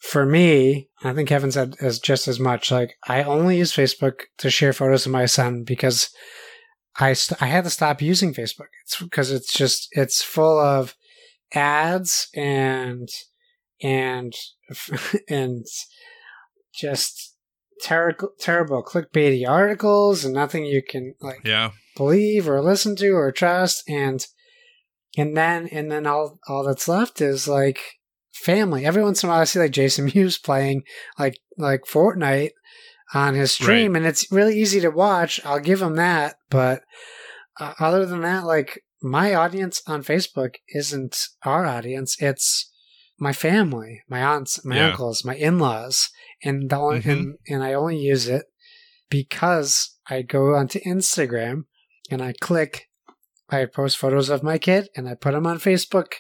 [0.01, 2.71] for me, I think Kevin said as just as much.
[2.71, 6.11] Like I only use Facebook to share photos of my son because
[6.99, 8.69] I st- I had to stop using Facebook.
[8.85, 10.95] It's because it's just it's full of
[11.55, 13.09] ads and
[13.83, 14.33] and
[15.29, 15.65] and
[16.75, 17.37] just
[17.83, 21.71] terrible terrible clickbaity articles and nothing you can like Yeah.
[21.97, 24.27] believe or listen to or trust and
[25.17, 27.81] and then and then all all that's left is like
[28.41, 30.83] family every once in a while i see like jason mewes playing
[31.19, 32.51] like like fortnite
[33.15, 36.83] on his stream and it's really easy to watch i'll give him that but
[37.59, 42.71] uh, other than that like my audience on facebook isn't our audience it's
[43.19, 44.91] my family my aunts my Yeah.
[44.91, 46.09] uncles my in-laws
[46.43, 47.11] and the only, Mhm.
[47.13, 48.45] and, and i only use it
[49.11, 51.65] because I go onto Instagram
[52.11, 52.89] and I click,
[53.49, 56.13] I post photos of my kid and I put them on Facebook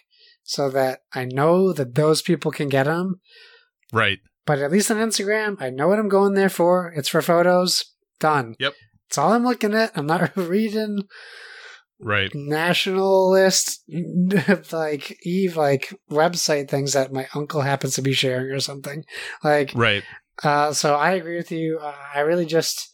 [0.51, 3.21] so that I know that those people can get them.
[3.93, 4.19] Right.
[4.47, 6.93] But at least on Instagram, I know what I'm going there for.
[6.97, 7.85] It's for photos.
[8.19, 8.57] Done.
[8.59, 8.73] Yep.
[9.09, 9.93] It's all I'm looking at.
[9.97, 11.05] I'm not reading
[12.01, 12.33] Right.
[12.35, 13.85] nationalist
[14.73, 19.05] like Eve like website things that my uncle happens to be sharing or something.
[19.45, 20.03] Like Right.
[20.43, 21.79] uh, so I agree with you.
[21.81, 22.89] Uh, I really just,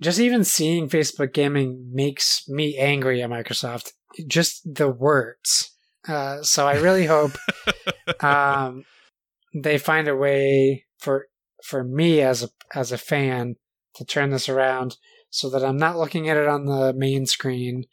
[0.00, 3.92] just even seeing Facebook gaming makes me angry at Microsoft.
[4.26, 5.75] Just the words.
[6.08, 7.32] Uh, so I really hope
[8.20, 8.84] um,
[9.54, 11.26] they find a way for
[11.64, 13.56] for me as a as a fan
[13.96, 14.96] to turn this around,
[15.30, 17.84] so that I'm not looking at it on the main screen.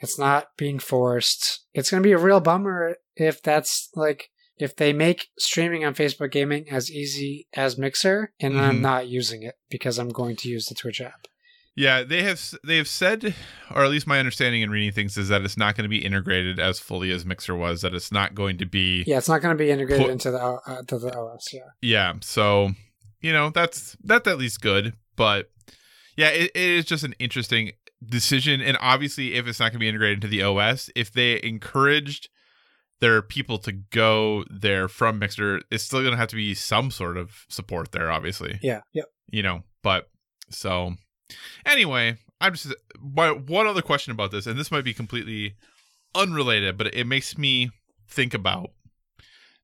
[0.00, 1.64] It's not being forced.
[1.74, 5.94] It's going to be a real bummer if that's like if they make streaming on
[5.94, 8.60] Facebook Gaming as easy as Mixer, and Mhm.
[8.60, 11.26] I'm not using it because I'm going to use the Twitch app.
[11.74, 13.34] Yeah, they have they have said,
[13.74, 16.04] or at least my understanding in reading things is that it's not going to be
[16.04, 17.80] integrated as fully as Mixer was.
[17.80, 19.04] That it's not going to be.
[19.06, 21.48] Yeah, it's not going to be integrated into the uh, to the OS.
[21.52, 22.72] Yeah, Yeah, so
[23.20, 25.50] you know that's that's at least good, but
[26.16, 27.72] yeah, it, it is just an interesting
[28.04, 28.60] decision.
[28.60, 32.28] And obviously, if it's not going to be integrated into the OS, if they encouraged
[33.00, 36.90] their people to go there from Mixer, it's still going to have to be some
[36.90, 38.12] sort of support there.
[38.12, 39.06] Obviously, yeah, yep.
[39.30, 39.62] you know.
[39.82, 40.10] But
[40.50, 40.96] so
[41.66, 45.54] anyway, I'm just my, one other question about this, and this might be completely
[46.14, 47.70] unrelated, but it makes me
[48.08, 48.70] think about: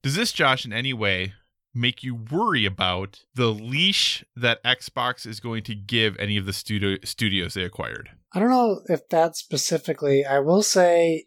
[0.02, 1.34] Does this, Josh, in any way
[1.74, 6.52] make you worry about the leash that Xbox is going to give any of the
[6.52, 8.10] studio studios they acquired?
[8.32, 10.24] I don't know if that specifically.
[10.24, 11.26] I will say,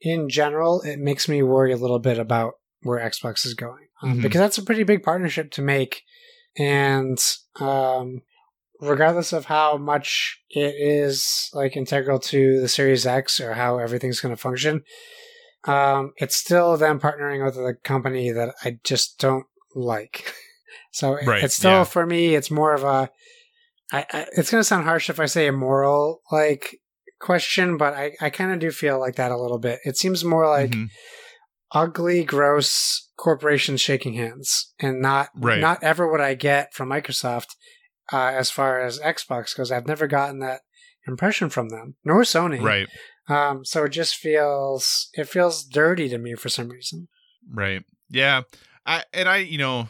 [0.00, 4.18] in general, it makes me worry a little bit about where Xbox is going um,
[4.18, 4.22] Mhm.
[4.22, 6.02] because that's a pretty big partnership to make,
[6.58, 7.18] and
[7.60, 8.22] um,
[8.82, 14.20] regardless of how much it is like integral to the Series X or how everything's
[14.20, 14.82] going to function,
[15.64, 20.34] um, it's still them partnering with a company that I just don't like.
[20.92, 21.84] so it- Right, it's still yeah.
[21.84, 22.34] for me.
[22.34, 23.10] It's more of a.
[23.92, 26.78] I, I, it's going to sound harsh if I say a moral like
[27.20, 29.78] question, but I, I kind of do feel like that a little bit.
[29.84, 30.88] It seems more like Mhm.
[31.72, 35.60] ugly, gross corporations shaking hands, and not Right.
[35.60, 37.54] not ever what I get from Microsoft
[38.12, 39.70] uh, as far as Xbox goes.
[39.70, 40.62] I've never gotten that
[41.06, 42.62] impression from them, nor Sony.
[42.62, 42.88] right,
[43.28, 47.08] Um, so it just feels it feels dirty to me for some reason.
[47.52, 48.42] right, yeah.
[48.86, 49.88] I and I, you know,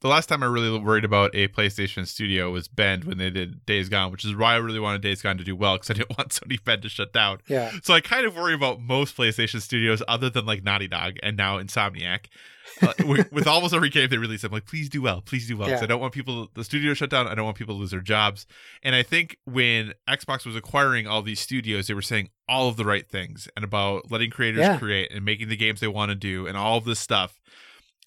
[0.00, 3.66] the last time I really worried about a PlayStation Studio was Bend when they did
[3.66, 5.94] Days Gone, which is why I really wanted Days Gone to do well because I
[5.94, 7.38] didn't want Sony Bend to shut down.
[7.48, 11.14] Yeah, So I kind of worry about most PlayStation studios other than like Naughty Dog
[11.22, 12.26] and now Insomniac.
[12.80, 15.56] Uh, with, with almost every game they release, I'm like, please do well, please do
[15.56, 15.68] well.
[15.68, 15.84] 'cause Yeah.
[15.84, 17.26] I don't want people, the studio to shut down.
[17.26, 18.46] I don't want people to lose their jobs.
[18.84, 22.76] And I think when Xbox was acquiring all these studios, they were saying all of
[22.76, 24.78] the right things and about letting creators Yeah.
[24.78, 27.40] create and making the games they want to do and all of this stuff.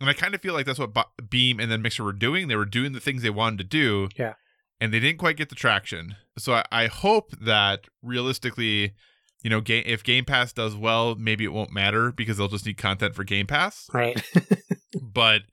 [0.01, 0.95] And I kind of feel like that's what
[1.29, 2.47] Beam and then Mixer were doing.
[2.47, 4.09] They were doing the things they wanted to do.
[4.17, 4.33] Yeah.
[4.79, 6.15] And they didn't quite get the traction.
[6.37, 8.93] So I, I hope that realistically,
[9.43, 12.65] you know, game, if Game Pass does well, maybe it won't matter because they'll just
[12.65, 13.87] need content for Game Pass.
[13.93, 14.21] right.
[15.01, 15.43] But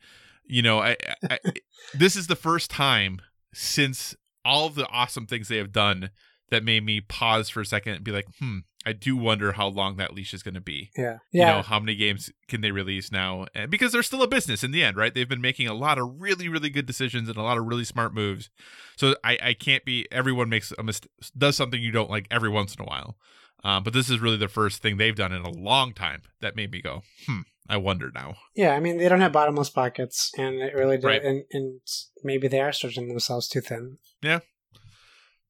[0.45, 0.97] you know, I,
[1.31, 1.53] I, I
[1.95, 3.21] this is the first time
[3.55, 6.11] since all of the awesome things they have done
[6.51, 9.69] that made me pause for a second and be like, hmm, I do wonder how
[9.69, 10.91] long that leash is going to be.
[10.97, 11.51] yeah, You yeah.
[11.57, 13.47] know, how many games can they release now?
[13.55, 15.13] And because they're still a business in the end, right?
[15.15, 17.85] They've been making a lot of really, really good decisions and a lot of really
[17.85, 18.51] smart moves.
[18.97, 20.07] So I, I can't be.
[20.11, 23.17] Everyone makes a mistake, does something you don't like every once in a while.
[23.65, 26.57] Um, but this is really the first thing they've done in a long time that
[26.57, 28.37] made me go, hmm, I wonder now.
[28.55, 31.23] Yeah, I mean they don't have bottomless pockets, and it really did, Right.
[31.25, 31.81] and, and
[32.23, 33.99] maybe they are stretching themselves too thin.
[34.23, 34.41] Yeah.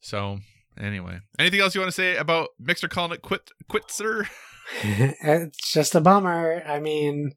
[0.01, 0.41] So
[0.81, 4.29] anyway, anything else you want to say about Mixer calling it quit, quitzer?
[4.83, 6.63] it's just a bummer.
[6.67, 7.35] I mean,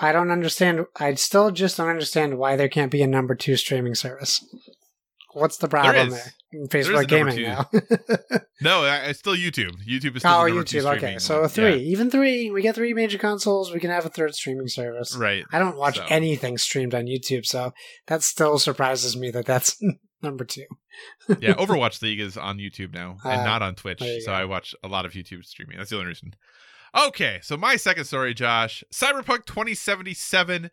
[0.00, 0.86] I don't understand.
[0.96, 4.44] I still just don't understand why there can't be a number two streaming service.
[5.34, 6.32] What's the problem there?
[6.52, 7.70] is Facebook number Gaming now.
[8.60, 9.74] No, I- it's still YouTube.
[9.88, 10.96] YouTube is still oh, the number two YouTube.
[10.98, 12.50] Okay, so three, even three.
[12.50, 13.72] We get three major consoles.
[13.72, 15.16] We can have a third streaming service.
[15.16, 15.44] Right.
[15.52, 17.72] I don't watch So- anything streamed on YouTube, so
[18.06, 19.76] that still surprises me that that's
[20.22, 20.66] number two.
[21.40, 23.98] yeah, Overwatch League is on YouTube now and Uh, not on Twitch.
[23.98, 24.32] So go.
[24.32, 25.78] I watch a lot of YouTube streaming.
[25.78, 26.34] That's the only reason.
[26.94, 30.70] Okay, so my second story, Josh Cyberpunk 2077.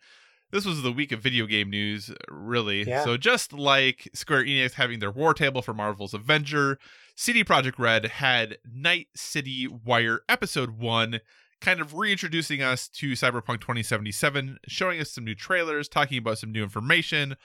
[0.51, 2.83] This was the week of video game news, really.
[2.83, 3.03] Yeah.
[3.03, 6.79] So just like Square Enix having their war table for Marvel's Avenger,
[7.15, 11.21] CD Projekt Red had Night City Wire Episode 1
[11.61, 16.51] kind of reintroducing us to Cyberpunk 2077, showing us some new trailers, talking about some
[16.51, 17.35] new information,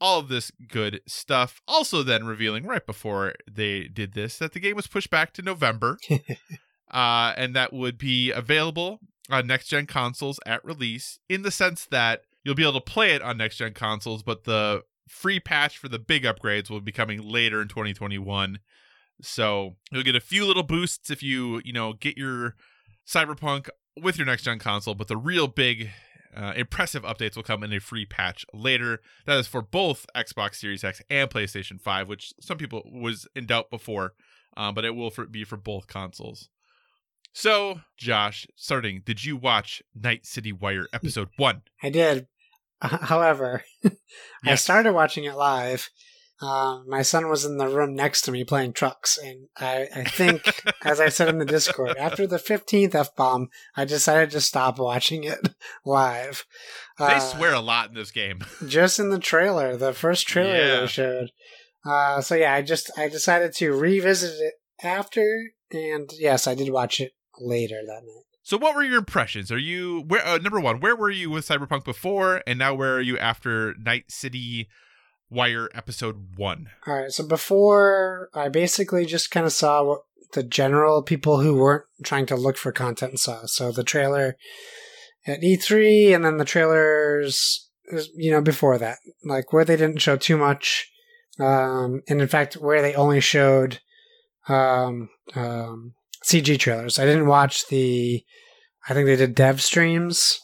[0.00, 1.60] all of this good stuff.
[1.66, 5.42] Also, then revealing right before they did this that the game was pushed back to
[5.42, 5.98] November,
[6.90, 9.00] uh, and that would be available
[9.30, 13.12] on next gen consoles at release, in the sense that you'll be able to play
[13.12, 16.92] it on next gen consoles, but the free patch for the big upgrades will be
[16.92, 18.58] coming later in 2021.
[19.22, 22.54] So you'll get a few little boosts if you, you know, get your
[23.06, 23.68] Cyberpunk
[24.00, 25.90] with your next gen console, but the real big
[26.36, 29.00] uh, impressive updates will come in a free patch later.
[29.26, 33.46] That is for both Xbox Series X and PlayStation 5, which some people was in
[33.46, 34.14] doubt before,
[34.56, 36.48] um, but it will for, be for both consoles.
[37.32, 41.62] So, Josh, starting, did you watch Night City Wire episode 1?
[41.82, 42.28] I did.
[42.80, 43.62] However,
[44.44, 45.88] I started watching it live.
[46.42, 50.04] Um, my son was in the room next to me playing trucks, and I, I
[50.04, 54.40] think, as I said in the Discord, after the fifteenth f bomb, I decided to
[54.40, 55.38] stop watching it
[55.86, 56.44] live.
[56.98, 58.40] They Uh, swear a lot in this game.
[58.66, 60.80] just in the trailer, the first trailer Yeah.
[60.80, 61.30] they showed.
[61.86, 66.70] Uh, so yeah, I just I decided to revisit it after, and yes, I did
[66.70, 68.33] watch it later that night.
[68.44, 69.50] So, what were your impressions?
[69.50, 70.24] Are you where?
[70.24, 73.74] Uh, number one, where were you with Cyberpunk before, and now where are you after
[73.76, 74.68] Night City
[75.30, 76.68] Wire episode one?
[76.86, 80.02] All right, so before I basically just kind of saw what
[80.34, 83.46] the general people who weren't trying to look for content saw.
[83.46, 84.36] So the trailer
[85.26, 87.70] at E3, and then the trailers,
[88.14, 90.92] you know, before that, like where they didn't show too much,
[91.40, 93.80] um, and in fact where they only showed
[94.48, 96.98] um, um, CG trailers.
[96.98, 98.22] I didn't watch the.
[98.88, 100.38] I think they did dev streams.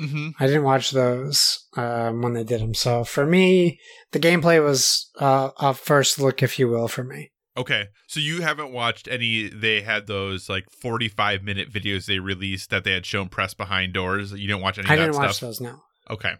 [0.00, 0.30] Mm-hmm.
[0.38, 2.74] I didn't watch those um, when they did them.
[2.74, 3.78] So for me,
[4.12, 7.30] the gameplay was uh, a first look, if you will, for me.
[7.56, 9.48] Okay, so you haven't watched any?
[9.48, 13.94] They had those like forty-five minute videos they released that they had shown press behind
[13.94, 14.32] doors.
[14.32, 15.26] You didn't watch any I of that didn't stuff.
[15.26, 15.60] watch those.
[15.62, 15.80] No.
[16.10, 16.34] Okay,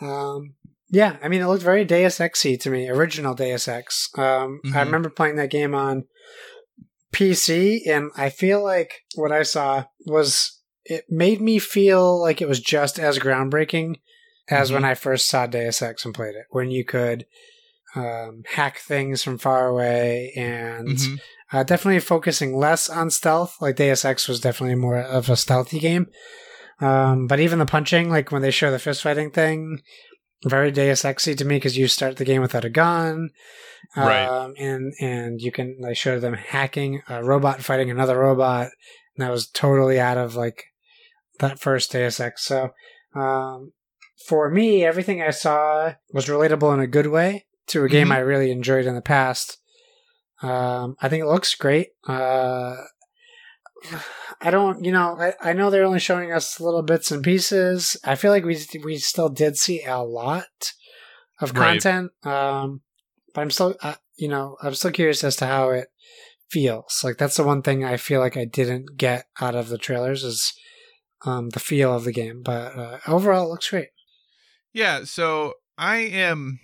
[0.00, 0.54] Um,
[0.90, 4.08] yeah, I mean, it looked very Deus Exy to me, original Deus Ex.
[4.16, 4.84] Um, I Mhm.
[4.86, 6.04] remember playing that game on
[7.12, 12.48] PC, and I feel like what I saw was it made me feel like it
[12.48, 13.96] was just as groundbreaking
[14.48, 17.26] as when I first saw Deus Ex and played it, when you could
[17.94, 21.20] um, hack things from far away and Mhm.
[21.52, 23.56] uh, definitely focusing less on stealth.
[23.60, 26.06] Like Deus Ex was definitely more of a stealthy game.
[26.80, 29.80] Um, but even the punching, like when they show the fist fighting thing,
[30.44, 33.30] very Deus Exy to me because you start the game without a gun,
[33.96, 34.52] um, Right.
[34.58, 38.70] and and you can they show them hacking a robot fighting another robot,
[39.16, 40.64] and that was totally out of like
[41.38, 42.44] that first Deus Ex.
[42.44, 42.70] So
[43.14, 43.72] um,
[44.26, 48.12] for me, everything I saw was relatable in a good way to a game Mhm.
[48.14, 49.58] I really enjoyed in the past.
[50.42, 51.88] Um, I think it looks great.
[52.06, 52.76] Uh,
[54.40, 57.96] I don't, you know, I, I know they're only showing us little bits and pieces.
[58.04, 60.72] I feel like we we still did see a lot
[61.40, 61.80] of Right.
[61.82, 62.80] content, um,
[63.34, 65.88] but I'm still, uh, you know, I'm still curious as to how it
[66.50, 67.02] feels.
[67.04, 70.24] Like that's the one thing I feel like I didn't get out of the trailers
[70.24, 70.52] is
[71.24, 72.42] um, the feel of the game.
[72.44, 73.88] But uh, overall, it looks great.
[74.72, 75.04] yeah.
[75.04, 76.58] So I am.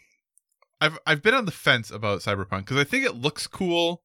[0.81, 4.03] I've I've been on the fence about Cyberpunk because I think it looks cool.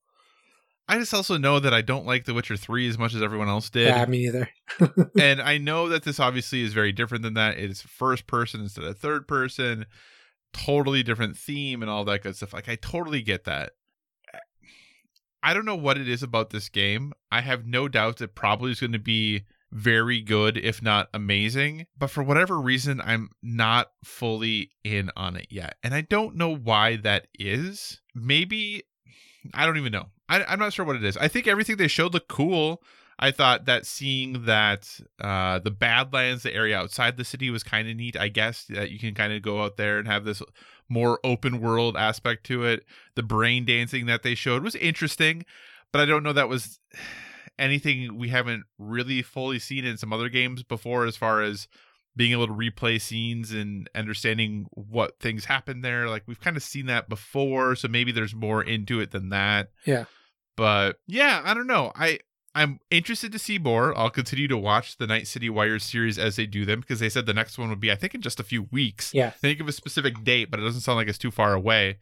[0.87, 3.47] I just also know that I don't like The Witcher Three as much as everyone
[3.47, 3.87] else did.
[3.87, 4.49] Yeah, me neither.
[5.19, 7.57] and I know that this obviously is very different than that.
[7.57, 9.85] It's first person instead of third person,
[10.51, 12.53] totally different theme and all that good stuff.
[12.53, 13.71] Like I totally get that.
[15.41, 17.13] I don't know what it is about this game.
[17.31, 21.87] I have no doubt it probably is going to be very good, if not amazing.
[21.97, 25.75] But for whatever reason, I'm not fully in on it yet.
[25.83, 27.99] And I don't know why that is.
[28.15, 28.83] Maybe,
[29.53, 30.07] I don't even know.
[30.29, 31.17] I, I'm not sure what it is.
[31.17, 32.81] I think everything they showed looked cool.
[33.19, 37.87] I thought that seeing that uh, the Badlands, the area outside the city, was kind
[37.87, 38.17] of neat.
[38.17, 40.41] I guess that you can kind of go out there and have this
[40.89, 42.85] more open world aspect to it.
[43.15, 45.45] The brain dancing that they showed was interesting,
[45.91, 46.79] but I don't know that was
[47.59, 51.67] anything we haven't really fully seen in some other games before, as far as
[52.15, 56.07] being able to replay scenes and understanding what things happen there.
[56.07, 59.71] Like we've kind of seen that before, so maybe there's more into it than that.
[59.85, 60.05] Yeah.
[60.55, 61.91] But yeah, I don't know.
[61.95, 62.19] I
[62.55, 63.97] I'm interested to see more.
[63.97, 67.09] I'll continue to watch the Night City Wires series as they do them because they
[67.09, 69.11] said the next one would be, I think, in just a few weeks.
[69.13, 69.31] Yeah.
[69.41, 71.97] They didn't give a specific date, but it doesn't sound like it's too far away.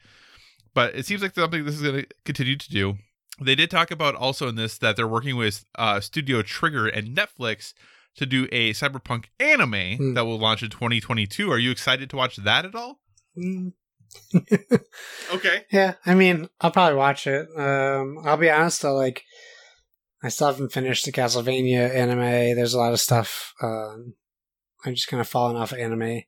[0.74, 2.96] But it seems like something this is going to continue to do.
[3.40, 7.16] They did talk about also in this that they're working with uh, Studio Trigger and
[7.16, 7.74] Netflix
[8.18, 10.14] to do a cyberpunk anime Hmm.
[10.16, 11.52] that will launch in 2022.
[11.52, 13.00] Are you excited to watch that at all?
[13.38, 13.74] Mm,
[15.34, 15.66] Okay.
[15.72, 17.48] yeah, I mean, I'll probably watch it.
[17.58, 19.24] Um, I'll be honest though, like,
[20.24, 22.56] I still haven't finished the Castlevania anime.
[22.56, 23.54] There's a lot of stuff.
[23.62, 24.16] Um,
[24.86, 26.22] I'm just kind of falling off of anime,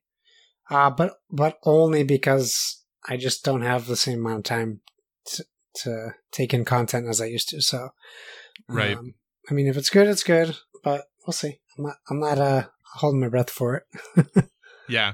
[0.69, 4.81] uh, but but only because I just don't have the same amount of time
[5.25, 5.45] to,
[5.83, 7.61] to take in content as I used to.
[7.61, 7.89] So,
[8.69, 8.95] Right.
[8.97, 9.15] um,
[9.49, 11.59] I mean, if it's good, it's good, but we'll see.
[11.77, 11.95] I'm not.
[12.09, 12.63] I'm not uh,
[12.95, 13.83] holding my breath for
[14.15, 14.47] it.
[14.87, 15.13] Yeah.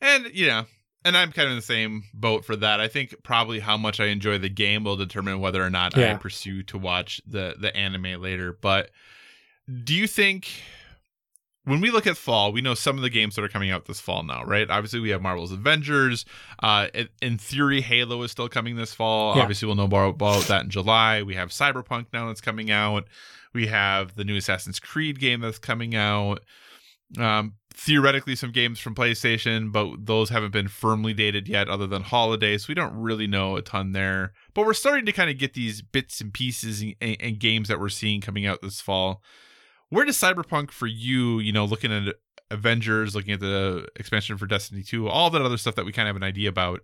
[0.00, 0.66] And, you know,
[1.04, 2.80] and I'm kind of in the same boat for that.
[2.80, 6.14] I think probably how much I enjoy the game will determine whether or not I
[6.14, 8.58] pursue to watch the the anime later.
[8.60, 8.90] But
[9.84, 10.48] do you think
[11.64, 13.86] when we look at fall, we know some of the games that are coming out
[13.86, 14.68] this fall now, right?
[14.68, 16.24] Obviously, we have Marvel's Avengers.
[16.60, 19.36] Uh, in, in theory, Halo is still coming this fall.
[19.36, 19.42] Yeah.
[19.42, 21.22] Obviously, we'll know more about that in July.
[21.22, 23.04] We have Cyberpunk now that's coming out.
[23.56, 26.44] We have the new Assassin's Creed game that's coming out.
[27.18, 32.02] Um, theoretically, some games from PlayStation, but those haven't been firmly dated yet, other than
[32.02, 32.64] holidays.
[32.64, 34.34] So we don't really know a ton there.
[34.52, 37.68] But we're starting to kind of get these bits and pieces and, and, and games
[37.68, 39.22] that we're seeing coming out this fall.
[39.88, 41.38] Where does Cyberpunk for you?
[41.38, 42.14] You know, looking at
[42.50, 46.10] Avengers, looking at the expansion for Destiny 2, all that other stuff that we kind
[46.10, 46.80] of have an idea about.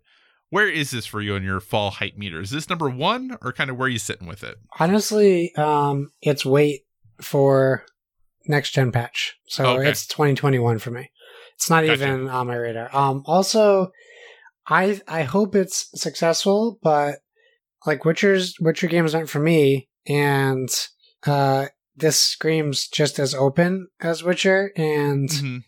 [0.53, 2.38] Where is this for you on your fall hype meter?
[2.42, 4.57] Is this number one or kind of where are you sitting with it?
[4.78, 6.82] Honestly, um, it's wait
[7.22, 7.86] for
[8.46, 9.34] next gen patch.
[9.48, 9.88] So Okay.
[9.88, 11.11] it's 2021 for me.
[11.55, 12.03] It's not Gotcha.
[12.03, 12.94] even on my radar.
[12.94, 13.92] Um, also,
[14.66, 17.20] I I hope it's successful, but
[17.86, 20.68] like Witcher's Witcher games aren't for me, and
[21.26, 25.64] uh, this screams just as open as Witcher, and Mhm.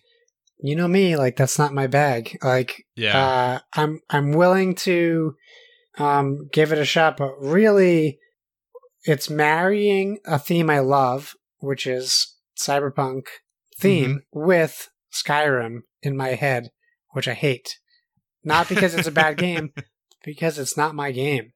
[0.66, 2.38] You know me, like that's not my bag.
[2.42, 3.18] Like Yeah.
[3.18, 5.34] uh, I'm I'm willing to
[5.98, 8.18] um, give it a shot, but really,
[9.04, 13.24] it's marrying a theme I love, which is cyberpunk
[13.78, 16.70] theme, with Skyrim in my head,
[17.12, 17.78] which I hate.
[18.42, 19.72] Not because it's a bad game,
[20.24, 21.52] because it's not my game,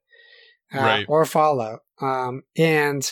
[0.75, 1.07] uh, Right.
[1.09, 1.81] or Fallout.
[2.01, 3.11] Um, and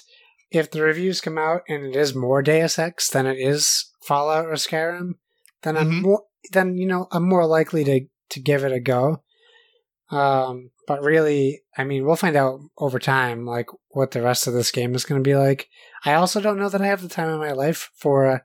[0.51, 4.47] if the reviews come out and it is more Deus Ex than it is Fallout
[4.47, 5.14] or Skyrim,
[5.66, 6.02] then I'm Mhm.
[6.02, 9.22] more then you know I'm more likely to to give it a go.
[10.10, 14.54] Um, but really, I mean, we'll find out over time, like what the rest of
[14.54, 15.68] this game is going to be like.
[16.04, 18.44] I also don't know that I have the time in my life for a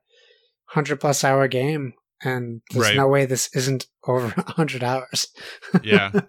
[0.65, 1.93] hundred plus hour game,
[2.23, 2.95] and there's Right.
[2.95, 5.27] no way this isn't over a hundred hours.
[5.83, 6.11] yeah.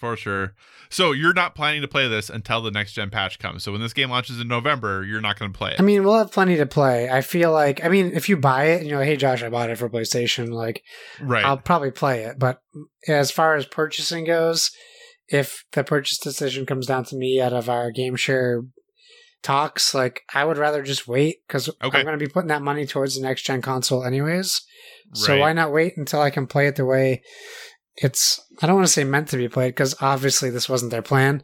[0.00, 0.54] For sure.
[0.88, 3.62] So you're not planning to play this until the next gen patch comes.
[3.62, 5.78] So when this game launches in November, you're not going to play it.
[5.78, 7.10] I mean, we'll have plenty to play.
[7.10, 9.68] I feel like, I mean, if you buy it, you know, hey Josh, I bought
[9.68, 10.52] it for PlayStation.
[10.52, 10.82] Like,
[11.20, 11.44] right.
[11.44, 12.38] I'll probably play it.
[12.38, 12.62] But
[13.06, 14.70] as far as purchasing goes,
[15.28, 18.62] if the purchase decision comes down to me out of our game share
[19.42, 21.98] talks, like I would rather just wait because Okay.
[21.98, 24.62] I'm going to be putting that money towards the next gen console anyways.
[25.12, 27.22] So why not wait until I can play it the way
[28.00, 28.40] it's?
[28.60, 31.42] I don't want to say meant to be played because obviously this wasn't their plan.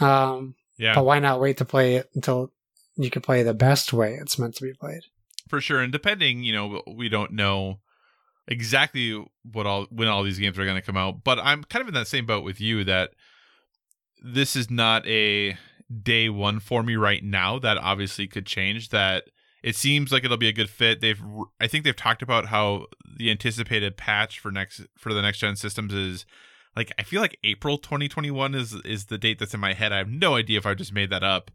[0.00, 0.94] Um, yeah.
[0.94, 2.52] but why not wait to play it until
[2.96, 5.02] you can play the best way it's meant to be played?
[5.52, 7.78] for sure and depending you know we don't know
[8.48, 9.22] exactly
[9.52, 11.88] what all when all these games are going to come out but i'm kind of
[11.88, 13.10] in that same boat with you that
[14.24, 15.54] this is not a
[16.02, 19.24] day one for me right now that obviously could change that
[19.62, 21.22] it seems like it'll be a good fit they've
[21.60, 22.86] i think they've talked about how
[23.18, 26.26] the anticipated patch for next for the next gen systems is
[26.76, 29.98] like i feel like april 2021 is is the date that's in my head i
[29.98, 31.50] have no idea if i just made that up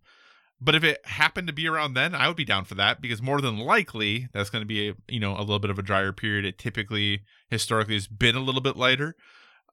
[0.60, 3.22] but if it happened to be around then, I would be down for that because
[3.22, 5.84] more than likely that's going to be a, you know a little bit of a
[5.84, 6.46] drier period.
[6.46, 9.16] It typically historically has been a little bit lighter,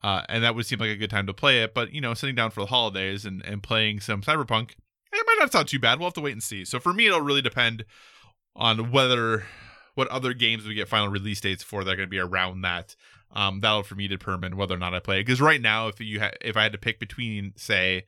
[0.03, 1.73] uh, and that would seem like a good time to play it.
[1.73, 4.73] But you know, sitting down for the holidays and and playing some Cyberpunk,
[5.13, 5.99] it might not sound too bad.
[5.99, 6.67] We'll have to wait and see.
[6.67, 7.87] So for me, it'll really depend
[8.57, 9.45] on whether
[9.95, 12.63] what other games we get final release dates for that are going to be around
[12.63, 12.97] that.
[13.33, 15.27] Um, that'll for me determine whether or not I play it.
[15.27, 18.05] Because right now, if you ha- if I had to pick between say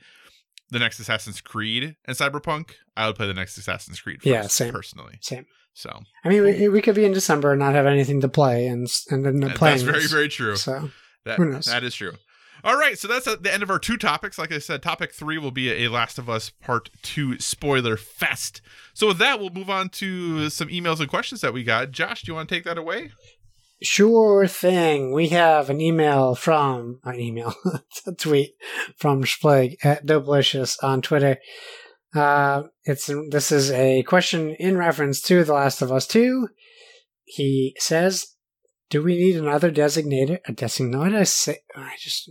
[0.71, 4.43] the next Assassin's Creed and Cyberpunk, I would play the next Assassin's Creed first, Yeah,
[4.43, 4.73] same.
[4.73, 5.19] personally.
[5.21, 5.47] Same.
[5.75, 8.67] So I mean, we, we could be in December and not have anything to play,
[8.67, 9.77] and and then the playing.
[9.79, 10.57] that's very very true.
[10.57, 10.91] So
[11.25, 11.67] That, who knows?
[11.67, 12.13] that is true.
[12.67, 14.41] All right, so that's at the end of our two topics.
[14.41, 18.61] Like I said, topic three will be a Last of Us Part Two spoiler fest.
[18.93, 21.93] So with that, we'll move on to some emails and questions that we got.
[21.93, 23.13] Josh, do you want to take that away?
[23.85, 25.13] Sure thing.
[25.13, 27.55] We have an email from an email,
[28.07, 28.57] a tweet
[28.97, 31.39] from Splig at Dopelicious on Twitter.
[32.17, 36.49] Uh, it's this is a question in reference to The Last of Us Two.
[37.23, 38.36] He says,
[38.91, 40.39] "Do we need another designator?
[40.47, 41.17] A designator?
[41.17, 41.59] I say?
[41.75, 42.31] I just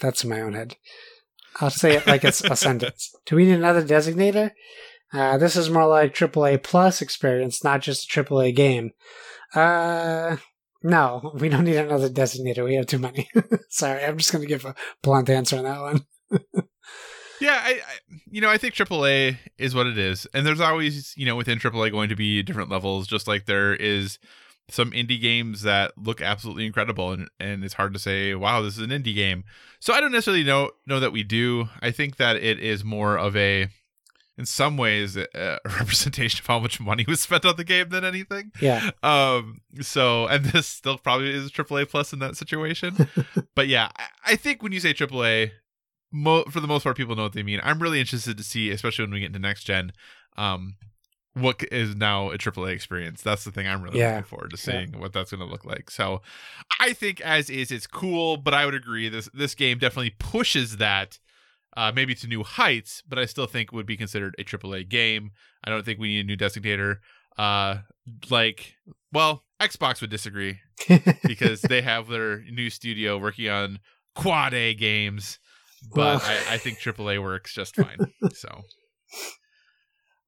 [0.00, 0.76] that's in my own head.
[1.60, 3.14] I'll say it like it's a sentence.
[3.26, 4.52] Do we need another designator?
[5.12, 8.90] Uh, this is more like AAA plus experience, not just a AAA game.
[9.54, 10.36] Uh,
[10.82, 12.64] no, we don't need another designator.
[12.64, 13.28] We have too many.
[13.70, 16.06] Sorry, I'm just going to give a blunt answer on that one.
[17.40, 21.14] yeah, I, I, you know, I think AAA is what it is, and there's always,
[21.16, 24.18] you know, within AAA going to be different levels, just like there is
[24.70, 28.76] some indie games that look absolutely incredible, and and it's hard to say, wow, this
[28.76, 29.44] is an indie game.
[29.80, 31.68] So I don't necessarily know know that we do.
[31.80, 33.68] I think that it is more of a
[34.38, 35.26] in some ways a
[35.64, 38.52] representation of how much money was spent on the game than anything.
[38.60, 38.90] Yeah.
[39.02, 39.60] Um.
[39.80, 43.08] So, and this still probably is AAA plus in that situation.
[43.54, 45.50] but yeah, I, I, think when you say AAA,
[46.12, 47.60] mo- for the most part, people know what they mean.
[47.62, 49.92] I'm really interested to see, especially when we get into next gen,
[50.36, 50.76] um,
[51.34, 53.22] what is now a AAA experience.
[53.22, 54.16] That's the thing I'm really yeah.
[54.16, 54.98] looking forward to seeing yeah.
[54.98, 55.90] what that's going to look like.
[55.90, 56.22] So,
[56.80, 60.78] I think as is, it's cool, but I would agree this this game definitely pushes
[60.78, 61.18] that
[61.76, 65.30] uh, maybe to new heights, but I still think would be considered a AAA game.
[65.64, 66.96] I don't think we need a new designator.
[67.36, 67.78] Uh,
[68.30, 68.74] like,
[69.12, 70.58] well, Xbox would disagree
[71.24, 73.78] because they have their new studio working on
[74.14, 75.38] quad A games,
[75.94, 76.22] but well.
[76.24, 77.98] I, I think AAA works just fine.
[78.32, 78.62] so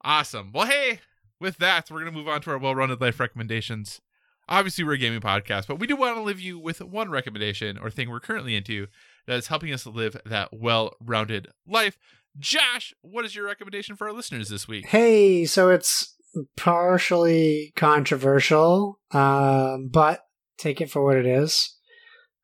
[0.03, 0.51] awesome.
[0.53, 1.01] Well, hey,
[1.40, 4.01] with that, we're gonna move on to our well-rounded life recommendations.
[4.48, 7.78] Obviously, we're a gaming podcast, but we do want to leave you with one recommendation
[7.78, 8.88] or thing we're currently into
[9.26, 11.96] that is helping us live that well rounded life.
[12.38, 14.86] Josh, what is your recommendation for our listeners this week?
[14.86, 16.16] Hey, so it's
[16.57, 20.20] partially controversial, um, but
[20.59, 21.76] take it for what it is.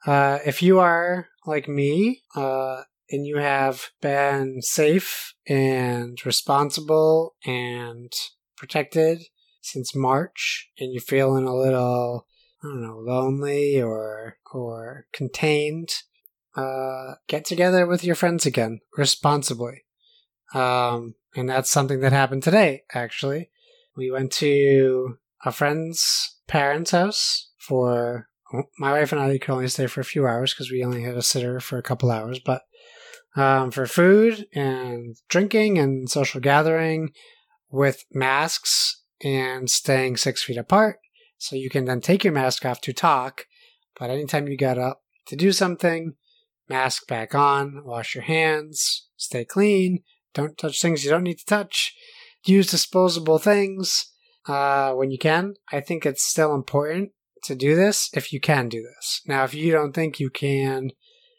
[0.06, 8.12] Uh, if you are like me, uh, and you have been safe and responsible and
[8.56, 9.22] protected
[9.60, 12.26] since March, and you're feeling a little,
[12.62, 15.90] I don't know, lonely or or contained,
[16.56, 19.84] uh, get together with your friends again responsibly.
[20.54, 23.50] Um, and that's something that happened today, actually.
[23.96, 28.28] We went to a friend's parents' house for
[28.78, 31.16] my wife and I could only stay for a few hours because we only had
[31.16, 32.62] a sitter for a couple hours, but
[33.36, 37.10] um, for food and drinking and social gathering
[37.70, 40.98] with masks and staying six feet apart.
[41.38, 43.46] So you can then take your mask off to talk,
[43.98, 46.14] but anytime you get up to do something,
[46.68, 51.44] mask back on, wash your hands, stay clean, don't touch things you don't need to
[51.44, 51.94] touch,
[52.44, 54.12] use disposable things
[54.48, 55.54] uh, when you can.
[55.70, 57.10] I think it's still important
[57.44, 59.20] to do this if you can do this.
[59.26, 60.90] Now, if you don't think you can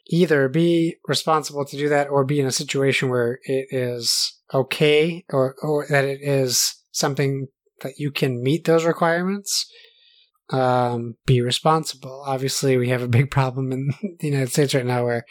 [0.08, 5.24] either be responsible to do that or be in a situation where it is okay
[5.30, 7.48] or, or that it is something
[7.82, 9.70] that you can meet those requirements,
[10.50, 12.24] um, be responsible.
[12.26, 13.90] Obviously, we have a big problem in
[14.20, 15.24] the United States right now where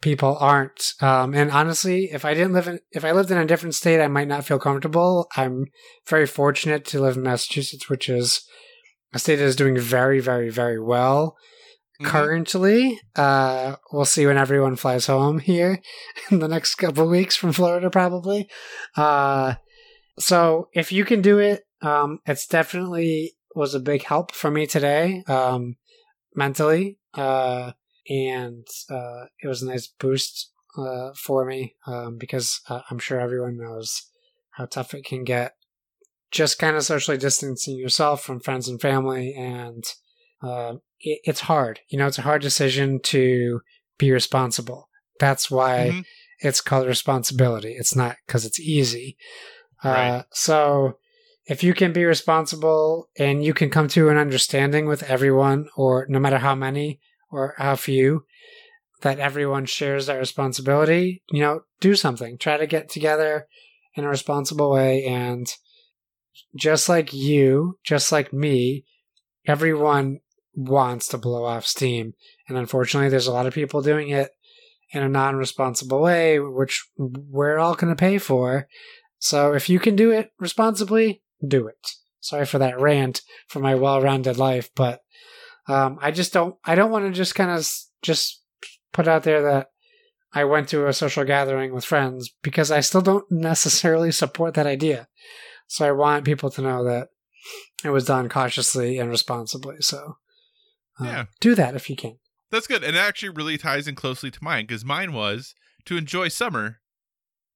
[0.00, 0.94] people aren't.
[1.00, 4.02] Um, and honestly, if I didn't live in, if I lived in a different state,
[4.02, 5.28] I might not feel comfortable.
[5.36, 5.66] I'm
[6.06, 8.42] very fortunate to live in Massachusetts, which is
[9.12, 11.36] a state that is doing very, very, very well.
[12.00, 12.10] Mm-hmm.
[12.10, 15.80] Currently, uh, we'll see when everyone flies home here
[16.30, 18.48] in the next couple weeks from Florida, probably.
[18.96, 19.54] Uh,
[20.18, 24.66] so if you can do it, um, it's definitely was a big help for me
[24.66, 25.76] today, um,
[26.36, 26.98] mentally.
[27.14, 27.72] Uh,
[28.08, 33.20] and uh, it was a nice boost uh, for me um, because uh, I'm sure
[33.20, 34.10] everyone knows
[34.52, 35.54] how tough it can get.
[36.30, 39.82] Just kind of socially distancing yourself from friends and family, and
[40.42, 41.80] uh, it, it's hard.
[41.88, 43.60] You know, it's a hard decision to
[43.98, 44.88] be responsible.
[45.18, 46.00] That's why mm-hmm.
[46.40, 47.72] it's called responsibility.
[47.72, 49.16] It's not because it's easy.
[49.84, 50.24] Uh, right.
[50.32, 50.98] So
[51.46, 56.06] if you can be responsible and you can come to an understanding with everyone, or
[56.08, 57.00] no matter how many
[57.30, 58.24] or how few,
[59.02, 62.36] that everyone shares that responsibility, you know, do something.
[62.36, 63.46] Try to get together
[63.94, 65.04] in a responsible way.
[65.04, 65.46] And
[66.56, 68.84] just like you, just like me,
[69.46, 70.20] everyone
[70.58, 72.14] wants to blow off steam.
[72.48, 74.32] And unfortunately, there's a lot of people doing it
[74.90, 78.66] in a non responsible way, which we're all going to pay for.
[79.20, 81.92] So if you can do it responsibly, do it.
[82.20, 85.00] Sorry for that rant for my well-rounded life, but
[85.68, 86.56] um, I just don't.
[86.64, 87.70] I don't want to just kind of
[88.02, 88.42] just
[88.92, 89.70] put out there that
[90.32, 94.66] I went to a social gathering with friends because I still don't necessarily support that
[94.66, 95.08] idea.
[95.68, 97.08] So I want people to know that
[97.84, 99.76] it was done cautiously and responsibly.
[99.80, 100.16] So
[101.00, 101.24] uh, Yeah.
[101.40, 102.18] do that if you can.
[102.50, 102.82] That's good.
[102.82, 105.54] And it actually really ties in closely to mine because mine was
[105.84, 106.78] to enjoy summer,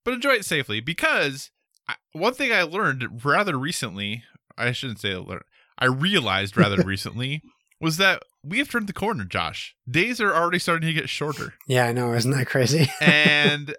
[0.05, 0.81] but enjoy it safely.
[0.81, 1.51] Because
[1.89, 4.24] I, one thing I learned rather recently,
[4.56, 5.44] I shouldn't say learned,
[5.78, 7.43] I realized rather recently
[7.81, 9.74] was that we have turned the corner, Josh.
[9.90, 11.55] Days are already starting to get shorter.
[11.66, 12.12] Yeah, I know.
[12.12, 12.90] Isn't that crazy?
[13.01, 13.74] and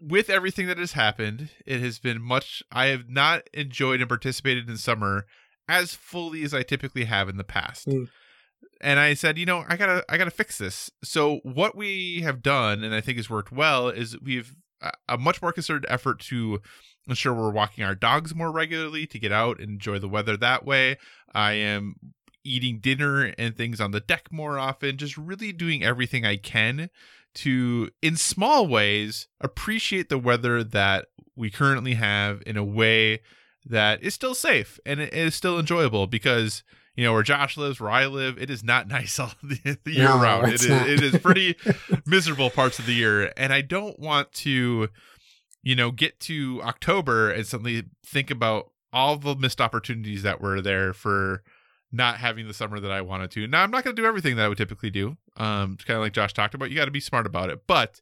[0.00, 2.62] with everything that has happened, it has been much.
[2.72, 5.26] I have not enjoyed and participated in summer
[5.68, 7.86] as fully as I typically have in the past.
[7.86, 8.08] Mm.
[8.80, 10.90] And I said, you know, I gotta, I gotta fix this.
[11.04, 15.18] So what we have done, and I think has worked well, is we've a- a
[15.18, 16.60] much more concerted effort to
[17.06, 20.64] ensure we're walking our dogs more regularly to get out and enjoy the weather that
[20.64, 20.96] way.
[21.34, 21.96] I am
[22.44, 26.88] eating dinner and things on the deck more often, just really doing everything I can
[27.34, 33.20] to, in small ways, appreciate the weather that we currently have in a way
[33.64, 36.62] that is still safe and it is still enjoyable because
[36.94, 39.92] you know where Josh lives, where I live, it is not nice all the, the
[39.92, 40.48] year No, round.
[40.48, 41.56] It is, it is pretty
[42.06, 44.88] miserable parts of the year, and I don't want to,
[45.62, 50.60] you know, get to October and suddenly think about all the missed opportunities that were
[50.60, 51.42] there for
[51.92, 53.46] not having the summer that I wanted to.
[53.46, 55.16] Now I'm not going to do everything that I would typically do.
[55.36, 56.70] Um, it's kind of like Josh talked about.
[56.70, 58.00] You got to be smart about it, but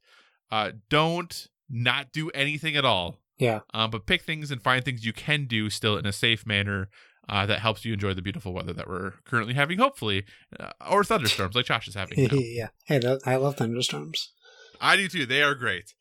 [0.50, 3.18] uh, don't not do anything at all.
[3.38, 3.60] Yeah.
[3.72, 6.88] Um, but pick things and find things you can do still in a safe manner
[7.28, 10.24] uh, that helps you enjoy the beautiful weather that we're currently having, hopefully,
[10.58, 12.22] uh, or thunderstorms like Josh is having.
[12.30, 12.38] now.
[12.38, 12.68] yeah.
[12.86, 14.32] Hey, th- I love thunderstorms.
[14.80, 15.26] I do too.
[15.26, 15.94] They are great.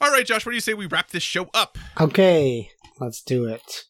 [0.00, 1.76] All right, Josh, what do you say we wrap this show up?
[2.00, 2.70] Okay,
[3.00, 3.84] let's do it.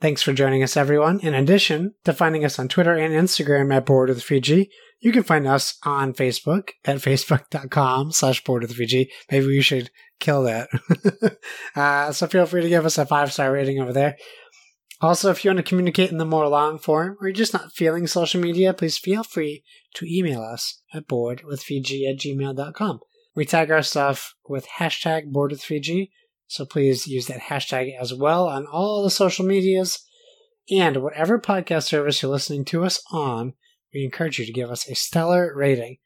[0.00, 1.20] Thanks for joining us, everyone.
[1.20, 4.68] In addition to finding us on Twitter and Instagram at Board with VG,
[5.00, 9.08] you can find us on Facebook at facebook.com slash Board with VG.
[9.30, 10.68] Maybe we should kill that.
[11.76, 14.16] uh, so feel free to give us a five star rating over there.
[15.02, 17.72] Also, if you want to communicate in the more long form or you're just not
[17.72, 19.64] feeling social media, please feel free
[19.94, 23.00] to email us at boardwithvg at gmail.com.
[23.34, 26.10] We tag our stuff with hashtag boardwithvg,
[26.46, 29.98] so please use that hashtag as well on all the social medias.
[30.70, 33.54] And whatever podcast service you're listening to us on,
[33.92, 35.96] we encourage you to give us a stellar rating.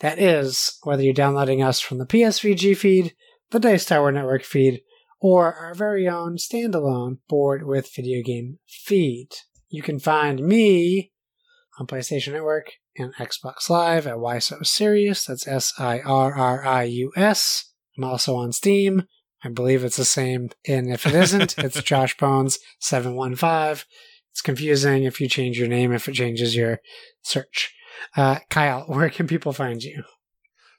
[0.00, 3.14] That is, whether you're downloading us from the PSVG feed,
[3.52, 4.80] the Dice Tower Network feed,
[5.20, 9.28] or our very own standalone board with video game feed.
[9.68, 11.12] You can find me
[11.78, 15.26] on PlayStation Network and Xbox Live at Why So Serious.
[15.26, 17.72] That's S I R R I U S.
[17.96, 19.04] I'm also on Steam.
[19.42, 20.50] I believe it's the same.
[20.66, 23.84] And if it isn't, it's Josh Bones 715.
[24.32, 26.80] It's confusing if you change your name, if it changes your
[27.22, 27.74] search.
[28.16, 30.04] Uh, Kyle, where can people find you?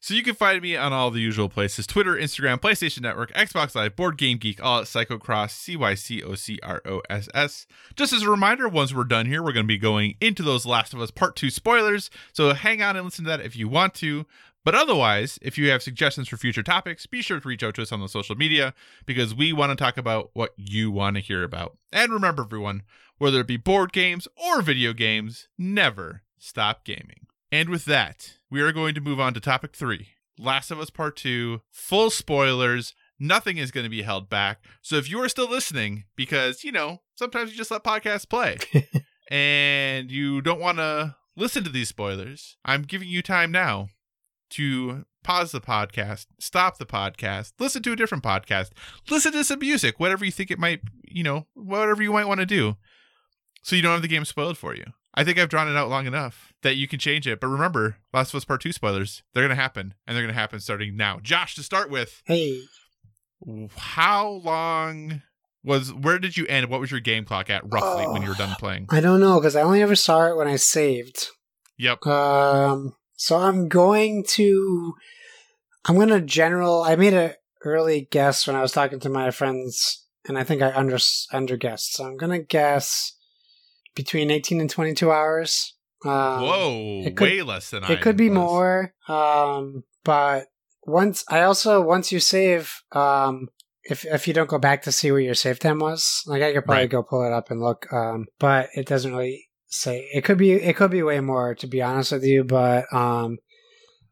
[0.03, 3.75] So you can find me on all the usual places Twitter, Instagram, PlayStation Network, Xbox
[3.75, 7.29] Live, Board Game Geek, all at Cycocross, C Y C O C R O S
[7.35, 7.67] S.
[7.95, 10.65] Just as a reminder, once we're done here, we're going to be going into those
[10.65, 12.09] Last of Us Part 2 spoilers.
[12.33, 14.25] So hang on and listen to that if you want to.
[14.65, 17.83] But otherwise, if you have suggestions for future topics, be sure to reach out to
[17.83, 18.73] us on the social media
[19.05, 21.77] because we want to talk about what you want to hear about.
[21.93, 22.81] And remember, everyone,
[23.19, 27.27] whether it be board games or video games, never stop gaming.
[27.51, 30.07] And with that, we are going to move on to topic three
[30.39, 32.93] Last of Us Part 2, full spoilers.
[33.19, 34.63] Nothing is going to be held back.
[34.81, 38.57] So if you are still listening, because, you know, sometimes you just let podcasts play
[39.31, 43.89] and you don't want to listen to these spoilers, I'm giving you time now
[44.51, 48.69] to pause the podcast, stop the podcast, listen to a different podcast,
[49.09, 52.39] listen to some music, whatever you think it might, you know, whatever you might want
[52.39, 52.77] to do,
[53.61, 54.85] so you don't have the game spoiled for you.
[55.13, 57.39] I think I've drawn it out long enough that you can change it.
[57.39, 60.33] But remember, Last of Us Part 2 spoilers, they're going to happen, and they're going
[60.33, 61.19] to happen starting now.
[61.21, 62.61] Josh, to start with, Hey,
[63.75, 65.21] how long
[65.63, 66.69] was, where did you end?
[66.69, 68.87] What was your game clock at roughly when you were done playing?
[68.89, 71.29] I don't know because I only ever saw it when I saved.
[71.77, 72.05] Yep.
[72.05, 74.93] Um, so I'm going to,
[75.85, 76.83] I'm going to general.
[76.83, 80.61] I made a early guess when I was talking to my friends, and I think
[80.61, 80.97] I under
[81.31, 81.93] under guessed.
[81.93, 83.15] So I'm going to guess
[83.95, 85.75] between 18 and 22 hours.
[86.03, 88.35] Um, Whoa, it could- way less than I it could be was.
[88.35, 88.93] more.
[89.07, 90.47] Um, but
[90.85, 93.49] once I also once you save, um,
[93.83, 96.53] if if you don't go back to see where your save time was, like I
[96.53, 96.89] could probably Right.
[96.89, 97.91] go pull it up and look.
[97.93, 100.09] Um, but it doesn't really say.
[100.13, 102.43] It could be it could be way more to be honest with you.
[102.43, 103.37] But um,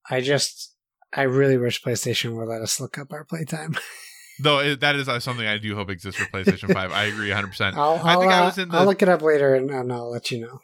[0.10, 0.76] I just
[1.12, 3.76] I really wish PlayStation would let us look up our playtime.
[4.42, 6.92] Though that is uh, something I do hope exists for PlayStation 5.
[6.94, 7.74] I agree 100%.
[7.74, 9.70] I'll I I'll, think I uh, was in the I'll look it up later and,
[9.70, 10.60] and I'll let you know.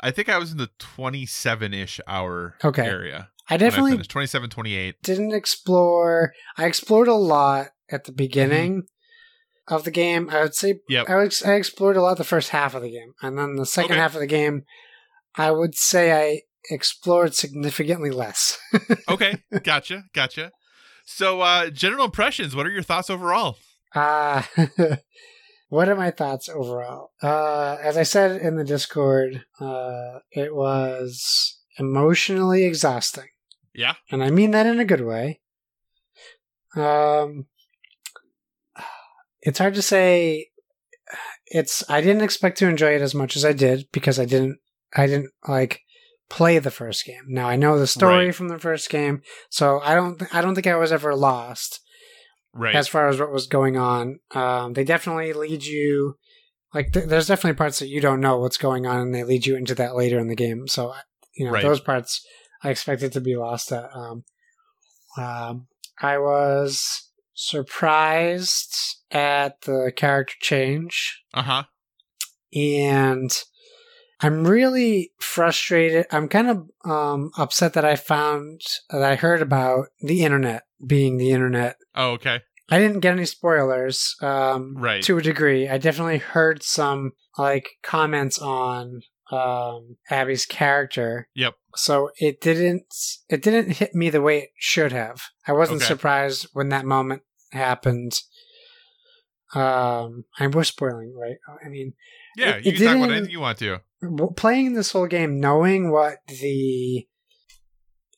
[0.00, 2.86] I think I was in the 27 ish hour Okay.
[2.86, 3.28] area.
[3.48, 4.10] I I definitely finished.
[4.10, 5.02] 27, 28.
[5.02, 6.32] didn't explore.
[6.56, 8.84] I explored a lot at the beginning
[9.68, 10.30] of the game.
[10.30, 11.08] I would say Yep.
[11.08, 13.92] I, I explored a lot the first half of the game, and then the second
[13.92, 14.00] Okay.
[14.00, 14.62] half of the game,
[15.36, 16.40] I would say I
[16.70, 18.58] explored significantly less.
[19.08, 20.52] Okay, gotcha, gotcha.
[21.04, 22.54] So, uh, general impressions.
[22.54, 23.56] What are your thoughts overall?
[23.92, 24.42] Uh,
[25.70, 27.12] what are my thoughts overall?
[27.22, 33.28] Uh, as I said in the Discord, uh, it was emotionally exhausting.
[33.74, 33.94] Yeah.
[34.10, 35.40] And I mean that in a good way.
[36.76, 37.46] Um,
[39.40, 40.48] it's hard to say.
[41.46, 44.58] It's I didn't expect to enjoy it as much as I did because I didn't
[44.94, 45.80] I didn't like
[46.28, 47.24] play the first game.
[47.26, 48.34] Now I know the story Right.
[48.34, 51.80] from the first game, so I don't I don't think I was ever lost
[52.52, 52.74] Right.
[52.74, 54.18] as far as what was going on.
[54.34, 56.16] Um, they definitely lead you,
[56.74, 59.46] like, th- there's definitely parts that you don't know what's going on, and they lead
[59.46, 60.66] you into that later in the game.
[60.68, 60.94] So,
[61.36, 61.62] you know, Right.
[61.62, 62.26] those parts
[62.62, 63.88] I expected to be lost at.
[63.94, 64.24] Um,
[65.16, 65.66] um,
[66.00, 68.76] I was surprised
[69.10, 71.62] at the character change, uh huh.
[72.54, 73.30] and
[74.20, 76.06] I'm really frustrated.
[76.10, 78.60] I'm kind of um, upset that I found
[78.90, 82.40] that I heard about the internet being the internet Oh, okay.
[82.70, 84.14] I didn't get any spoilers.
[84.22, 85.02] Um, Right.
[85.02, 89.02] To a degree, I definitely heard some like comments on
[89.32, 91.28] um, Abby's character.
[91.34, 91.54] Yep.
[91.76, 92.84] So it didn't.
[93.28, 95.22] It didn't hit me the way it should have.
[95.46, 95.86] I wasn't Okay.
[95.88, 98.20] surprised when that moment happened.
[99.54, 101.36] Um, and we're spoiling, right?
[101.64, 101.94] I mean,
[102.36, 103.80] Yeah, It- you it can talk about anything you want to.
[104.36, 107.08] playing this whole game knowing what the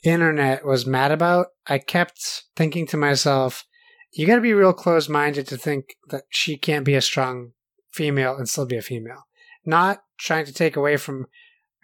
[0.02, 3.64] internet was mad about i kept thinking to myself
[4.12, 7.52] you got to be real closed-minded to think that she can't be a strong
[7.92, 9.24] female and still be a female
[9.64, 11.26] not trying to take away from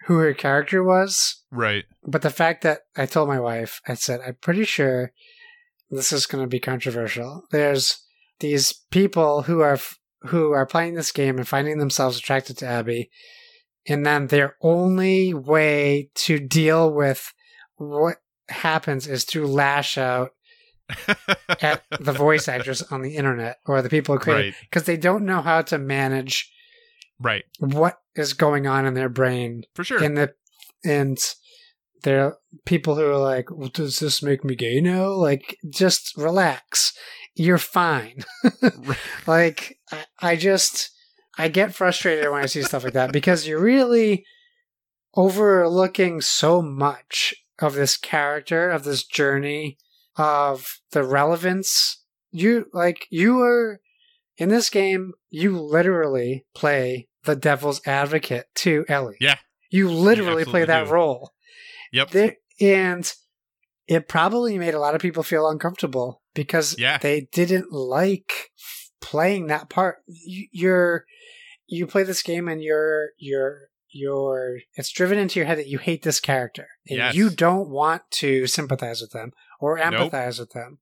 [0.05, 1.85] who her character was Right.
[2.05, 5.11] but the fact that i told my wife i said i'm pretty sure
[5.89, 8.05] this is going to be controversial there's
[8.39, 9.77] these people who are
[10.23, 13.09] who are playing this game and finding themselves attracted to abby
[13.87, 17.33] and then their only way to deal with
[17.79, 18.17] what
[18.49, 20.31] happens is to lash out
[21.61, 24.53] at the voice actors on the internet or the people who create right.
[24.69, 26.51] because they don't know how to manage
[27.19, 27.43] Right.
[27.59, 30.03] what is going on in their brain For sure.
[30.03, 30.33] and the
[30.85, 31.17] and
[32.03, 36.15] there are people who are like, well, "Does this make me gay now?" Like, just
[36.15, 36.93] relax.
[37.35, 38.23] You're fine.
[39.27, 40.91] like, I, I just
[41.37, 44.23] I get frustrated when I see stuff like that because you're really
[45.15, 49.77] overlooking so much of this character, of this journey,
[50.17, 52.03] of the relevance.
[52.31, 53.79] You like you are
[54.37, 55.13] in this game.
[55.29, 59.17] You literally play the devil's advocate to Ellie.
[59.19, 59.37] Yeah.
[59.71, 60.91] You literally play that do.
[60.91, 61.31] role.
[61.91, 62.09] Yep.
[62.11, 63.11] There, and
[63.87, 66.97] it probably made a lot of people feel uncomfortable because Yeah.
[66.99, 68.51] they didn't like
[69.01, 69.97] playing that part.
[70.07, 71.05] You, you're
[71.67, 75.77] you play this game and you're you're you're it's driven into your head that you
[75.77, 77.15] hate this character and Yes.
[77.15, 80.11] you don't want to sympathize with them or Nope.
[80.11, 80.79] empathize with them.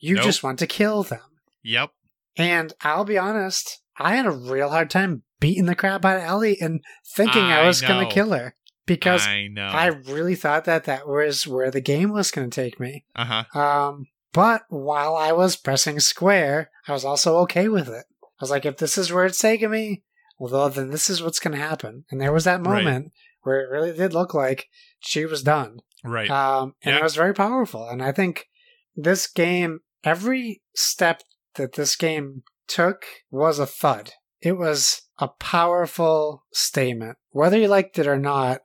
[0.00, 0.24] You Nope.
[0.24, 1.20] just want to kill them.
[1.62, 1.90] Yep.
[2.36, 6.22] And I'll be honest, I had a real hard time beating the crap out of
[6.22, 6.82] Ellie and
[7.14, 8.54] thinking I, I was going to kill her
[8.86, 9.66] because I know.
[9.66, 13.04] I really thought that that was where the game was going to take me.
[13.14, 13.58] uh huh.
[13.58, 18.04] Um, but while I was pressing square, I was also okay with it.
[18.22, 20.02] I was like, if this is where it's taking me,
[20.38, 22.04] well, then this is what's going to happen.
[22.10, 22.82] And there was that Right.
[22.84, 24.68] moment where it really did look like
[25.00, 25.78] she was done.
[26.04, 26.30] Right.
[26.30, 27.88] Um, and it was very powerful.
[27.88, 28.46] And I think
[28.94, 31.22] this game, every step
[31.54, 34.12] that this game took was a thud.
[34.40, 37.16] It was a powerful statement.
[37.30, 38.60] Whether you liked it or not,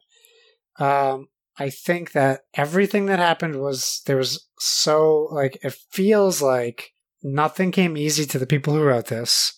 [0.79, 1.27] um,
[1.57, 6.91] I think that everything that happened was there was so like it feels like
[7.23, 9.53] nothing came easy to the people who wrote this.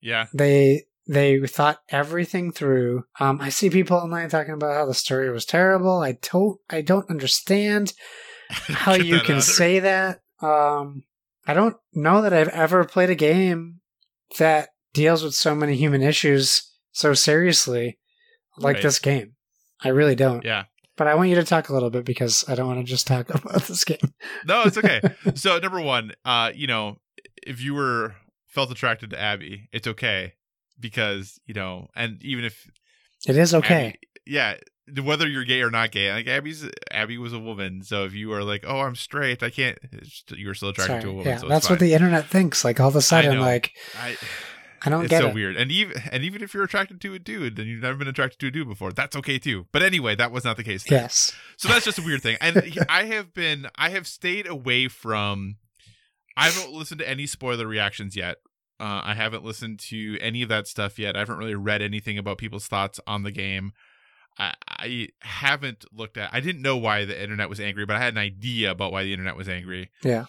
[0.00, 0.26] yeah.
[0.32, 3.04] They they thought everything through.
[3.18, 6.00] Um, I see people online talking about how the story was terrible.
[6.02, 7.94] I don't I don't understand
[8.50, 10.20] how you can say that.
[10.40, 11.04] Um,
[11.46, 13.80] I don't know that I've ever played a game
[14.38, 17.98] that deals with so many human issues so seriously
[18.58, 18.82] like Right.
[18.82, 19.32] this game.
[19.82, 20.44] I really don't.
[20.44, 20.64] Yeah.
[20.96, 23.06] But I want you to talk a little bit because I don't want to just
[23.06, 24.12] talk about this game.
[24.44, 25.00] No, it's okay.
[25.34, 26.98] so number one, uh, you know,
[27.46, 28.16] if you were
[28.46, 30.34] felt attracted to Abby, it's okay
[30.78, 32.70] because you know, and even if
[33.26, 33.88] It is okay.
[33.88, 34.54] Abby- yeah,
[35.02, 38.32] whether you're gay or not gay, like Abby's Abby was a woman, so if you
[38.32, 39.78] are like, oh, I'm straight, I can't,
[40.34, 41.02] you were still attracted Sorry.
[41.02, 41.26] to a woman.
[41.28, 42.64] yeah, so that's what the internet thinks.
[42.64, 44.16] Like all of a sudden, like I,
[44.82, 45.34] I don't it's get so it.
[45.34, 45.56] weird.
[45.56, 48.38] And even and even if you're attracted to a dude and you've never been attracted
[48.40, 49.66] to a dude before, that's okay too.
[49.72, 50.84] But anyway, that was not the case.
[50.84, 51.00] there.
[51.00, 51.32] Yes.
[51.56, 52.36] So that's just a weird thing.
[52.40, 55.56] And I have been I have stayed away from
[56.36, 58.36] I haven't listened to any spoiler reactions yet.
[58.80, 61.16] Uh, I haven't listened to any of that stuff yet.
[61.16, 63.72] I haven't really read anything about people's thoughts on the game.
[64.38, 66.32] I, I haven't looked at.
[66.32, 69.02] I didn't know why the internet was angry, but I had an idea about why
[69.02, 69.90] the internet was angry.
[70.02, 70.26] Yeah.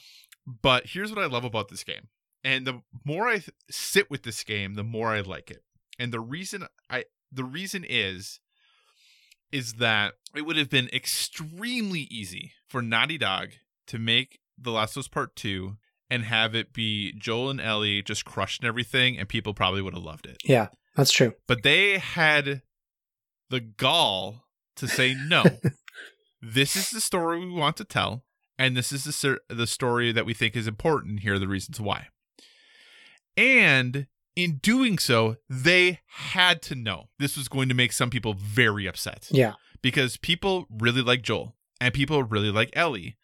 [0.48, 2.08] But here's what I love about this game,
[2.44, 5.64] and the more I th- sit with this game, the more I like it.
[6.00, 8.40] And the reason I the reason is
[9.52, 13.50] is that it would have been extremely easy for Naughty Dog
[13.88, 15.78] to make The Last of Us Part 2
[16.10, 20.04] and have it be Joel and Ellie just crushing everything and people probably would have
[20.04, 20.38] loved it.
[20.44, 21.34] Yeah, that's true.
[21.48, 22.62] But they had
[23.50, 24.46] the gall
[24.78, 25.44] to say no.
[26.42, 28.24] this is the story we want to tell
[28.58, 31.20] and this is the the story that we think is important.
[31.22, 32.08] Here are the reasons why.
[33.38, 38.34] And in doing so, they had to know this was going to make some people
[38.34, 39.54] very upset Yeah.
[39.82, 43.18] because people really like Joel and people really like Ellie.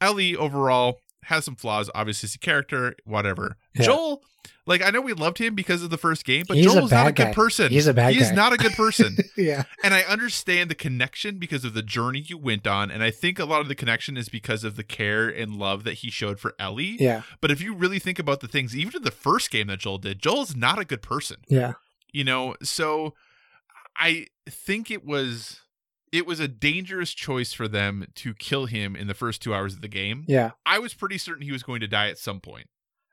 [0.00, 3.56] Ellie overall has some flaws, obviously, as a character, whatever.
[3.74, 3.82] Yeah.
[3.86, 4.22] Joel,
[4.66, 6.90] like I know we loved him because of the first game, but He's a Joel's
[6.90, 7.32] not a good guy.
[7.32, 7.70] person.
[7.70, 8.18] He's a bad guy.
[8.18, 9.16] He's not a good person.
[9.36, 9.64] yeah.
[9.84, 13.38] and I understand the connection because of the journey you went on, and I think
[13.38, 16.40] a lot of the connection is because of the care and love that he showed
[16.40, 16.96] for Ellie.
[16.98, 17.22] Yeah.
[17.40, 19.98] But if you really think about the things, even in the first game that Joel
[19.98, 21.74] did, Joel's not a good person Yeah.
[22.12, 23.14] you know so
[23.98, 25.60] i think it was
[26.12, 29.74] it was a dangerous choice for them to kill him in the first two hours
[29.74, 30.52] of the game Yeah.
[30.64, 32.68] i was pretty certain he was going to die at some point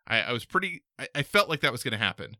[0.07, 2.37] i, I was pretty I, I felt like that was going to happen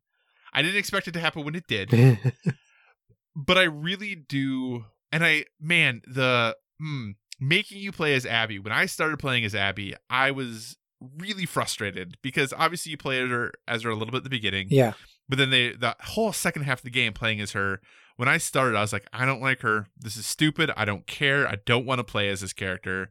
[0.54, 1.90] i didn't expect it to happen when it did
[3.36, 8.74] but i really do and i man the mm, making you play as abby when
[8.74, 10.78] i started playing as abby i was
[11.18, 14.30] really frustrated because obviously you play as her as her a little bit at the
[14.30, 14.94] beginning yeah.
[15.28, 17.82] but then they the whole second half of the game playing as her.
[18.16, 19.88] When I started, I was like, I don't like her.
[19.98, 20.72] This is stupid.
[20.78, 21.48] I don't care.
[21.48, 23.10] I don't want to play as this character.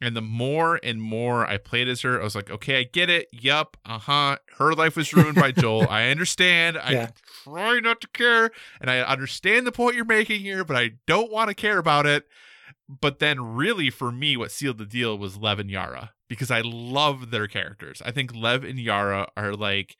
[0.00, 3.10] And the more and more I played as her, I was like, okay, I get
[3.10, 3.26] it.
[3.32, 3.76] Yup.
[3.84, 4.36] Uh huh.
[4.58, 5.88] Her life was ruined by Joel.
[5.90, 6.78] I understand.
[6.78, 7.10] I Yeah.
[7.42, 8.52] try not to care.
[8.80, 12.06] And I understand the point you're making here, but I don't want to care about
[12.06, 12.28] it.
[12.88, 16.60] But then, really, for me, what sealed the deal was Lev and Yara because I
[16.62, 18.00] love their characters.
[18.06, 19.96] I think Lev and Yara are like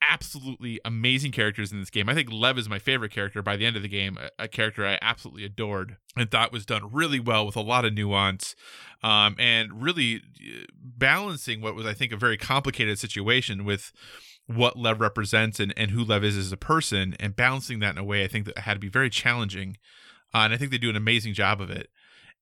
[0.00, 2.08] absolutely amazing characters in this game.
[2.08, 4.48] I think Lev is my favorite character by the end of the game, a, a
[4.48, 8.54] character I absolutely adored and thought was done really well with a lot of nuance
[9.02, 13.92] um, and really uh, balancing what was, I think, a very complicated situation with
[14.46, 17.98] what Lev represents and, and who Lev is as a person and balancing that in
[17.98, 19.76] a way I think that had to be very challenging.
[20.34, 21.88] Uh, and I think they do an amazing job of it.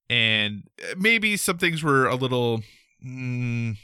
[0.08, 2.62] And uh, maybe some things were a little.
[3.04, 3.76] Mm,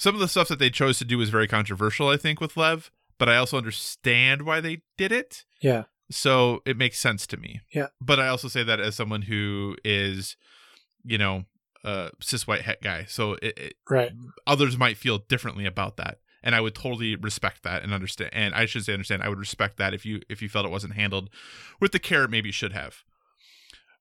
[0.00, 2.56] some of the stuff that they chose to do was very controversial, I think, with
[2.56, 5.44] Lev, but I also understand why they did it.
[5.60, 5.84] Yeah.
[6.10, 7.60] So it makes sense to me.
[7.70, 7.88] Yeah.
[8.00, 10.38] But I also say that as someone who is,
[11.04, 11.44] you know,
[11.84, 13.04] a cis white het guy.
[13.08, 14.10] So it, it, Right.
[14.46, 16.20] others might feel differently about that.
[16.42, 18.30] And I would totally respect that and understand.
[18.32, 19.22] And I should say understand.
[19.22, 21.28] I would respect that if you if you felt it wasn't handled
[21.78, 23.04] with the care it maybe should have.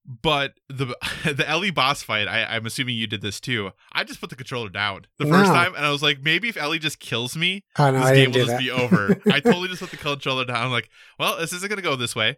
[0.05, 3.71] But the the Ellie boss fight, I, I'm assuming you did this too.
[3.91, 6.57] I just put the controller down the first time, and I was like, maybe if
[6.57, 8.59] Ellie just kills me, Oh no, this I game will just that.
[8.59, 9.21] be over.
[9.31, 10.65] I totally just put the controller down.
[10.65, 10.89] I'm like,
[11.19, 12.37] well, this isn't gonna go this way.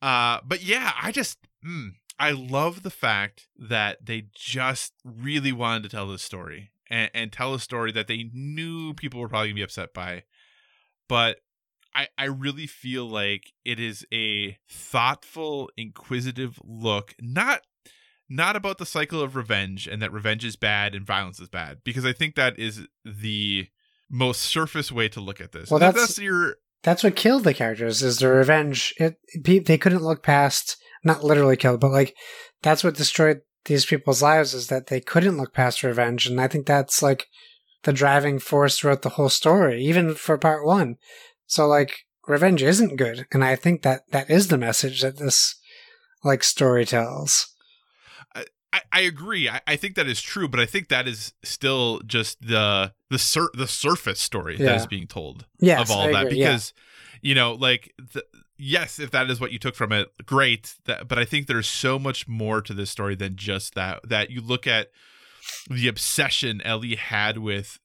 [0.00, 5.82] Uh, but yeah, I just mm, I love the fact that they just really wanted
[5.84, 9.48] to tell this story and, and tell a story that they knew people were probably
[9.48, 10.22] gonna be upset by,
[11.08, 11.38] but
[11.94, 17.62] I, I really feel like it is a thoughtful, inquisitive look, not
[18.28, 21.78] not about the cycle of revenge and that revenge is bad and violence is bad,
[21.84, 23.68] because I think that is the
[24.10, 25.70] most surface way to look at this.
[25.70, 28.92] Well, that's- that's your That's what killed the characters is the revenge.
[28.98, 29.16] It
[29.66, 32.14] they couldn't look past not literally killed, but like
[32.62, 36.48] that's what destroyed these people's lives is that they couldn't look past revenge, and I
[36.48, 37.26] think that's like
[37.84, 40.96] the driving force throughout the whole story, even for part one.
[41.46, 45.56] So like revenge isn't good, and I think that that is the message that this
[46.22, 47.48] like story tells.
[48.72, 49.48] I, I agree.
[49.48, 53.18] I, I think that is true, but I think that is still just the the
[53.18, 54.76] sur- the surface story that Yeah.
[54.76, 56.52] is being told Yes, of all that agree, yeah.
[56.52, 56.72] because
[57.22, 58.24] you know like the,
[58.58, 61.66] yes if that is what you took from it great that, but i think there's
[61.66, 64.88] so much more to this story than just that that you look at
[65.70, 67.78] the obsession ellie had with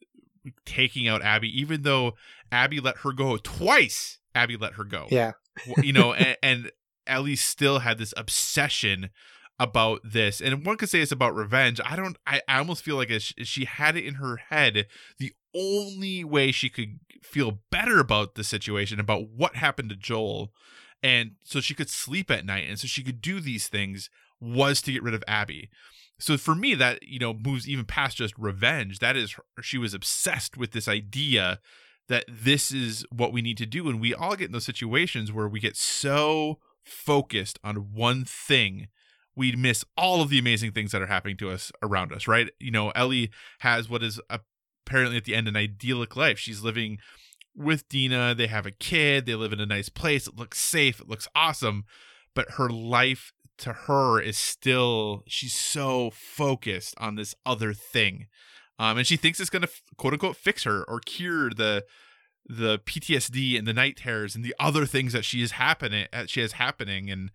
[0.65, 2.13] taking out abby even though
[2.51, 4.19] abby let her go twice.
[4.35, 5.07] Abby let her go.
[5.09, 5.33] Yeah,
[5.81, 6.71] you know and, and
[7.07, 9.09] ellie still had this obsession
[9.59, 10.39] about this.
[10.39, 11.81] And one could say it's about revenge.
[11.85, 14.87] I don't i, I almost feel like she, she had it in her head.
[15.17, 20.53] The only way she could feel better about the situation about what happened to joel
[21.01, 24.09] and so she could sleep at night and so she could do these things
[24.39, 25.69] was to get rid of abby.
[26.19, 28.99] So for me that you know moves even past just revenge.
[28.99, 31.59] That is she was obsessed with this idea
[32.09, 33.87] that this is what we need to do.
[33.87, 38.87] And we all get in those situations where we get so focused on one thing
[39.35, 42.49] we miss all of the amazing things that are happening to us around us right?
[42.59, 43.29] You know ellie
[43.59, 46.39] has what is apparently at the end an idyllic life.
[46.39, 46.97] She's living
[47.55, 48.33] with dina.
[48.35, 49.25] They have a kid.
[49.25, 50.27] They live in a nice place.
[50.27, 50.99] It looks safe.
[50.99, 51.85] It looks awesome.
[52.33, 58.27] But her life to her is still she's so focused on this other thing
[58.79, 61.85] um, and she thinks it's going to quote unquote fix her or cure the
[62.47, 66.23] the PTSD and the night terrors and the other things that she is happening uh,
[66.25, 67.29] she has happening and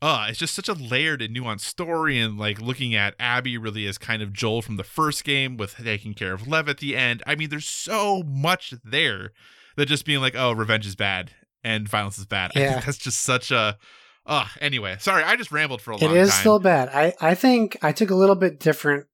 [0.00, 3.86] uh it's just such a layered and nuanced story and like looking at Abby really
[3.86, 6.96] as kind of Joel from the first game with taking care of Lev at the
[6.96, 7.22] end.
[7.24, 9.30] I mean there's so much there
[9.76, 11.30] that just being like oh revenge is bad
[11.62, 12.50] and violence is bad.
[12.56, 12.62] Yeah.
[12.70, 13.78] I think that's just such a
[14.26, 16.40] uh anyway, sorry, I just rambled for a long It is time.
[16.40, 16.88] still bad.
[16.88, 19.06] I, I think I took a little bit different.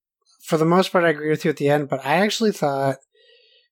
[0.48, 2.96] For the most part, I agree with you at the end, but I actually thought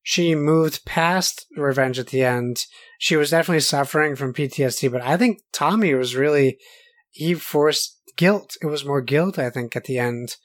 [0.03, 2.67] she moved past revenge at the end.
[2.99, 6.59] She was definitely suffering from PTSD, but I think Tommy was really,
[7.11, 8.59] he forced guilt.
[8.61, 10.37] It was more guilt, I think, at the end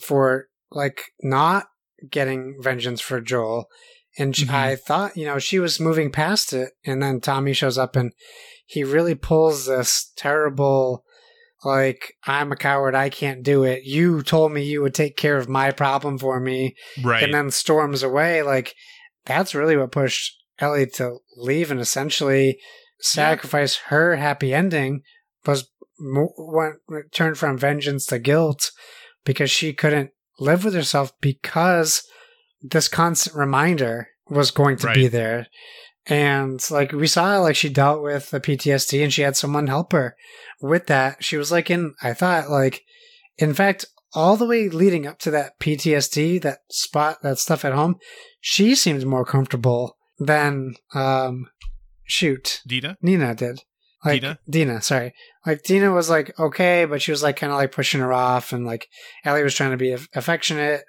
[0.00, 1.66] for like not
[2.08, 3.68] getting vengeance for Joel.
[4.16, 4.50] And Mhm.
[4.50, 6.74] I thought, you know, she was moving past it.
[6.84, 8.12] And then Tommy shows up and
[8.66, 11.04] he really pulls this terrible,
[11.64, 12.94] like, I'm a coward.
[12.94, 13.84] I can't do it.
[13.84, 17.22] You told me you would take care of my problem for me right.
[17.22, 18.42] and then storms away.
[18.42, 18.74] Like
[19.26, 22.58] that's really what pushed Ellie to leave and essentially
[23.00, 25.02] sacrifice her happy ending
[25.46, 26.76] was mo- went
[27.12, 28.70] turned from vengeance to guilt
[29.24, 32.02] because she couldn't live with herself because
[32.62, 35.46] this constant reminder was going to be there.
[36.06, 39.92] And like we saw, like she dealt with the PTSD and she had someone help
[39.92, 40.16] her
[40.60, 41.22] with that.
[41.22, 42.82] She was like in, I thought, like,
[43.38, 47.74] in fact, all the way leading up to that PTSD, that spot, that stuff at
[47.74, 47.96] home,
[48.40, 51.46] she seemed more comfortable than, um,
[52.04, 52.96] shoot, Dina?
[53.00, 53.62] Nina did.
[54.04, 54.38] Like Dina?
[54.48, 55.12] Dina, sorry.
[55.46, 58.52] Like Dina was like okay, but she was like kind of like pushing her off,
[58.52, 58.88] and like
[59.24, 60.84] Ellie was trying to be aff- affectionate.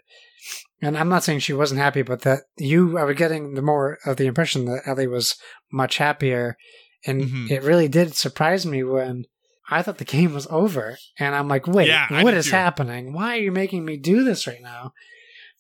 [0.82, 4.00] And I'm not saying she wasn't happy, but that you, I was getting the more
[4.06, 5.36] of the impression that Ellie was
[5.72, 6.58] much happier,
[7.06, 7.52] and Mhm.
[7.52, 9.26] it really did surprise me when
[9.70, 12.52] I thought the game was over, and I'm like, wait, Yeah, what is too.
[12.52, 13.14] happening?
[13.14, 14.94] Why are you making me do this right now?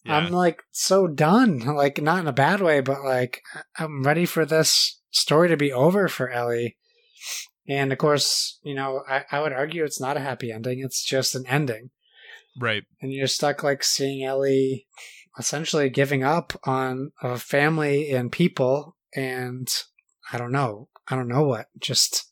[0.03, 0.17] Yeah.
[0.17, 1.59] I'm like so done.
[1.75, 3.41] Like not in a bad way, but like
[3.77, 6.77] I'm ready for this story to be over for Ellie.
[7.69, 10.79] And of course, you know, I, I would argue it's not a happy ending.
[10.79, 11.91] It's just an ending.
[12.59, 12.83] Right.
[13.01, 14.87] And you're stuck like seeing Ellie
[15.39, 19.67] essentially giving up on a family and people and
[20.31, 20.87] I don't know.
[21.07, 21.67] I don't know what.
[21.79, 22.31] Just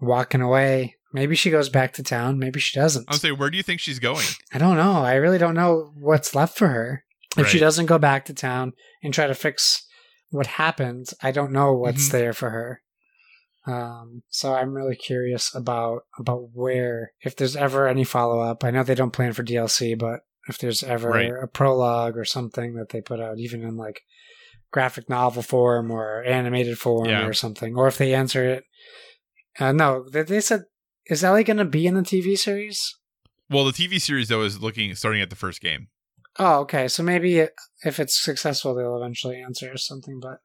[0.00, 0.96] walking away.
[1.12, 2.38] Maybe she goes back to town.
[2.38, 3.06] Maybe she doesn't.
[3.08, 4.26] I'll say, where do you think she's going?
[4.52, 5.02] I don't know.
[5.02, 7.04] I really don't know what's left for her.
[7.36, 8.72] If she doesn't go back to town
[9.02, 9.86] and try to fix
[10.30, 12.12] what happened, I don't know what's Mhm.
[12.12, 12.82] there for her.
[13.66, 18.62] Um, so I'm really curious about about where if there's ever any follow up.
[18.64, 21.32] I know they don't plan for DLC, but if there's ever Right.
[21.42, 24.02] a prologue or something that they put out, even in like
[24.70, 27.24] graphic novel form or animated form Yeah.
[27.26, 28.64] or something, or if they answer it.
[29.58, 30.64] Uh, no, they, they said,
[31.06, 32.96] is Ellie going to be in the TV series?
[33.48, 35.88] Well, the TV series though is looking starting at the first game.
[36.38, 36.88] Oh, okay.
[36.88, 37.46] So maybe
[37.84, 40.18] if it's successful, they'll eventually answer or something.
[40.20, 40.38] But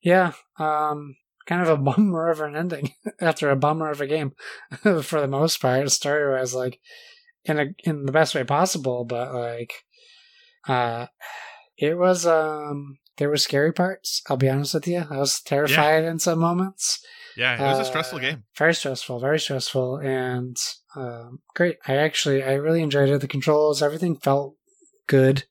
[0.00, 1.16] yeah, um,
[1.46, 4.32] kind of a bummer of an ending after a bummer of a game
[5.02, 5.90] for the most part.
[5.90, 6.80] Story was like
[7.44, 9.72] in a in the best way possible, but like,
[10.68, 11.06] uh,
[11.78, 14.22] it was um there were scary parts.
[14.28, 15.04] I'll be honest with you.
[15.10, 17.02] I was terrified in some moments.
[17.36, 18.44] Yeah, it was a Uh, stressful game.
[18.56, 20.56] Very stressful, very stressful, and
[20.94, 21.76] um, great.
[21.86, 23.20] I actually, I really enjoyed it.
[23.20, 24.56] The controls, everything felt
[25.06, 25.44] good.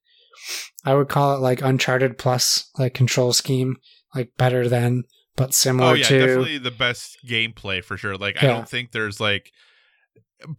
[0.83, 3.77] I would call it like Uncharted plus, like control scheme,
[4.13, 5.03] like better than,
[5.35, 6.19] but similar Oh yeah, to.
[6.19, 8.17] definitely the best gameplay for sure.
[8.17, 9.51] Like I don't think there's like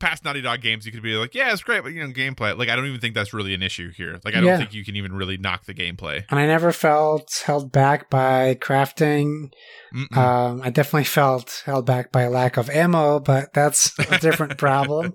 [0.00, 2.56] past Naughty Dog games you could be like, yeah, it's great, but you know, gameplay.
[2.56, 4.18] Like I don't even think that's really an issue here.
[4.24, 4.58] Like I don't Yeah.
[4.58, 6.24] think you can even really knock the gameplay.
[6.30, 9.50] And I never felt held back by crafting.
[10.14, 15.14] Um, I definitely felt held back by lack of ammo, but that's a different problem.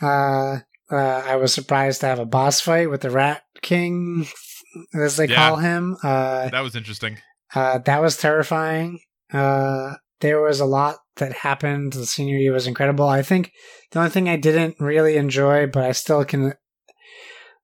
[0.00, 0.58] Uh,
[0.90, 0.96] uh,
[1.26, 4.26] I was surprised to have a boss fight with the Rat King,
[4.94, 5.36] as they Yeah.
[5.36, 5.96] call him.
[6.02, 7.18] Uh, that was interesting.
[7.54, 9.00] Uh, that was terrifying.
[9.32, 11.92] Uh, there was a lot that happened.
[11.92, 13.08] The scenery was incredible.
[13.08, 13.52] I think
[13.90, 16.54] the only thing I didn't really enjoy, but I still can,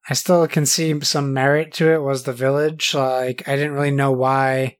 [0.09, 2.95] I still can see some merit to it, was the village.
[2.95, 4.77] Like I didn't really know why.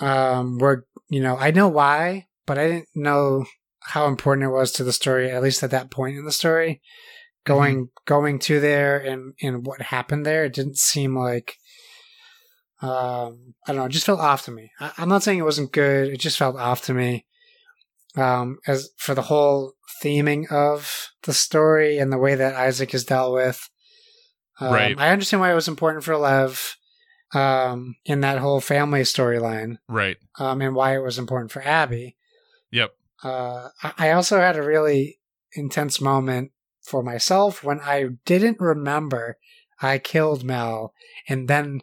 [0.00, 3.44] Um, we're you know I know why, but I didn't know
[3.80, 5.30] how important it was to the story.
[5.30, 6.80] At least at that point in the story,
[7.44, 11.56] going going to there and and what happened there, it didn't seem like
[12.82, 13.84] um, I don't know.
[13.84, 14.70] It just felt off to me.
[14.80, 16.08] I, I'm not saying it wasn't good.
[16.08, 17.24] It just felt off to me.
[18.16, 19.72] Um, as for the whole
[20.02, 23.68] theming of the story and the way that Isaac is dealt with,
[24.60, 24.96] um, Right.
[24.98, 26.76] I understand why it was important for Lev
[27.32, 30.16] um, in that whole family storyline, Right.
[30.38, 32.16] um, and why it was important for Abby.
[32.70, 32.94] Yep.
[33.24, 35.18] Uh, I I also had a really
[35.52, 36.52] intense moment
[36.82, 39.38] for myself when I didn't remember
[39.80, 40.92] I killed Mel,
[41.28, 41.80] and then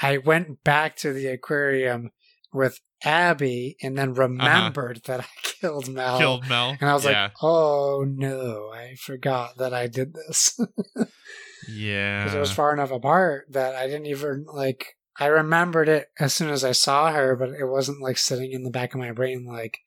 [0.00, 2.10] I went back to the aquarium
[2.52, 4.22] with Abby, and then uh-huh.
[4.22, 5.26] remembered that I
[5.60, 6.18] killed Mel.
[6.18, 6.76] Killed Mel.
[6.80, 7.24] and I was yeah.
[7.24, 10.58] like, "Oh no, I forgot that I did this."
[11.68, 12.22] yeah.
[12.24, 14.96] because it was far enough apart that I didn't even like.
[15.16, 18.64] I remembered it as soon as I saw her, but it wasn't like sitting in
[18.64, 19.78] the back of my brain like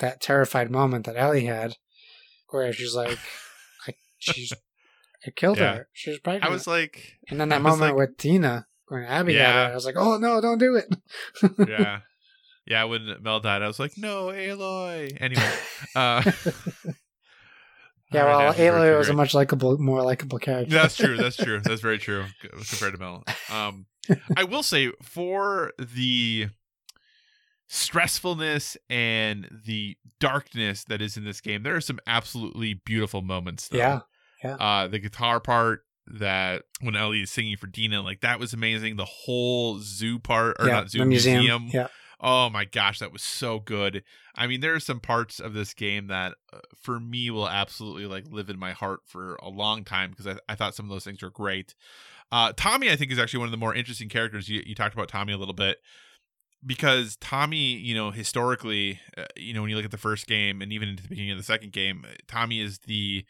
[0.00, 1.76] that terrified moment that Ellie had,
[2.48, 3.18] where she's like,
[3.86, 4.52] I, "She's,
[5.24, 5.74] I killed Yeah.
[5.74, 5.88] her.
[5.92, 9.40] She's pregnant." I was like, and then that moment like- with Tina when Abby had
[9.40, 9.68] Yeah.
[9.68, 12.00] it, I was like, "Oh no, don't do it." yeah.
[12.66, 15.16] Yeah, when Mel died, I was like, no, Aloy.
[15.20, 15.50] Anyway.
[15.96, 16.22] Uh,
[18.12, 20.72] yeah, well, Aloy was a much likable, more likable character.
[20.72, 21.16] That's true.
[21.16, 21.58] That's true.
[21.64, 23.24] That's very true compared to Mel.
[23.50, 23.86] Um,
[24.36, 26.48] I will say for the
[27.68, 33.68] stressfulness and the darkness that is in this game, there are some absolutely beautiful moments.
[33.68, 33.78] Though.
[34.44, 38.52] yeah, Uh, the guitar part that when Ellie is singing for Dina, like that was
[38.52, 38.96] amazing.
[38.96, 41.38] The whole zoo part or yeah, not zoo museum.
[41.38, 41.68] museum.
[41.72, 41.88] Yeah,
[42.22, 44.04] Oh my gosh, that was so good.
[44.34, 48.04] I mean, there are some parts of this game that uh, for me will absolutely
[48.04, 50.90] like live in my heart for a long time because I, I thought some of
[50.90, 51.74] those things were great.
[52.30, 54.48] Uh, Tommy, I think, is actually one of the more interesting characters.
[54.48, 55.78] You, you talked about Tommy a little bit
[56.64, 60.60] because Tommy, you know, historically, uh, you know, when you look at the first game
[60.60, 63.24] and even into the beginning of the second game, Tommy is the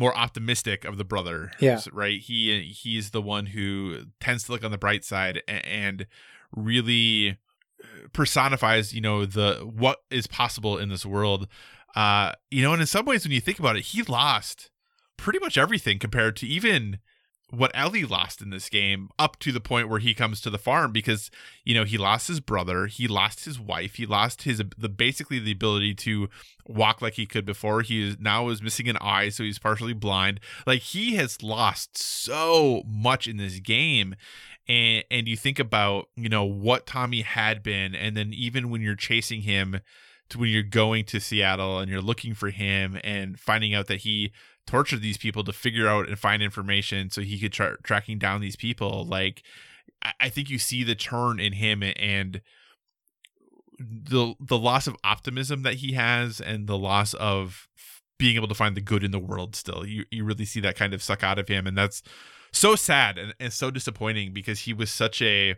[0.00, 1.52] more optimistic of the brother.
[1.60, 1.78] Yeah.
[1.92, 2.18] Right.
[2.18, 6.06] He he's the one who tends to look on the bright side and
[6.56, 7.38] really
[8.12, 11.48] personifies you know the what is possible in this world
[11.94, 14.70] uh you know and in some ways when you think about it he lost
[15.16, 16.98] pretty much everything compared to even
[17.50, 20.58] what Ellie lost in this game up to the point where he comes to the
[20.58, 21.30] farm because
[21.64, 25.38] you know he lost his brother he lost his wife he lost his the basically
[25.38, 26.28] the ability to
[26.70, 27.82] walk like he could before.
[27.82, 30.40] He is now is missing an eye so he's partially blind.
[30.66, 34.14] Like he has lost so much in this game
[34.68, 38.80] and and you think about you know what Tommy had been and then even when
[38.80, 39.80] you're chasing him
[40.30, 44.00] to when you're going to Seattle and you're looking for him and finding out that
[44.00, 44.32] he
[44.70, 48.40] tortured these people to figure out and find information so he could start tracking down
[48.40, 49.42] these people like
[50.00, 52.40] I, I think you see the turn in him and
[53.80, 57.66] the the loss of optimism that he has and the loss of
[58.16, 59.84] being able to find the good in the world still.
[59.84, 62.00] You you really see that kind of suck out of him and that's
[62.52, 65.56] so sad and, and so disappointing because he was such a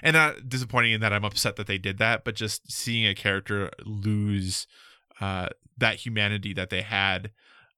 [0.00, 3.16] and not disappointing in that I'm upset that they did that, but just seeing a
[3.16, 4.68] character lose
[5.20, 5.48] uh,
[5.78, 7.32] that humanity that they had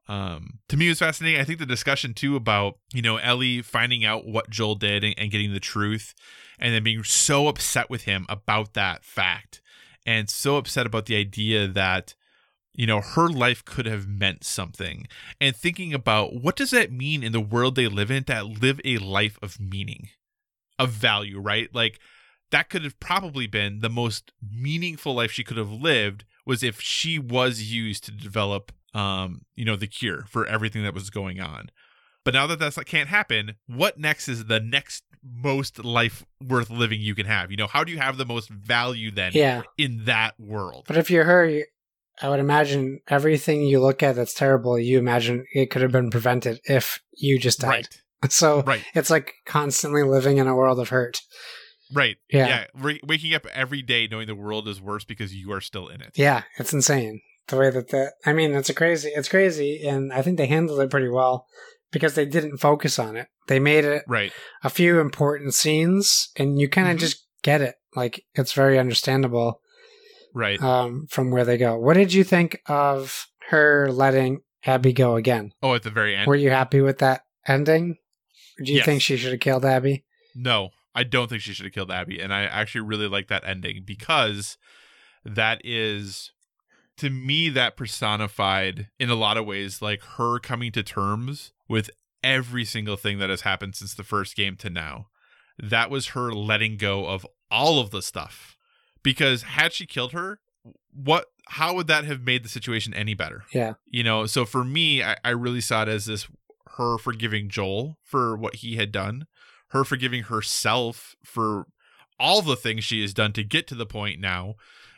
[0.09, 1.41] um, to me it was fascinating.
[1.41, 5.15] I think the discussion too about you know Ellie finding out what Joel did and,
[5.19, 6.15] and getting the truth,
[6.59, 9.61] and then being so upset with him about that fact,
[10.05, 12.15] and so upset about the idea that
[12.75, 15.09] you know her life could have meant something
[15.41, 18.81] and thinking about what does that mean in the world they live in that live
[18.85, 20.11] a life of meaning
[20.79, 21.99] of value right like
[22.51, 26.81] that could have probably been the most meaningful life she could have lived was if
[26.81, 31.39] she was used to develop um you know the cure for everything that was going
[31.41, 31.71] on
[32.25, 37.01] but now that that's can't happen what next is the next most life worth living
[37.01, 39.63] you can have you know how do you have the most value then yeah.
[39.77, 41.63] in that world But if you're her,
[42.23, 46.11] I would imagine everything you look at that's terrible, you imagine it could have been
[46.11, 47.71] prevented if you just died.
[47.71, 48.03] right
[48.33, 51.21] So right it's like constantly living in a world of hurt.
[51.93, 52.17] Right.
[52.33, 52.49] Yeah.
[52.49, 52.65] Yeah.
[52.75, 56.01] Re- waking up every day knowing the world is worse because you are still in
[56.01, 56.13] it.
[56.17, 58.15] Yeah, it's insane the way that that.
[58.25, 59.11] I mean, it's a crazy.
[59.15, 61.47] It's crazy, and I think they handled it pretty well
[61.93, 63.29] because they didn't focus on it.
[63.49, 64.33] They made it Right.
[64.65, 67.01] a few important scenes, and you kind of Mhm.
[67.01, 67.77] just get it.
[67.95, 69.61] Like it's very understandable
[70.35, 70.61] Right.
[70.61, 71.79] um, from where they go.
[71.79, 75.53] What did you think of her letting Abby go again?
[75.63, 76.27] oh, at the very end.
[76.27, 77.97] Were you happy with that ending?
[78.63, 78.85] Do you Yes.
[78.87, 80.05] think she should have killed Abby?
[80.35, 83.45] no, I don't think she should have killed Abby, and I actually really like that
[83.47, 84.57] ending because
[85.25, 86.33] that is
[86.99, 91.91] to me that personified in a lot of ways like her coming to terms with
[92.23, 95.09] every single thing that has happened since the first game to now.
[95.59, 98.57] That was her letting go of all of the stuff.
[99.03, 100.41] Because had she killed her,
[100.93, 103.45] what how would that have made the situation any better?
[103.53, 103.75] Yeah.
[103.87, 106.27] You know, so for me, I, I really saw it as this
[106.77, 109.27] her forgiving Joel for what he had done,
[109.69, 111.67] her forgiving herself for
[112.19, 114.55] all the things she has done to get to the point now.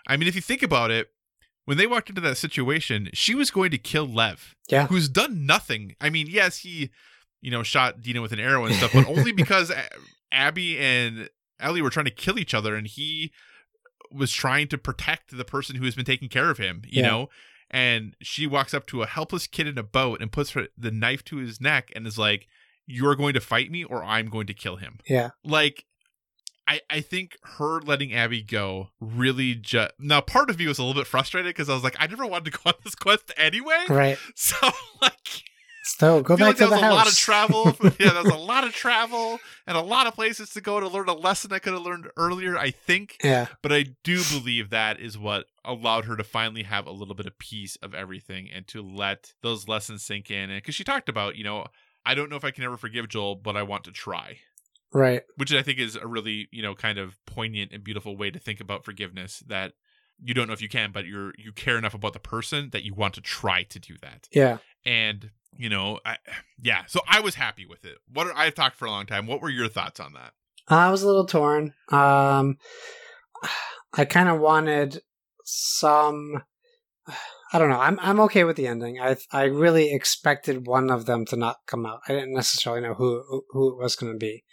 [0.07, 1.09] I mean, if you think about it,
[1.69, 4.87] when they walked into that situation, she was going to kill Lev, Yeah.
[4.87, 5.95] who's done nothing.
[6.01, 6.89] I mean, yes, he,
[7.43, 9.71] you know, shot Dina with an arrow and stuff, but only because
[10.33, 11.29] Abby and
[11.61, 13.33] Ellie were trying to kill each other, and he
[14.11, 16.81] was trying to protect the person who has been taking care of him.
[16.87, 17.09] You Yeah.
[17.11, 17.29] know,
[17.71, 20.91] and she walks up to a helpless kid in a boat and puts her, the
[20.91, 22.47] knife to his neck and is like,
[22.87, 25.33] "You're going to fight me, or I'm going to kill him." Yeah.
[25.45, 25.85] like
[26.69, 30.83] I, I think her letting Abby go really just now part of me was a
[30.85, 33.33] little bit frustrated because I was like I never wanted to go on this quest
[33.39, 34.19] anyway Right.
[34.35, 34.55] so
[35.03, 35.15] like
[35.85, 36.95] So go back like to was the a house.
[36.95, 37.65] lot of travel
[37.99, 40.87] yeah there was a lot of travel and a lot of places to go to
[40.89, 43.47] learn a lesson I could have learned earlier I think yeah.
[43.63, 47.27] but I do believe that is what allowed her to finally have a little bit
[47.27, 51.09] of peace of everything and to let those lessons sink in and because she talked
[51.09, 51.65] about you know
[52.05, 54.39] I don't know if I can ever forgive Joel but I want to try
[54.93, 55.23] Right.
[55.37, 58.39] which I think is a really you know kind of poignant and beautiful way to
[58.39, 59.73] think about forgiveness that
[60.23, 62.85] you don't know if you can but you're you care enough about the person that
[62.85, 64.59] you want to try to do that Yeah.
[64.85, 66.17] and you know I,
[66.63, 69.27] yeah so I was happy with it what are, I've talked for a long time
[69.27, 70.33] what were your thoughts on that
[70.71, 71.73] I was a little torn.
[71.91, 72.59] Um,
[73.95, 75.01] I kind of wanted
[75.45, 76.43] some.
[77.53, 77.81] I don't know.
[77.81, 79.01] I'm I'm okay with the ending.
[79.01, 82.01] I I really expected one of them to not come out.
[82.07, 84.45] I didn't necessarily know who who it was going to be.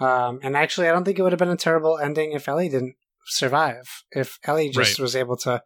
[0.00, 2.68] Um, and actually, I don't think it would have been a terrible ending if Ellie
[2.68, 2.96] didn't
[3.26, 4.04] survive.
[4.12, 5.02] If Ellie just Right.
[5.02, 5.62] was able to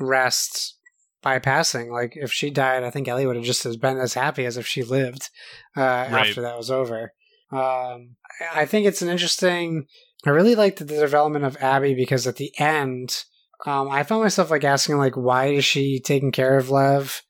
[0.00, 0.76] rest
[1.22, 4.14] by passing, like if she died, I think Ellie would have just as been as
[4.14, 5.30] happy as if she lived
[5.76, 7.12] uh, after that was over.
[7.50, 8.16] Um,
[8.54, 9.86] I think it's an interesting.
[10.26, 13.24] I really liked the development of Abby because at the end,
[13.66, 17.22] um, I found myself like asking like, why is she taking care of Lev?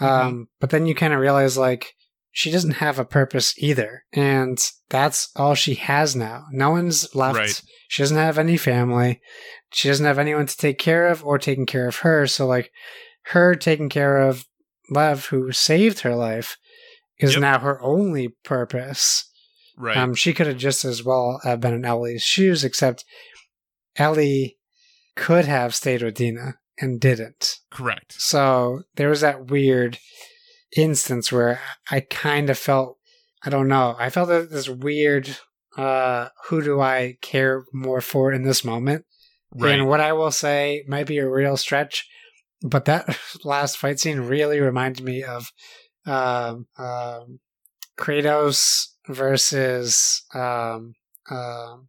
[0.00, 1.94] Um, but then you kind of realize like
[2.32, 6.46] she doesn't have a purpose either, and that's all she has now.
[6.50, 7.38] No one's left.
[7.38, 7.62] Right.
[7.88, 9.20] She doesn't have any family.
[9.72, 12.26] She doesn't have anyone to take care of or taking care of her.
[12.26, 12.70] So like,
[13.26, 14.46] her taking care of
[14.90, 16.56] Lev, who saved her life,
[17.18, 17.40] is Yep.
[17.40, 19.30] now her only purpose.
[19.76, 23.04] right Um, she could have just as well have been in Ellie's shoes, except
[23.96, 24.58] Ellie
[25.16, 27.58] could have stayed with Dina and didn't.
[27.70, 29.98] correct So there was that weird
[30.76, 32.98] instance where I kind of felt,
[33.44, 35.36] I don't know, I felt that this weird,
[35.76, 39.04] uh, who do I care more for in this moment?
[39.54, 42.08] right And what I will say might be a real stretch,
[42.62, 45.52] but that last fight scene really reminded me of
[46.06, 47.40] um, um,
[47.98, 50.94] Kratos versus um,
[51.30, 51.88] um,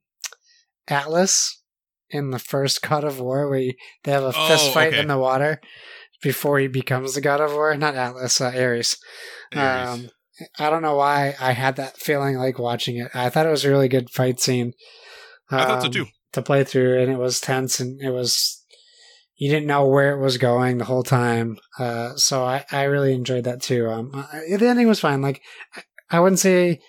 [0.87, 1.61] Atlas
[2.09, 3.73] in the first God of War, where you,
[4.03, 4.99] they have a Oh, fist fight okay.
[4.99, 5.59] in the water
[6.23, 7.75] before he becomes the God of War.
[7.75, 8.97] Not Atlas, uh, Ares.
[9.55, 9.87] Ares.
[9.89, 10.09] Um,
[10.57, 13.11] I don't know why I had that feeling like watching it.
[13.13, 14.73] I thought it was a really good fight scene.
[15.51, 18.65] I thought so um, too to play through, and it was tense, and it was
[19.35, 21.57] you didn't know where it was going the whole time.
[21.77, 23.87] Uh, so I, I really enjoyed that too.
[23.89, 24.11] Um,
[24.49, 25.21] the ending was fine.
[25.21, 25.41] Like
[25.75, 26.79] I- I wouldn't say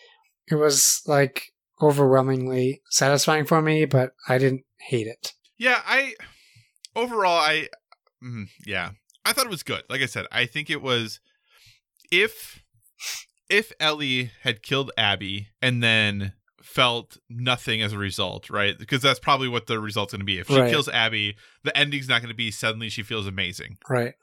[0.51, 1.45] it was like
[1.81, 5.33] overwhelmingly satisfying for me, but I didn't hate it.
[5.57, 6.15] Yeah, I
[6.97, 7.69] overall I
[8.23, 8.91] mm, yeah,
[9.25, 9.83] I thought it was good.
[9.89, 11.21] Like I said, I think it was
[12.11, 12.63] if
[13.49, 16.33] if Ellie had killed Abby and then
[16.63, 18.79] felt nothing as a result, right?
[18.79, 20.39] Because that's probably what the result's going to be.
[20.39, 20.71] If she Right.
[20.71, 23.77] kills Abby, the ending's not going to be suddenly she feels amazing.
[23.89, 24.15] Right.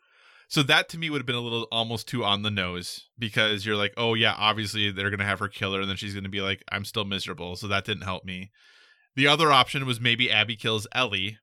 [0.47, 3.65] So that to me would have been a little almost too on the nose because
[3.65, 6.27] you're like, oh yeah, obviously they're gonna have her kill her, and then she's gonna
[6.27, 7.55] be like, I'm still miserable.
[7.55, 8.51] So that didn't help me.
[9.15, 11.37] The other option was maybe Abby kills Ellie,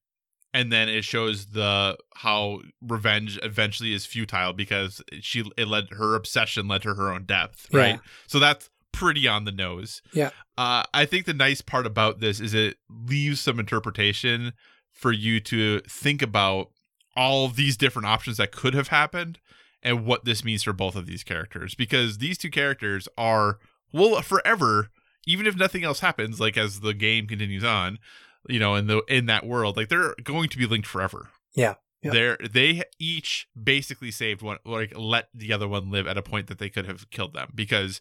[0.54, 6.14] and then it shows the how revenge eventually is futile because she it led her
[6.14, 7.94] obsession led to her own death, right?
[7.94, 7.98] Yeah.
[8.26, 10.02] So that's pretty on the nose.
[10.12, 10.30] Yeah.
[10.56, 14.52] Uh, I think the nice part about this is it leaves some interpretation
[14.92, 16.70] for you to think about
[17.14, 19.38] all these different options that could have happened
[19.82, 23.58] and what this means for both of these characters because these two characters are
[23.92, 24.90] will forever
[25.26, 27.98] even if nothing else happens like as the game continues on
[28.48, 31.74] you know in the in that world like they're going to be linked forever Yeah.
[32.02, 32.12] Yeah.
[32.12, 36.46] they're they each basically saved one like let the other one live at a point
[36.46, 38.00] that they could have killed them because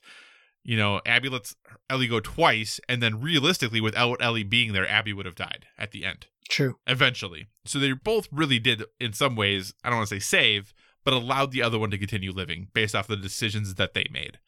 [0.63, 1.55] you know, Abby lets
[1.89, 5.91] Ellie go twice, and then realistically, without Ellie being there, Abby would have died at
[5.91, 6.75] the end True.
[6.85, 7.47] eventually.
[7.63, 10.73] So they both really did, in some ways, I don't want to say save,
[11.05, 14.39] but allowed the other one to continue living based off the decisions that they made.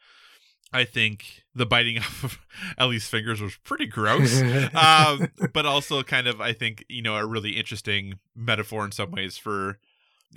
[0.72, 2.40] I think the biting off of
[2.78, 4.42] Ellie's fingers was pretty gross.
[4.76, 9.12] um, but also kind of, I think, you know, a really interesting metaphor in some
[9.12, 9.80] ways for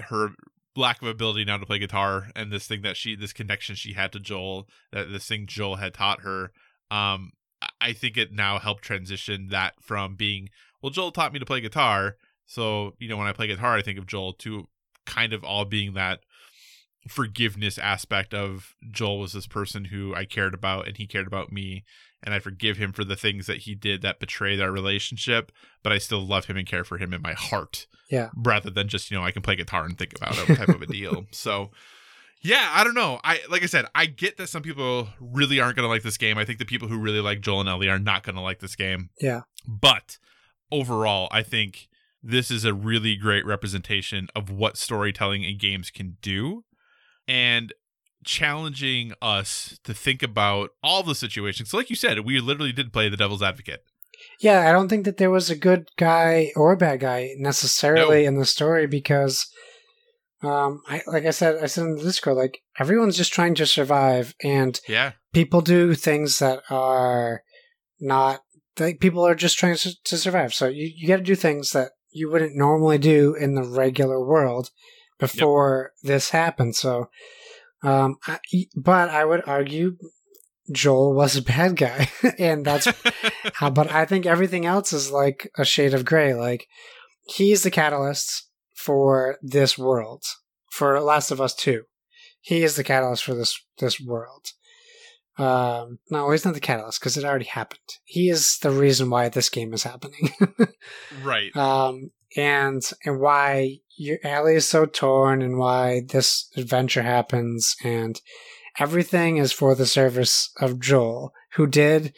[0.08, 0.30] her
[0.74, 3.92] lack of ability now to play guitar and this thing that she, this connection she
[3.92, 6.44] had to Joel, that this thing Joel had taught her.
[6.90, 10.48] Um, I- I think it now helped transition that from being,
[10.80, 12.16] well, Joel taught me to play guitar.
[12.46, 14.66] So, you know, when I play guitar, I think of Joel to
[15.06, 16.20] kind of all being that
[17.08, 21.52] forgiveness aspect of Joel was this person who I cared about and he cared about
[21.52, 21.84] me
[22.22, 25.50] and I forgive him for the things that he did that betrayed our relationship,
[25.82, 27.86] but I still love him and care for him in my heart.
[28.08, 28.30] Yeah.
[28.36, 30.82] Rather than just, you know, I can play guitar and think about it type of
[30.82, 31.26] a deal.
[31.32, 31.70] So
[32.42, 33.20] yeah, I don't know.
[33.22, 36.38] I like I said, I get that some people really aren't gonna like this game.
[36.38, 38.74] I think the people who really like Joel and Ellie are not gonna like this
[38.74, 39.10] game.
[39.20, 39.42] Yeah.
[39.66, 40.18] But
[40.70, 41.88] overall, I think
[42.22, 46.64] this is a really great representation of what storytelling in games can do
[47.28, 47.72] and
[48.24, 51.70] challenging us to think about all the situations.
[51.70, 53.84] So, like you said, we literally did play the devil's advocate.
[54.40, 58.24] Yeah, I don't think that there was a good guy or a bad guy necessarily
[58.24, 59.46] in the story because,
[60.42, 63.66] um, I like I said, I said in the Discord, like everyone's just trying to
[63.66, 65.12] survive, and Yeah.
[65.32, 67.42] people do things that are
[68.00, 68.42] not
[68.78, 70.54] like people are just trying to, to survive.
[70.54, 74.24] So you you got to do things that you wouldn't normally do in the regular
[74.24, 74.70] world
[75.22, 76.76] before this happened.
[76.76, 77.08] So,
[77.82, 78.38] um, I,
[78.76, 79.96] but I would argue
[80.70, 82.86] Joel was a bad guy, and that's
[83.60, 86.34] uh, but I think everything else is like a shade of gray.
[86.34, 86.66] Like
[87.26, 90.24] he's the catalyst for this world,
[90.70, 91.84] for Last of Us Two.
[92.40, 94.46] He is the catalyst for this this world.
[95.38, 97.80] Um, no, he's not the catalyst because it already happened.
[98.04, 100.30] He is the reason why this game is happening.
[101.22, 101.56] right.
[101.56, 108.20] um, and and why your Ellie is so torn, and why this adventure happens, and
[108.78, 112.14] everything is for the service of Joel, who did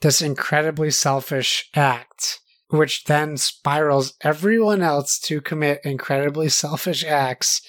[0.00, 7.62] this incredibly selfish act, which then spirals everyone else to commit incredibly selfish acts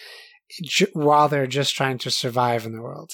[0.94, 3.14] while they're just trying to survive in the world.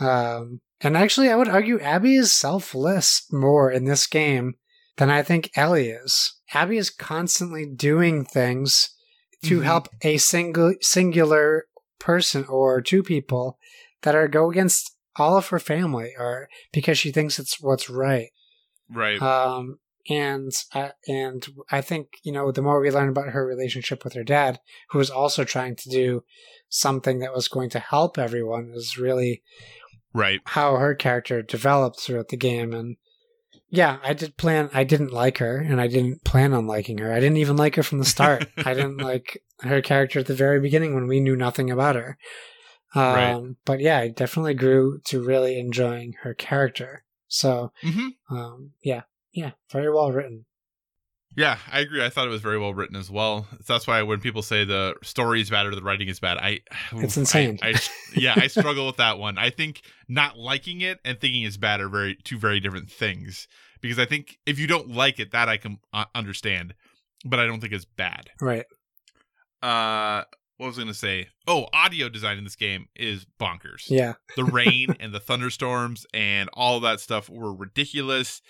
[0.00, 4.54] Um, and actually, I would argue Abby is selfless more in this game
[4.96, 6.34] than I think Ellie is.
[6.52, 8.90] Abby is constantly doing things
[9.48, 9.64] to Mhm.
[9.64, 11.64] help a single singular
[11.98, 13.58] person or two people
[14.02, 18.30] that are go against all of her family or because she thinks it's what's right.
[18.90, 19.20] Right.
[19.20, 19.78] Um,
[20.08, 24.12] and uh, and I think you know the more we learn about her relationship with
[24.12, 24.60] her dad,
[24.90, 26.22] who was also trying to do
[26.68, 29.42] something that was going to help everyone, is really
[30.12, 30.40] right.
[30.44, 32.72] how her character developed throughout the game.
[32.72, 32.96] And
[33.68, 34.70] yeah, I did plan.
[34.72, 37.12] I didn't like her, and I didn't plan on liking her.
[37.12, 38.48] I didn't even like her from the start.
[38.58, 42.18] I didn't like her character at the very beginning when we knew nothing about her.
[42.94, 43.56] Um, Right.
[43.64, 47.04] But yeah, I definitely grew to really enjoying her character.
[47.28, 49.02] So hmm um, yeah,
[49.32, 50.46] yeah, very well written.
[51.36, 52.02] Yeah, I agree.
[52.02, 53.46] I thought it was very well written as well.
[53.66, 56.60] That's why when people say the story is bad or the writing is bad, I
[56.92, 57.58] It's insane.
[57.62, 57.74] I,
[58.14, 59.36] yeah, I struggle with that one.
[59.36, 63.48] I think not liking it and thinking it's bad are very two very different things.
[63.82, 66.74] Because I think if you don't like it, that I can uh, understand,
[67.24, 68.30] but I don't think it's bad.
[68.40, 68.64] Right.
[69.62, 70.24] Uh,
[70.56, 71.28] what was I going to say?
[71.46, 73.84] Oh, audio design in this game is bonkers.
[73.88, 74.14] Yeah.
[74.36, 78.40] the rain and the thunderstorms and all that stuff were ridiculous.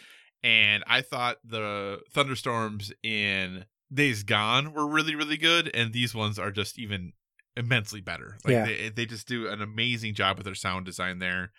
[0.46, 6.38] And I thought the thunderstorms in Days Gone were really, really good, and these ones
[6.38, 7.14] are just even
[7.56, 8.38] immensely better.
[8.44, 8.64] Like Yeah.
[8.64, 11.50] they they just do an amazing job with their sound design there.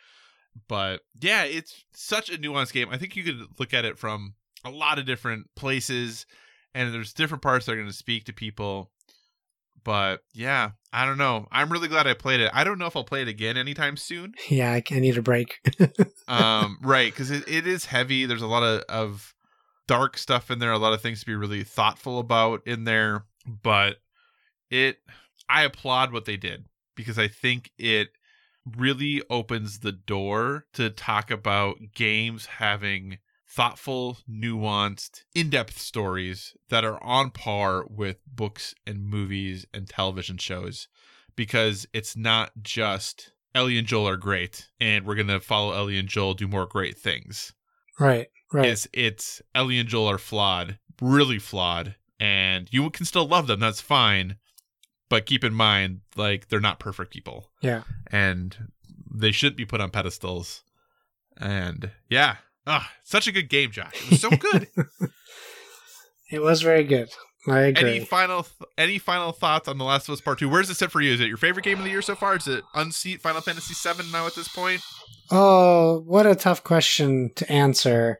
[0.69, 2.87] But yeah, it's such a nuanced game.
[2.89, 6.25] I think you could look at it from a lot of different places,
[6.73, 8.89] and there's different parts that are going to speak to people.
[9.83, 11.47] But yeah, I don't know.
[11.51, 12.51] I'm really glad I played it.
[12.53, 14.33] I don't know if I'll play it again anytime soon.
[14.49, 15.59] Yeah, I, I need a break.
[16.29, 18.25] Um, right, because it, it is heavy.
[18.25, 19.33] There's a lot of, of
[19.87, 23.23] dark stuff in there, a lot of things to be really thoughtful about in there.
[23.45, 23.99] But
[24.69, 24.97] it,
[25.47, 26.65] I applaud what they did
[26.97, 28.09] because I think it
[28.75, 33.19] really opens the door to talk about games having
[33.57, 40.37] thoughtful, nuanced, in depth stories that are on par with books and movies and television
[40.37, 40.87] shows
[41.35, 45.97] because it's not just Ellie and Joel are great and we're going to follow Ellie
[45.97, 47.53] and Joel do more great things.
[47.99, 48.27] right.
[48.53, 48.69] Right.
[48.69, 53.59] It's it's Ellie and Joel are flawed, really flawed, and you can still love them,
[53.59, 54.37] that's fine.
[55.09, 57.83] But keep in mind like they're not perfect people yeah.
[58.11, 58.55] and
[59.13, 60.63] they shouldn't be put on pedestals.
[61.35, 62.37] And yeah,
[62.67, 63.93] ah, such a good game, Josh.
[64.05, 64.67] It was so good.
[66.29, 67.09] It was very good.
[67.47, 67.89] I agree.
[67.89, 68.45] any final
[68.77, 70.49] any final thoughts on The Last of Us Part Two?
[70.49, 71.13] Where's it sit for you?
[71.13, 72.35] Is it your favorite game of the year so far?
[72.35, 74.81] Is it unseat Final Fantasy VII now at this point?
[75.31, 78.19] Oh, what a tough question to answer.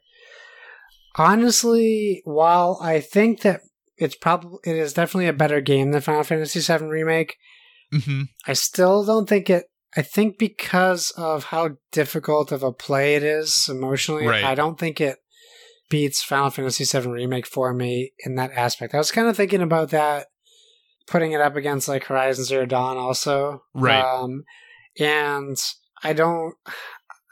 [1.18, 3.60] Honestly, while I think that
[3.98, 7.36] it's probably it is definitely a better game than Final Fantasy VII Remake,
[7.94, 8.24] Mm-hmm.
[8.46, 9.66] I still don't think it.
[9.98, 14.44] I think because of how difficult of a play it is emotionally, Right.
[14.44, 15.18] I don't think it
[15.90, 18.94] beats Final Fantasy VII Remake for me in that aspect.
[18.94, 20.28] I was kind of thinking about that,
[21.08, 23.64] putting it up against like Horizon Zero Dawn also.
[23.74, 24.02] Right.
[24.04, 24.44] Um,
[25.00, 25.58] and
[26.04, 26.54] I don't.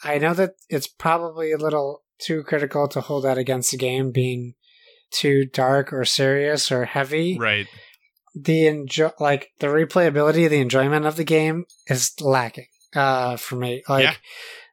[0.04, 4.12] I know that it's probably a little too critical to hold that against the game
[4.12, 4.54] being
[5.12, 7.68] too dark or serious or heavy Right.
[8.36, 13.82] The enjoy like the replayability, the enjoyment of the game is lacking uh for me.
[13.88, 14.20] Like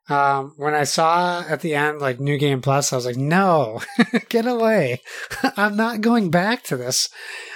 [0.09, 3.81] um when I saw at the end like new game plus, I was like, no,
[4.29, 5.01] get away.
[5.57, 7.09] I'm not going back to this.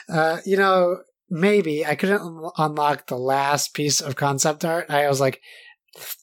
[0.09, 4.87] Uh you know, maybe I couldn't unlock the last piece of concept art.
[4.89, 5.41] I was like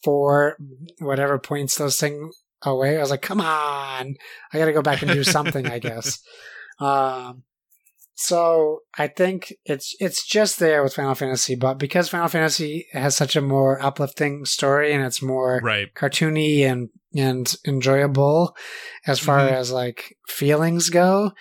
[0.03, 0.55] four
[0.99, 2.31] whatever points those thing
[2.61, 2.97] away.
[2.97, 4.15] I was like, come on.
[4.53, 6.19] I gotta go back and do something, I guess.
[6.80, 7.43] Um
[8.15, 13.15] so I think it's it's just there with Final Fantasy, but because Final Fantasy has
[13.15, 15.94] such a more uplifting story and it's more Right.
[15.94, 18.56] cartoony and and enjoyable
[19.06, 19.52] as far Mhm.
[19.52, 21.31] as like feelings go,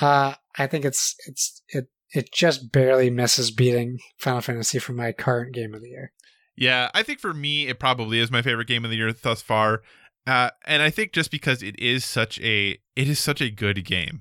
[0.00, 5.12] uh, I think it's it's it it just barely misses beating Final Fantasy for my
[5.12, 6.12] current game of the year.
[6.56, 9.40] Yeah, I think for me, it probably is my favorite game of the year thus
[9.42, 9.82] far.
[10.26, 13.84] Uh, and I think just because it is such a it is such a good
[13.84, 14.20] game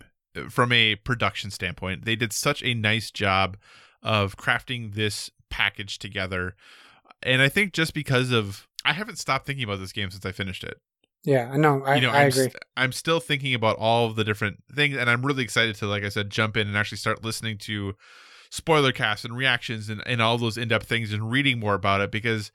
[0.49, 3.57] from a production standpoint, they did such a nice job
[4.01, 6.55] of crafting this package together.
[7.21, 10.31] And I think just because of I haven't stopped thinking about this game since I
[10.31, 10.77] finished it.
[11.23, 11.83] Yeah, I know.
[11.83, 12.43] I, you know, I I'm, agree.
[12.43, 15.85] st- I'm still thinking about all of the different things, and I'm really excited to,
[15.85, 17.95] like I said, jump in and actually start listening to
[18.49, 22.01] spoiler casts and reactions and, and all those in depth things and reading more about
[22.01, 22.51] it because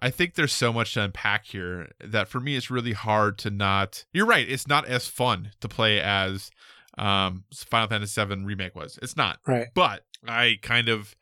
[0.00, 3.50] I think there's so much to unpack here that for me it's really hard to
[3.50, 4.04] not.
[4.12, 6.50] You're right, it's not as fun to play as
[6.98, 8.98] um, Final Fantasy VII Remake was.
[9.02, 9.68] It's not, right.
[9.74, 11.14] but I kind of.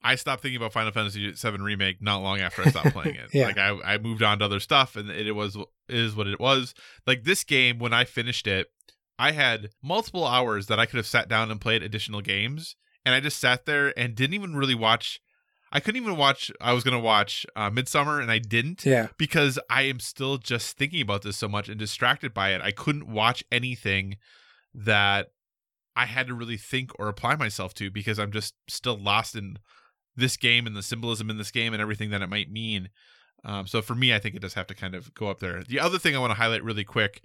[0.00, 3.30] I stopped thinking about Final Fantasy VII remake not long after I stopped playing it.
[3.34, 3.46] Yeah.
[3.46, 6.28] Like I, I moved on to other stuff, and it, it was it is what
[6.28, 6.72] it was.
[7.04, 8.68] Like this game, when I finished it,
[9.18, 13.12] I had multiple hours that I could have sat down and played additional games, and
[13.12, 15.20] I just sat there and didn't even really watch.
[15.72, 16.52] I couldn't even watch.
[16.60, 19.08] I was gonna watch uh, Midsummer, and I didn't Yeah.
[19.18, 22.62] because I am still just thinking about this so much and distracted by it.
[22.62, 24.16] I couldn't watch anything
[24.74, 25.28] that
[25.96, 29.58] I had to really think or apply myself to because I'm just still lost in
[30.16, 32.90] this game and the symbolism in this game and everything that it might mean.
[33.44, 35.62] Um, so for me, I think it does have to kind of go up there.
[35.62, 37.22] The other thing I want to highlight really quick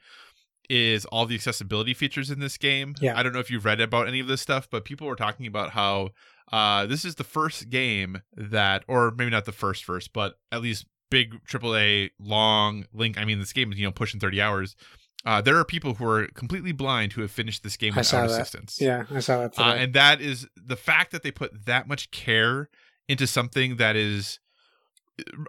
[0.69, 2.95] is all the accessibility features in this game.
[3.01, 3.17] Yeah.
[3.17, 5.47] I don't know if you've read about any of this stuff, but people were talking
[5.47, 6.09] about how
[6.51, 10.61] uh, this is the first game that, or maybe not the first first, but at
[10.61, 13.17] least big AAA long link.
[13.17, 14.75] I mean, this game is you know pushing thirty hours.
[15.25, 18.79] Uh, there are people who are completely blind who have finished this game without assistance.
[18.81, 19.57] Yeah, I saw that.
[19.57, 22.69] Uh, and that is the fact that they put that much care
[23.07, 24.39] into something that is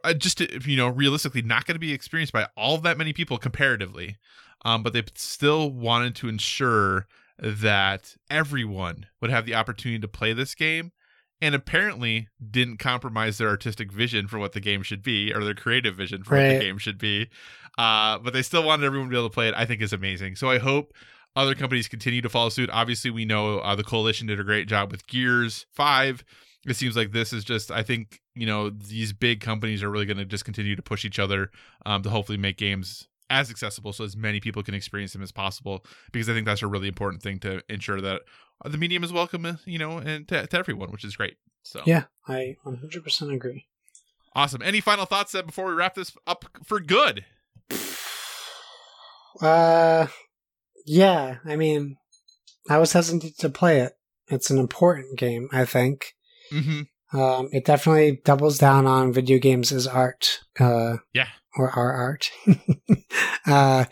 [0.04, 3.12] uh, just uh, you know realistically not going to be experienced by all that many
[3.12, 4.16] people comparatively
[4.64, 7.06] um, but they still wanted to ensure
[7.38, 10.92] that everyone would have the opportunity to play this game
[11.44, 15.54] and apparently didn't compromise their artistic vision for what the game should be or their
[15.54, 17.28] creative vision for what the game should be.
[17.76, 19.54] Uh, but they still wanted everyone to be able to play it.
[19.54, 20.36] I think is amazing.
[20.36, 20.94] So i hope
[21.36, 22.70] other companies continue to follow suit.
[22.72, 26.24] Obviously we know uh, the coalition did a great job with gears 5
[26.66, 30.06] it seems like this is just i think you know these big companies are really
[30.06, 31.50] going to just continue to push each other
[31.84, 35.32] um, to hopefully make games as accessible so as many people can experience them as
[35.32, 38.22] possible because i think that's a really important thing to ensure that
[38.64, 41.80] the medium is welcome uh, you know and to, to everyone which is great so
[41.86, 43.66] yeah, I 100% agree.
[44.34, 47.24] awesome any final thoughts then before we wrap this up for good
[49.40, 50.06] Uh,
[50.86, 51.38] yeah.
[51.44, 51.96] I mean,
[52.70, 53.94] I was hesitant to play it.
[54.28, 56.14] It's an important game, I think.
[56.52, 56.82] mm-hmm.
[57.18, 60.40] Um, it definitely doubles down on video games as art.
[60.58, 61.28] Uh, Yeah.
[61.56, 62.30] Or our art.
[63.46, 63.84] uh,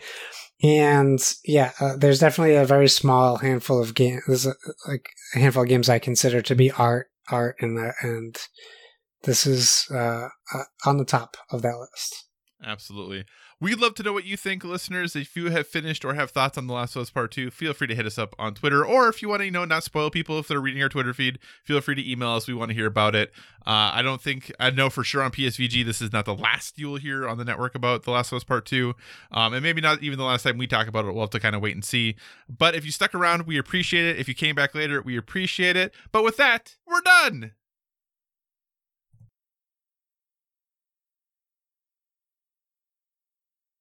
[0.63, 4.47] and yeah, uh, there's definitely a very small handful of games,
[4.87, 8.37] like a handful of games I consider to be art, art, and and
[9.23, 12.27] this is uh, uh, on the top of that list.
[12.65, 13.25] Absolutely.
[13.63, 15.15] We'd love to know what you think, listeners.
[15.15, 17.73] If you have finished or have thoughts on The Last of Us Part 2, feel
[17.73, 18.85] free to hit us up on Twitter.
[18.85, 21.13] Or if you want to, you know, not spoil people if they're reading our Twitter
[21.13, 22.45] feed, feel free to email us.
[22.45, 23.31] We want to hear about it.
[23.65, 26.77] Uh, I don't think, I know for sure on PSVG, this is not the last
[26.77, 28.95] you will hear on the network about The Last of Us Part 2.
[29.31, 31.13] Um, and maybe not even the last time we talk about it.
[31.13, 32.17] We'll have to kind of wait and see.
[32.49, 34.19] But if you stuck around, we appreciate it.
[34.19, 35.93] If you came back later, we appreciate it.
[36.11, 37.53] But with that, we're done.